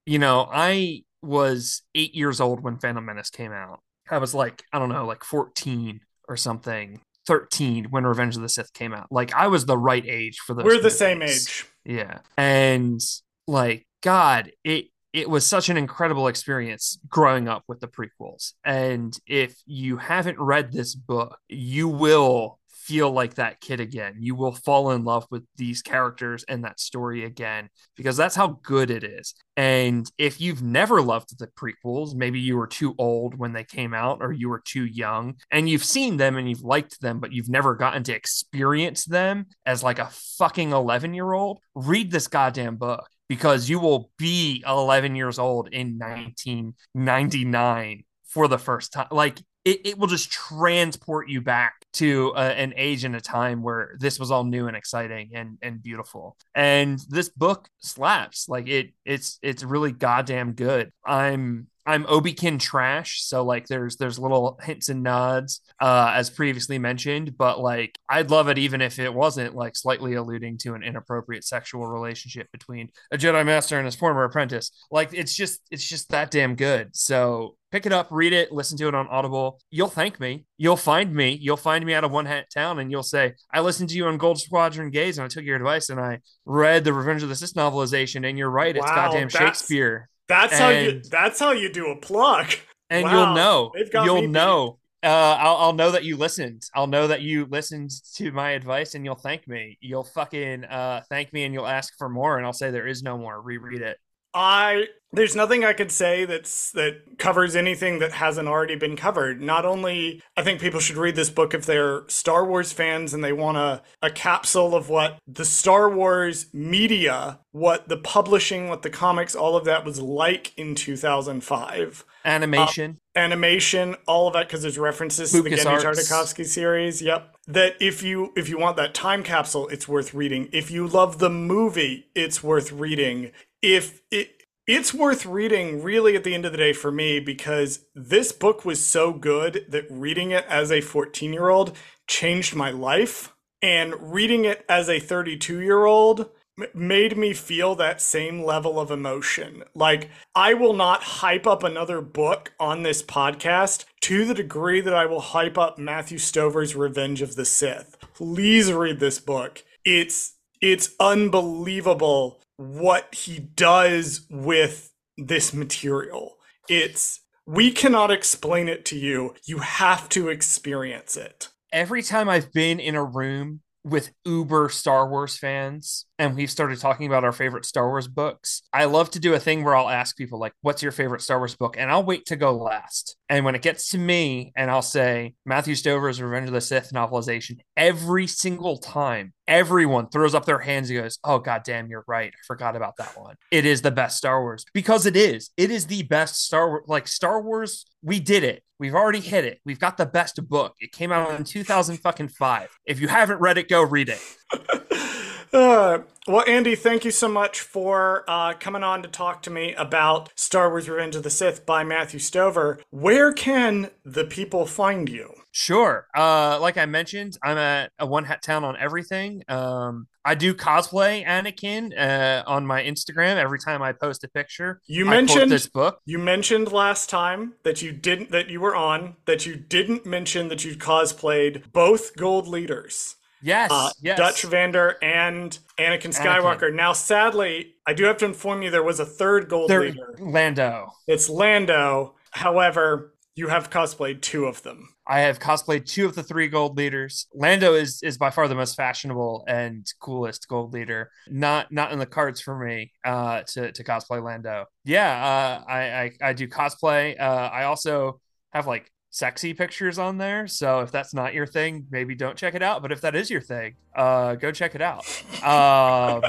you 0.07 0.19
know 0.19 0.49
i 0.53 1.03
was 1.23 1.83
8 1.95 2.15
years 2.15 2.41
old 2.41 2.63
when 2.63 2.79
phantom 2.79 3.05
menace 3.05 3.31
came 3.31 3.53
out. 3.53 3.81
I 4.11 4.19
was 4.19 4.35
like 4.35 4.63
i 4.73 4.79
don't 4.79 4.89
know 4.89 5.07
like 5.07 5.25
14 5.25 6.01
or 6.29 6.37
something 6.37 7.01
13 7.29 7.89
when 7.91 8.05
revenge 8.05 8.35
of 8.35 8.43
the 8.43 8.49
sith 8.49 8.73
came 8.73 8.93
out 8.93 9.07
like 9.11 9.33
i 9.35 9.47
was 9.47 9.67
the 9.67 9.79
right 9.79 10.05
age 10.07 10.39
for 10.39 10.55
those 10.55 10.65
We're 10.65 10.81
the 10.81 10.91
same 10.91 11.23
age. 11.23 11.67
Yeah. 11.89 12.19
And 12.37 13.01
like 13.47 13.87
God, 14.03 14.53
it 14.63 14.87
it 15.13 15.29
was 15.29 15.47
such 15.47 15.69
an 15.69 15.77
incredible 15.77 16.29
experience 16.29 16.99
growing 17.09 17.49
up 17.49 17.65
with 17.67 17.81
the 17.81 17.89
prequels. 17.89 18.53
And 18.65 19.19
if 19.27 19.57
you 19.67 19.97
haven't 19.97 20.39
read 20.39 20.73
this 20.73 20.95
book, 20.95 21.39
you 21.49 21.89
will 21.89 22.59
feel 22.89 23.11
like 23.11 23.35
that 23.35 23.61
kid 23.61 23.81
again. 23.81 24.15
You 24.19 24.35
will 24.35 24.53
fall 24.53 24.93
in 24.93 25.05
love 25.05 25.27
with 25.31 25.45
these 25.57 25.83
characters 25.83 26.43
and 26.49 26.65
that 26.65 26.81
story 26.81 27.25
again 27.25 27.69
because 27.97 28.17
that's 28.17 28.35
how 28.35 28.61
good 28.63 28.91
it 28.91 29.05
is. 29.05 29.35
And 29.59 30.11
if 30.17 30.41
you've 30.41 30.63
never 30.63 31.03
loved 31.03 31.39
the 31.39 31.49
prequels, 31.49 32.15
maybe 32.15 32.41
you 32.41 32.57
were 32.57 32.67
too 32.67 32.95
old 32.97 33.35
when 33.35 33.53
they 33.53 33.65
came 33.65 33.93
out 33.93 34.19
or 34.23 34.33
you 34.33 34.49
were 34.49 34.63
too 34.65 34.87
young 34.87 35.35
and 35.51 35.69
you've 35.69 35.85
seen 35.85 36.17
them 36.17 36.39
and 36.39 36.49
you've 36.49 36.63
liked 36.63 36.99
them, 37.03 37.21
but 37.21 37.33
you've 37.33 37.51
never 37.51 37.75
gotten 37.75 38.05
to 38.05 38.15
experience 38.15 39.05
them 39.05 39.47
as 39.67 39.83
like 39.83 39.99
a 39.99 40.09
fucking 40.39 40.73
11 40.73 41.13
year 41.13 41.31
old, 41.33 41.61
read 41.75 42.11
this 42.11 42.29
goddamn 42.29 42.77
book 42.77 43.07
because 43.29 43.69
you 43.69 43.79
will 43.79 44.11
be 44.19 44.65
11 44.67 45.15
years 45.15 45.39
old 45.39 45.69
in 45.69 45.99
1999 45.99 48.05
for 48.25 48.49
the 48.49 48.59
first 48.59 48.93
time. 48.93 49.09
Like 49.11 49.39
it, 49.65 49.81
it 49.85 49.99
will 49.99 50.07
just 50.07 50.31
transport 50.31 51.29
you 51.29 51.41
back 51.41 51.75
to 51.95 52.33
uh, 52.35 52.55
an 52.57 52.73
age 52.77 53.05
and 53.05 53.17
a 53.17 53.21
time 53.21 53.63
where 53.63 53.97
this 53.99 54.19
was 54.19 54.31
all 54.31 54.45
new 54.45 54.67
and 54.67 54.77
exciting 54.77 55.31
and 55.35 55.59
and 55.61 55.83
beautiful. 55.83 56.37
And 56.55 56.99
this 57.09 57.29
book 57.29 57.69
slaps. 57.79 58.49
Like 58.49 58.69
it 58.69 58.93
it's 59.05 59.39
it's 59.43 59.63
really 59.63 59.93
goddamn 59.93 60.53
good. 60.53 60.91
I'm 61.05 61.69
I'm 61.89 62.05
Obikin 62.05 62.61
trash, 62.61 63.23
so 63.23 63.43
like 63.43 63.67
there's 63.67 63.97
there's 63.97 64.19
little 64.19 64.61
hints 64.63 64.91
and 64.91 65.03
nods 65.03 65.63
uh 65.81 66.13
as 66.15 66.29
previously 66.29 66.79
mentioned, 66.79 67.39
but 67.39 67.61
like 67.61 67.99
I'd 68.11 68.31
love 68.31 68.49
it 68.49 68.59
even 68.59 68.83
if 68.83 68.99
it 68.99 69.15
wasn't 69.15 69.55
like 69.55 69.75
slightly 69.75 70.13
alluding 70.13 70.59
to 70.59 70.75
an 70.75 70.83
inappropriate 70.83 71.45
sexual 71.45 71.87
relationship 71.87 72.53
between 72.53 72.91
a 73.11 73.17
Jedi 73.17 73.47
master 73.47 73.79
and 73.79 73.87
his 73.87 73.95
former 73.95 74.25
apprentice. 74.25 74.71
Like 74.91 75.15
it's 75.15 75.35
just 75.35 75.63
it's 75.71 75.89
just 75.89 76.11
that 76.11 76.31
damn 76.31 76.57
good. 76.57 76.95
So 76.95 77.57
pick 77.73 77.87
it 77.87 77.93
up, 77.93 78.09
read 78.11 78.35
it, 78.35 78.53
listen 78.53 78.77
to 78.77 78.89
it 78.89 78.95
on 78.95 79.09
Audible. 79.09 79.59
You'll 79.71 79.89
thank 79.89 80.21
me. 80.21 80.45
You'll 80.59 80.77
find 80.77 81.15
me. 81.15 81.39
You'll 81.41 81.57
find 81.57 81.87
me 81.87 81.95
out 81.95 82.05
of 82.05 82.11
one 82.11 82.27
hat 82.27 82.49
town 82.53 82.81
and 82.81 82.91
you'll 82.91 83.03
say, 83.03 83.33
I 83.51 83.61
listened 83.61 83.89
to 83.89 83.97
you 83.97 84.05
on 84.09 84.19
Gold 84.19 84.39
Squadron 84.39 84.91
Gays 84.91 85.17
and 85.17 85.25
I 85.25 85.29
took 85.29 85.45
your 85.45 85.57
advice 85.57 85.89
and 85.89 85.99
I 85.99 86.21
read 86.45 86.85
the 86.85 86.93
Revenge 86.93 87.23
of 87.23 87.31
the 87.31 87.35
Sith 87.35 87.55
novelization. 87.55 88.29
And 88.29 88.37
you're 88.37 88.51
right, 88.51 88.77
it's 88.77 88.85
Wow, 88.85 88.95
goddamn 88.95 89.31
Shakespeare. 89.31 90.11
That's 90.29 90.59
how 90.59 90.69
you 90.69 91.03
that's 91.11 91.41
how 91.41 91.53
you 91.53 91.73
do 91.73 91.89
a 91.89 91.97
plug. 91.97 92.53
And 92.91 93.05
Wow, 93.05 93.13
you'll 93.13 93.35
know. 93.35 93.73
they've 93.75 93.91
got 93.91 94.07
me 94.07 94.23
You'll 94.23 94.31
know. 94.31 94.79
Uh, 95.03 95.37
I'll, 95.39 95.57
I'll 95.57 95.73
know 95.73 95.91
that 95.91 96.05
you 96.05 96.17
listened. 96.17 96.63
I'll 96.75 96.87
know 96.87 97.07
that 97.07 97.23
you 97.23 97.47
listened 97.47 97.91
to 98.17 98.33
my 98.33 98.51
advice 98.53 98.95
and 98.95 99.05
you'll 99.05 99.15
thank 99.15 99.47
me. 99.47 99.79
You'll 99.81 100.05
fucking 100.05 100.65
uh, 100.65 101.03
thank 101.09 101.33
me 101.33 101.45
and 101.45 101.55
you'll 101.55 101.67
ask 101.67 101.97
for 101.99 102.09
more 102.09 102.37
and 102.37 102.47
I'll 102.47 102.53
say 102.53 102.71
there 102.71 102.87
is 102.87 103.03
no 103.03 103.17
more. 103.17 103.41
Reread 103.41 103.83
it. 103.83 103.99
I 104.35 104.89
there's 105.13 105.35
nothing 105.35 105.65
I 105.65 105.73
could 105.73 105.91
say 105.91 106.27
that's 106.27 106.71
that 106.73 107.19
covers 107.19 107.57
anything 107.57 107.99
that 108.01 108.13
hasn't 108.13 108.47
already 108.47 108.77
been 108.77 108.97
covered. 108.97 109.41
Not 109.41 109.65
only 109.65 110.23
I 110.37 110.43
think 110.43 110.61
people 110.61 110.81
should 110.81 110.97
read 110.97 111.17
this 111.17 111.31
book 111.31 111.55
if 111.55 111.65
they're 111.65 112.03
Star 112.09 112.45
Wars 112.45 112.73
fans 112.73 113.15
and 113.15 113.25
they 113.25 113.33
want 113.33 113.57
a, 113.57 113.83
a 114.03 114.11
capsule 114.11 114.75
of 114.75 114.89
what 114.91 115.19
the 115.27 115.47
Star 115.47 115.89
Wars 115.89 116.47
media, 116.53 117.41
what 117.53 117.89
the 117.89 117.97
publishing, 117.97 118.69
what 118.69 118.83
the 118.83 118.91
comics, 118.91 119.35
all 119.35 119.57
of 119.57 119.65
that 119.65 119.85
was 119.85 120.01
like 120.01 120.57
in 120.59 120.75
2005. 120.75 122.05
Animation. 122.25 122.99
Uh, 123.17 123.19
animation, 123.19 123.97
all 124.07 124.29
of 124.29 124.35
that 124.35 124.47
because 124.47 124.63
there's 124.63 124.79
references 124.79 125.35
Lucas 125.35 125.61
to 125.61 125.65
the 125.65 125.71
Arts. 125.71 125.85
Tartakovsky 125.85 126.45
series. 126.45 127.03
Yep. 127.03 127.37
That 127.47 127.75
if 127.81 128.03
you 128.03 128.33
if 128.37 128.49
you 128.49 128.59
want 128.59 128.77
that 128.77 128.95
time 128.95 129.23
capsule, 129.23 129.69
it's 129.69 129.89
worth 129.89 130.13
reading. 130.13 130.49
If 130.53 130.71
you 130.71 130.87
love 130.87 131.19
the 131.19 131.31
movie, 131.31 132.09
it's 132.15 132.43
worth 132.43 132.71
reading. 132.73 133.33
If 133.63 134.03
it 134.11 134.39
it's 134.69 134.93
worth 134.93 135.25
reading 135.25 135.83
really 135.83 136.15
at 136.15 136.25
the 136.25 136.35
end 136.35 136.45
of 136.45 136.53
the 136.53 136.59
day 136.59 136.75
for 136.75 136.93
me 136.93 137.21
because 137.21 137.87
this 137.95 138.33
book 138.33 138.67
was 138.67 138.85
so 138.87 139.15
good 139.15 139.65
that 139.71 139.87
reading 139.89 140.31
it 140.31 140.45
as 140.47 140.71
a 140.71 140.83
14 140.83 141.33
year 141.33 141.49
old 141.49 141.75
changed 142.07 142.55
my 142.55 142.71
life. 142.71 143.35
And 143.63 144.13
reading 144.13 144.45
it 144.45 144.65
as 144.69 144.89
a 144.89 145.01
32 145.01 145.61
year 145.61 145.87
old 145.87 146.29
made 146.75 147.17
me 147.17 147.33
feel 147.33 147.75
that 147.77 148.01
same 148.01 148.45
level 148.45 148.79
of 148.79 148.91
emotion. 148.91 149.63
Like, 149.75 150.11
I 150.35 150.55
will 150.55 150.75
not 150.75 151.03
hype 151.03 151.47
up 151.47 151.63
another 151.63 152.01
book 152.01 152.53
on 152.61 152.83
this 152.83 153.03
podcast 153.03 153.85
to 154.03 154.25
the 154.25 154.35
degree 154.35 154.81
that 154.81 154.95
I 154.95 155.07
will 155.07 155.21
hype 155.21 155.57
up 155.57 155.79
Matthew 155.79 156.19
Stover's 156.19 156.77
Revenge 156.77 157.23
of 157.23 157.37
the 157.37 157.45
Sith. 157.45 157.97
Please 158.15 158.73
read 158.73 159.01
this 159.01 159.19
book. 159.19 159.65
It's 159.85 160.35
it's 160.61 160.91
unbelievable 160.99 162.41
what 162.59 163.15
he 163.15 163.39
does 163.39 164.27
with 164.29 164.93
this 165.17 165.55
material. 165.55 166.37
It's 166.69 167.21
we 167.47 167.71
cannot 167.71 168.11
explain 168.11 168.69
it 168.69 168.85
to 168.87 168.99
you. 168.99 169.35
You 169.47 169.59
have 169.59 170.11
to 170.11 170.29
experience 170.29 171.17
it. 171.17 171.49
Every 171.73 172.03
time 172.03 172.29
I've 172.29 172.53
been 172.53 172.79
in 172.79 172.95
a 172.95 173.05
room 173.05 173.61
with 173.85 174.11
uber 174.25 174.69
Star 174.69 175.09
Wars 175.09 175.39
fans 175.39 176.05
and 176.19 176.35
we've 176.35 176.51
started 176.51 176.79
talking 176.81 177.07
about 177.07 177.25
our 177.25 177.33
favorite 177.33 177.65
Star 177.65 177.89
Wars 177.89 178.09
books, 178.09 178.63
I 178.73 178.87
love 178.87 179.11
to 179.13 179.21
do 179.21 179.35
a 179.35 179.39
thing 179.39 179.63
where 179.63 179.77
I'll 179.77 179.89
ask 179.89 180.17
people 180.17 180.39
like, 180.39 180.53
"What's 180.63 180.83
your 180.83 180.93
favorite 180.93 181.23
Star 181.23 181.39
Wars 181.39 181.55
book?" 181.55 181.77
and 181.79 181.91
I'll 181.91 182.05
wait 182.05 182.27
to 182.27 182.37
go 182.37 182.57
last. 182.57 183.17
And 183.29 183.45
when 183.45 183.55
it 183.55 183.63
gets 183.63 183.91
to 183.91 183.99
me 183.99 184.53
and 184.57 184.71
I'll 184.71 184.83
say 184.83 185.35
Matthew 185.45 185.75
Stover's 185.75 186.21
Revenge 186.21 186.49
of 186.49 186.55
the 186.55 186.61
Sith 186.61 186.93
novelization, 186.93 187.59
every 187.77 188.27
single 188.27 188.79
time 188.79 189.33
everyone 189.47 190.09
throws 190.09 190.35
up 190.35 190.45
their 190.45 190.59
hands 190.59 190.91
and 190.91 191.01
goes, 191.01 191.19
"Oh 191.25 191.39
god 191.39 191.63
damn, 191.65 191.89
you're 191.89 192.05
right. 192.07 192.33
I 192.35 192.47
forgot 192.47 192.77
about 192.77 192.97
that 192.99 193.17
one. 193.19 193.37
It 193.51 193.65
is 193.65 193.83
the 193.83 193.91
best 193.91 194.19
Star 194.19 194.43
Wars 194.43 194.65
because 194.75 195.07
it 195.07 195.17
is. 195.17 195.51
It 195.57 195.71
is 195.71 195.87
the 195.87 196.03
best 196.03 196.45
Star 196.45 196.69
Wars 196.69 196.85
like 196.87 197.07
Star 197.07 197.41
Wars, 197.41 197.87
we 198.03 198.21
did 198.21 198.45
it. 198.45 198.63
We've 198.79 198.95
already 198.95 199.21
hit 199.21 199.45
it. 199.45 199.61
We've 199.65 199.81
got 199.81 199.97
the 199.97 200.07
best 200.07 200.47
book. 200.49 200.75
It 200.79 200.93
came 200.93 201.11
out 201.11 201.37
in 201.39 201.45
2005. 201.45 202.79
If 202.87 203.01
you 203.01 203.09
haven't 203.09 203.41
read 203.41 203.59
it, 203.59 203.69
go 203.69 203.83
read 203.83 204.09
it. 204.09 204.21
Uh, 205.53 206.01
well, 206.27 206.45
Andy, 206.47 206.75
thank 206.75 207.05
you 207.05 207.11
so 207.11 207.29
much 207.29 207.61
for 207.61 208.25
uh, 208.29 208.53
coming 208.55 208.83
on 208.83 209.03
to 209.03 209.09
talk 209.09 209.43
to 209.43 209.51
me 209.51 209.75
about 209.75 210.31
Star 210.35 210.69
Wars 210.69 210.89
Revenge 210.89 211.17
of 211.17 211.23
the 211.23 211.31
Sith 211.31 211.65
by 211.65 211.85
Matthew 211.85 212.21
Stover. 212.21 212.81
Where 212.91 213.33
can 213.33 213.91
the 214.05 214.25
people 214.25 214.67
find 214.67 215.09
you? 215.09 215.33
Sure. 215.53 216.07
Uh, 216.15 216.59
like 216.61 216.77
I 216.77 216.87
mentioned, 216.87 217.39
I'm 217.43 217.57
at 217.57 217.91
a 217.99 218.07
one 218.07 218.25
hat 218.25 218.43
town 218.43 218.63
on 218.65 218.77
everything. 218.77 219.43
Um, 219.49 220.07
I 220.25 220.35
do 220.35 220.55
cosplay 220.55 221.25
Anakin 221.27 221.99
uh, 221.99 222.45
on 222.47 222.67
my 222.67 222.83
Instagram 222.83 223.37
every 223.37 223.59
time 223.59 223.81
I 223.81 223.93
post 223.93 224.23
a 224.25 224.29
picture. 224.29 224.81
You 224.87 225.07
mentioned 225.07 225.51
this 225.51 225.67
book. 225.67 226.01
You 226.05 226.19
mentioned 226.19 226.71
last 226.71 227.09
time 227.09 227.55
that 227.63 227.81
you 227.81 227.93
didn't 227.93 228.31
that 228.31 228.51
you 228.51 228.61
were 228.61 228.77
on 228.77 229.17
that 229.25 229.47
you 229.47 229.57
didn't 229.57 230.05
mention 230.05 230.49
that 230.49 230.65
you 230.65 230.77
cosplayed 230.77 231.73
both 231.73 232.15
gold 232.17 232.47
leaders. 232.47 233.17
Yes, 233.43 233.71
Uh, 233.73 233.91
yes. 234.01 234.19
Dutch 234.19 234.43
Vander 234.43 234.97
and 235.03 235.57
Anakin 235.79 236.15
Skywalker. 236.17 236.73
Now, 236.75 236.93
sadly, 236.93 237.75
I 237.87 237.95
do 237.95 238.05
have 238.05 238.17
to 238.19 238.25
inform 238.25 238.63
you 238.63 238.71
there 238.71 238.83
was 238.83 239.01
a 239.01 239.07
third 239.07 239.49
gold 239.49 239.71
They're- 239.71 239.81
leader. 239.83 240.15
Lando. 240.19 240.89
It's 241.07 241.29
Lando. 241.29 242.15
However, 242.33 243.15
you 243.35 243.49
have 243.49 243.71
cosplayed 243.71 244.21
two 244.21 244.47
of 244.47 244.63
them. 244.65 244.89
I 245.07 245.21
have 245.21 245.39
cosplayed 245.39 245.87
two 245.87 246.05
of 246.07 246.15
the 246.17 246.23
three 246.25 246.49
gold 246.49 246.77
leaders. 246.77 247.29
Lando 247.33 247.75
is 247.75 248.03
is 248.03 248.19
by 248.19 248.31
far 248.31 248.49
the 248.49 248.55
most 248.57 248.75
fashionable 248.77 249.45
and 249.49 249.87
coolest 250.01 250.49
gold 250.49 250.75
leader. 250.75 251.11
Not 251.29 251.71
not 251.73 251.93
in 251.93 251.99
the 252.01 252.07
cards 252.07 252.41
for 252.41 252.59
me 252.59 252.93
uh, 253.05 253.43
to 253.55 253.71
to 253.73 253.85
cosplay 253.85 254.23
Lando. 254.23 254.67
Yeah, 254.85 255.09
uh, 255.09 255.71
I, 255.71 255.81
I 255.81 256.11
I 256.21 256.33
do 256.33 256.49
cosplay. 256.49 257.19
Uh, 257.19 257.23
I 257.53 257.65
also 257.65 258.21
have 258.53 258.67
like 258.67 258.91
sexy 259.11 259.55
pictures 259.55 259.99
on 259.99 260.19
there. 260.19 260.47
So 260.47 260.81
if 260.81 260.93
that's 260.93 261.15
not 261.15 261.35
your 261.35 261.47
thing, 261.47 261.87
maybe 261.91 262.15
don't 262.15 262.37
check 262.37 262.55
it 262.55 262.63
out. 262.63 262.83
But 262.83 262.93
if 262.93 263.01
that 263.03 263.15
is 263.15 263.31
your 263.31 263.41
thing, 263.41 263.75
uh, 263.95 264.35
go 264.35 264.53
check 264.53 264.75
it 264.75 264.83
out. 264.83 265.07
Um, 265.43 266.23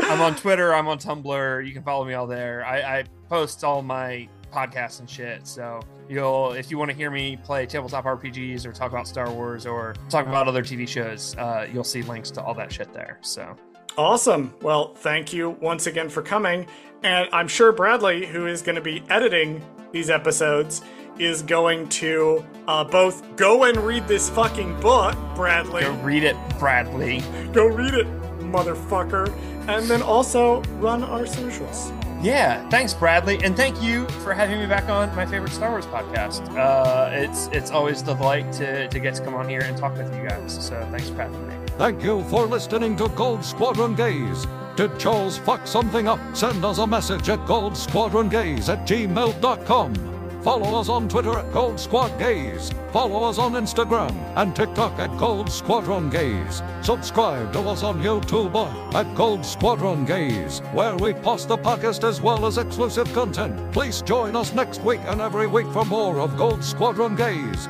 I'm 0.00 0.20
on 0.20 0.36
Twitter. 0.36 0.74
I'm 0.74 0.88
on 0.88 0.98
Tumblr. 0.98 1.66
You 1.66 1.72
can 1.72 1.82
follow 1.82 2.04
me 2.04 2.14
all 2.14 2.26
there. 2.26 2.64
I, 2.64 2.98
I 2.98 3.04
post 3.28 3.64
all 3.64 3.82
my 3.82 4.28
podcasts 4.52 5.00
and 5.00 5.08
shit. 5.08 5.46
So 5.46 5.80
you'll, 6.08 6.52
if 6.52 6.70
you 6.70 6.78
want 6.78 6.90
to 6.90 6.96
hear 6.96 7.10
me 7.10 7.36
play 7.36 7.66
tabletop 7.66 8.04
RPGs 8.04 8.64
or 8.64 8.72
talk 8.72 8.90
about 8.90 9.08
Star 9.08 9.30
Wars 9.30 9.66
or 9.66 9.94
talk 10.08 10.26
about 10.26 10.48
other 10.48 10.62
TV 10.62 10.86
shows, 10.86 11.36
uh, 11.36 11.66
you'll 11.72 11.84
see 11.84 12.02
links 12.02 12.30
to 12.32 12.42
all 12.42 12.54
that 12.54 12.72
shit 12.72 12.92
there. 12.92 13.18
So 13.22 13.56
Awesome. 13.98 14.52
Well, 14.60 14.94
thank 14.94 15.32
you 15.32 15.50
once 15.60 15.86
again 15.86 16.10
for 16.10 16.20
coming. 16.20 16.66
And 17.02 17.28
I'm 17.32 17.48
sure 17.48 17.72
Bradley, 17.72 18.26
who 18.26 18.46
is 18.46 18.60
going 18.60 18.76
to 18.76 18.82
be 18.82 19.02
editing 19.08 19.64
these 19.90 20.10
episodes, 20.10 20.82
is 21.18 21.42
going 21.42 21.88
to 21.88 22.44
uh, 22.68 22.84
both 22.84 23.36
go 23.36 23.64
and 23.64 23.76
read 23.78 24.06
this 24.08 24.28
fucking 24.30 24.78
book, 24.80 25.16
Bradley. 25.34 25.82
go 25.82 25.92
read 26.02 26.24
it, 26.24 26.36
Bradley. 26.58 27.22
Go 27.52 27.66
read 27.66 27.94
it, 27.94 28.06
motherfucker. 28.40 29.34
And 29.68 29.86
then 29.86 30.02
also 30.02 30.62
run 30.78 31.02
our 31.02 31.26
socials. 31.26 31.90
Yeah, 32.22 32.66
thanks, 32.70 32.94
Bradley, 32.94 33.38
and 33.44 33.54
thank 33.56 33.82
you 33.82 34.06
for 34.24 34.32
having 34.32 34.58
me 34.58 34.66
back 34.66 34.88
on 34.88 35.14
my 35.14 35.26
favorite 35.26 35.52
Star 35.52 35.70
Wars 35.70 35.86
podcast. 35.86 36.48
Uh, 36.56 37.10
it's 37.12 37.48
it's 37.48 37.70
always 37.70 38.02
the 38.02 38.14
delight 38.14 38.50
to 38.54 38.88
to 38.88 38.98
get 39.00 39.14
to 39.16 39.22
come 39.22 39.34
on 39.34 39.48
here 39.48 39.60
and 39.60 39.76
talk 39.76 39.96
with 39.98 40.14
you 40.16 40.26
guys. 40.26 40.64
So 40.64 40.86
thanks 40.90 41.10
for 41.10 41.16
having 41.16 41.46
me. 41.46 41.54
Thank 41.76 42.02
you 42.02 42.24
for 42.24 42.46
listening 42.46 42.96
to 42.96 43.08
Gold 43.10 43.44
Squadron 43.44 43.94
Gays. 43.94 44.46
Did 44.76 44.98
Charles 44.98 45.36
fuck 45.38 45.66
something 45.66 46.08
up? 46.08 46.18
Send 46.34 46.64
us 46.64 46.78
a 46.78 46.86
message 46.86 47.28
at 47.28 47.40
goldsquadrongays 47.40 48.68
at 48.70 48.86
gmail.com. 48.86 50.15
Follow 50.46 50.78
us 50.78 50.88
on 50.88 51.08
Twitter 51.08 51.36
at 51.36 51.52
Gold 51.52 51.80
Squad 51.80 52.16
Gays. 52.20 52.70
Follow 52.92 53.24
us 53.24 53.36
on 53.36 53.54
Instagram 53.54 54.14
and 54.36 54.54
TikTok 54.54 54.96
at 55.00 55.10
Gold 55.18 55.50
Squadron 55.50 56.08
Gays. 56.08 56.62
Subscribe 56.82 57.52
to 57.52 57.58
us 57.62 57.82
on 57.82 58.00
YouTube 58.00 58.54
at 58.94 59.12
Gold 59.16 59.44
Squadron 59.44 60.04
Gays, 60.04 60.60
where 60.72 60.94
we 60.94 61.14
post 61.14 61.48
the 61.48 61.58
podcast 61.58 62.04
as 62.08 62.20
well 62.22 62.46
as 62.46 62.58
exclusive 62.58 63.12
content. 63.12 63.72
Please 63.72 64.02
join 64.02 64.36
us 64.36 64.54
next 64.54 64.82
week 64.82 65.00
and 65.06 65.20
every 65.20 65.48
week 65.48 65.66
for 65.72 65.84
more 65.84 66.20
of 66.20 66.36
Gold 66.36 66.62
Squadron 66.62 67.16
Gays. 67.16 67.66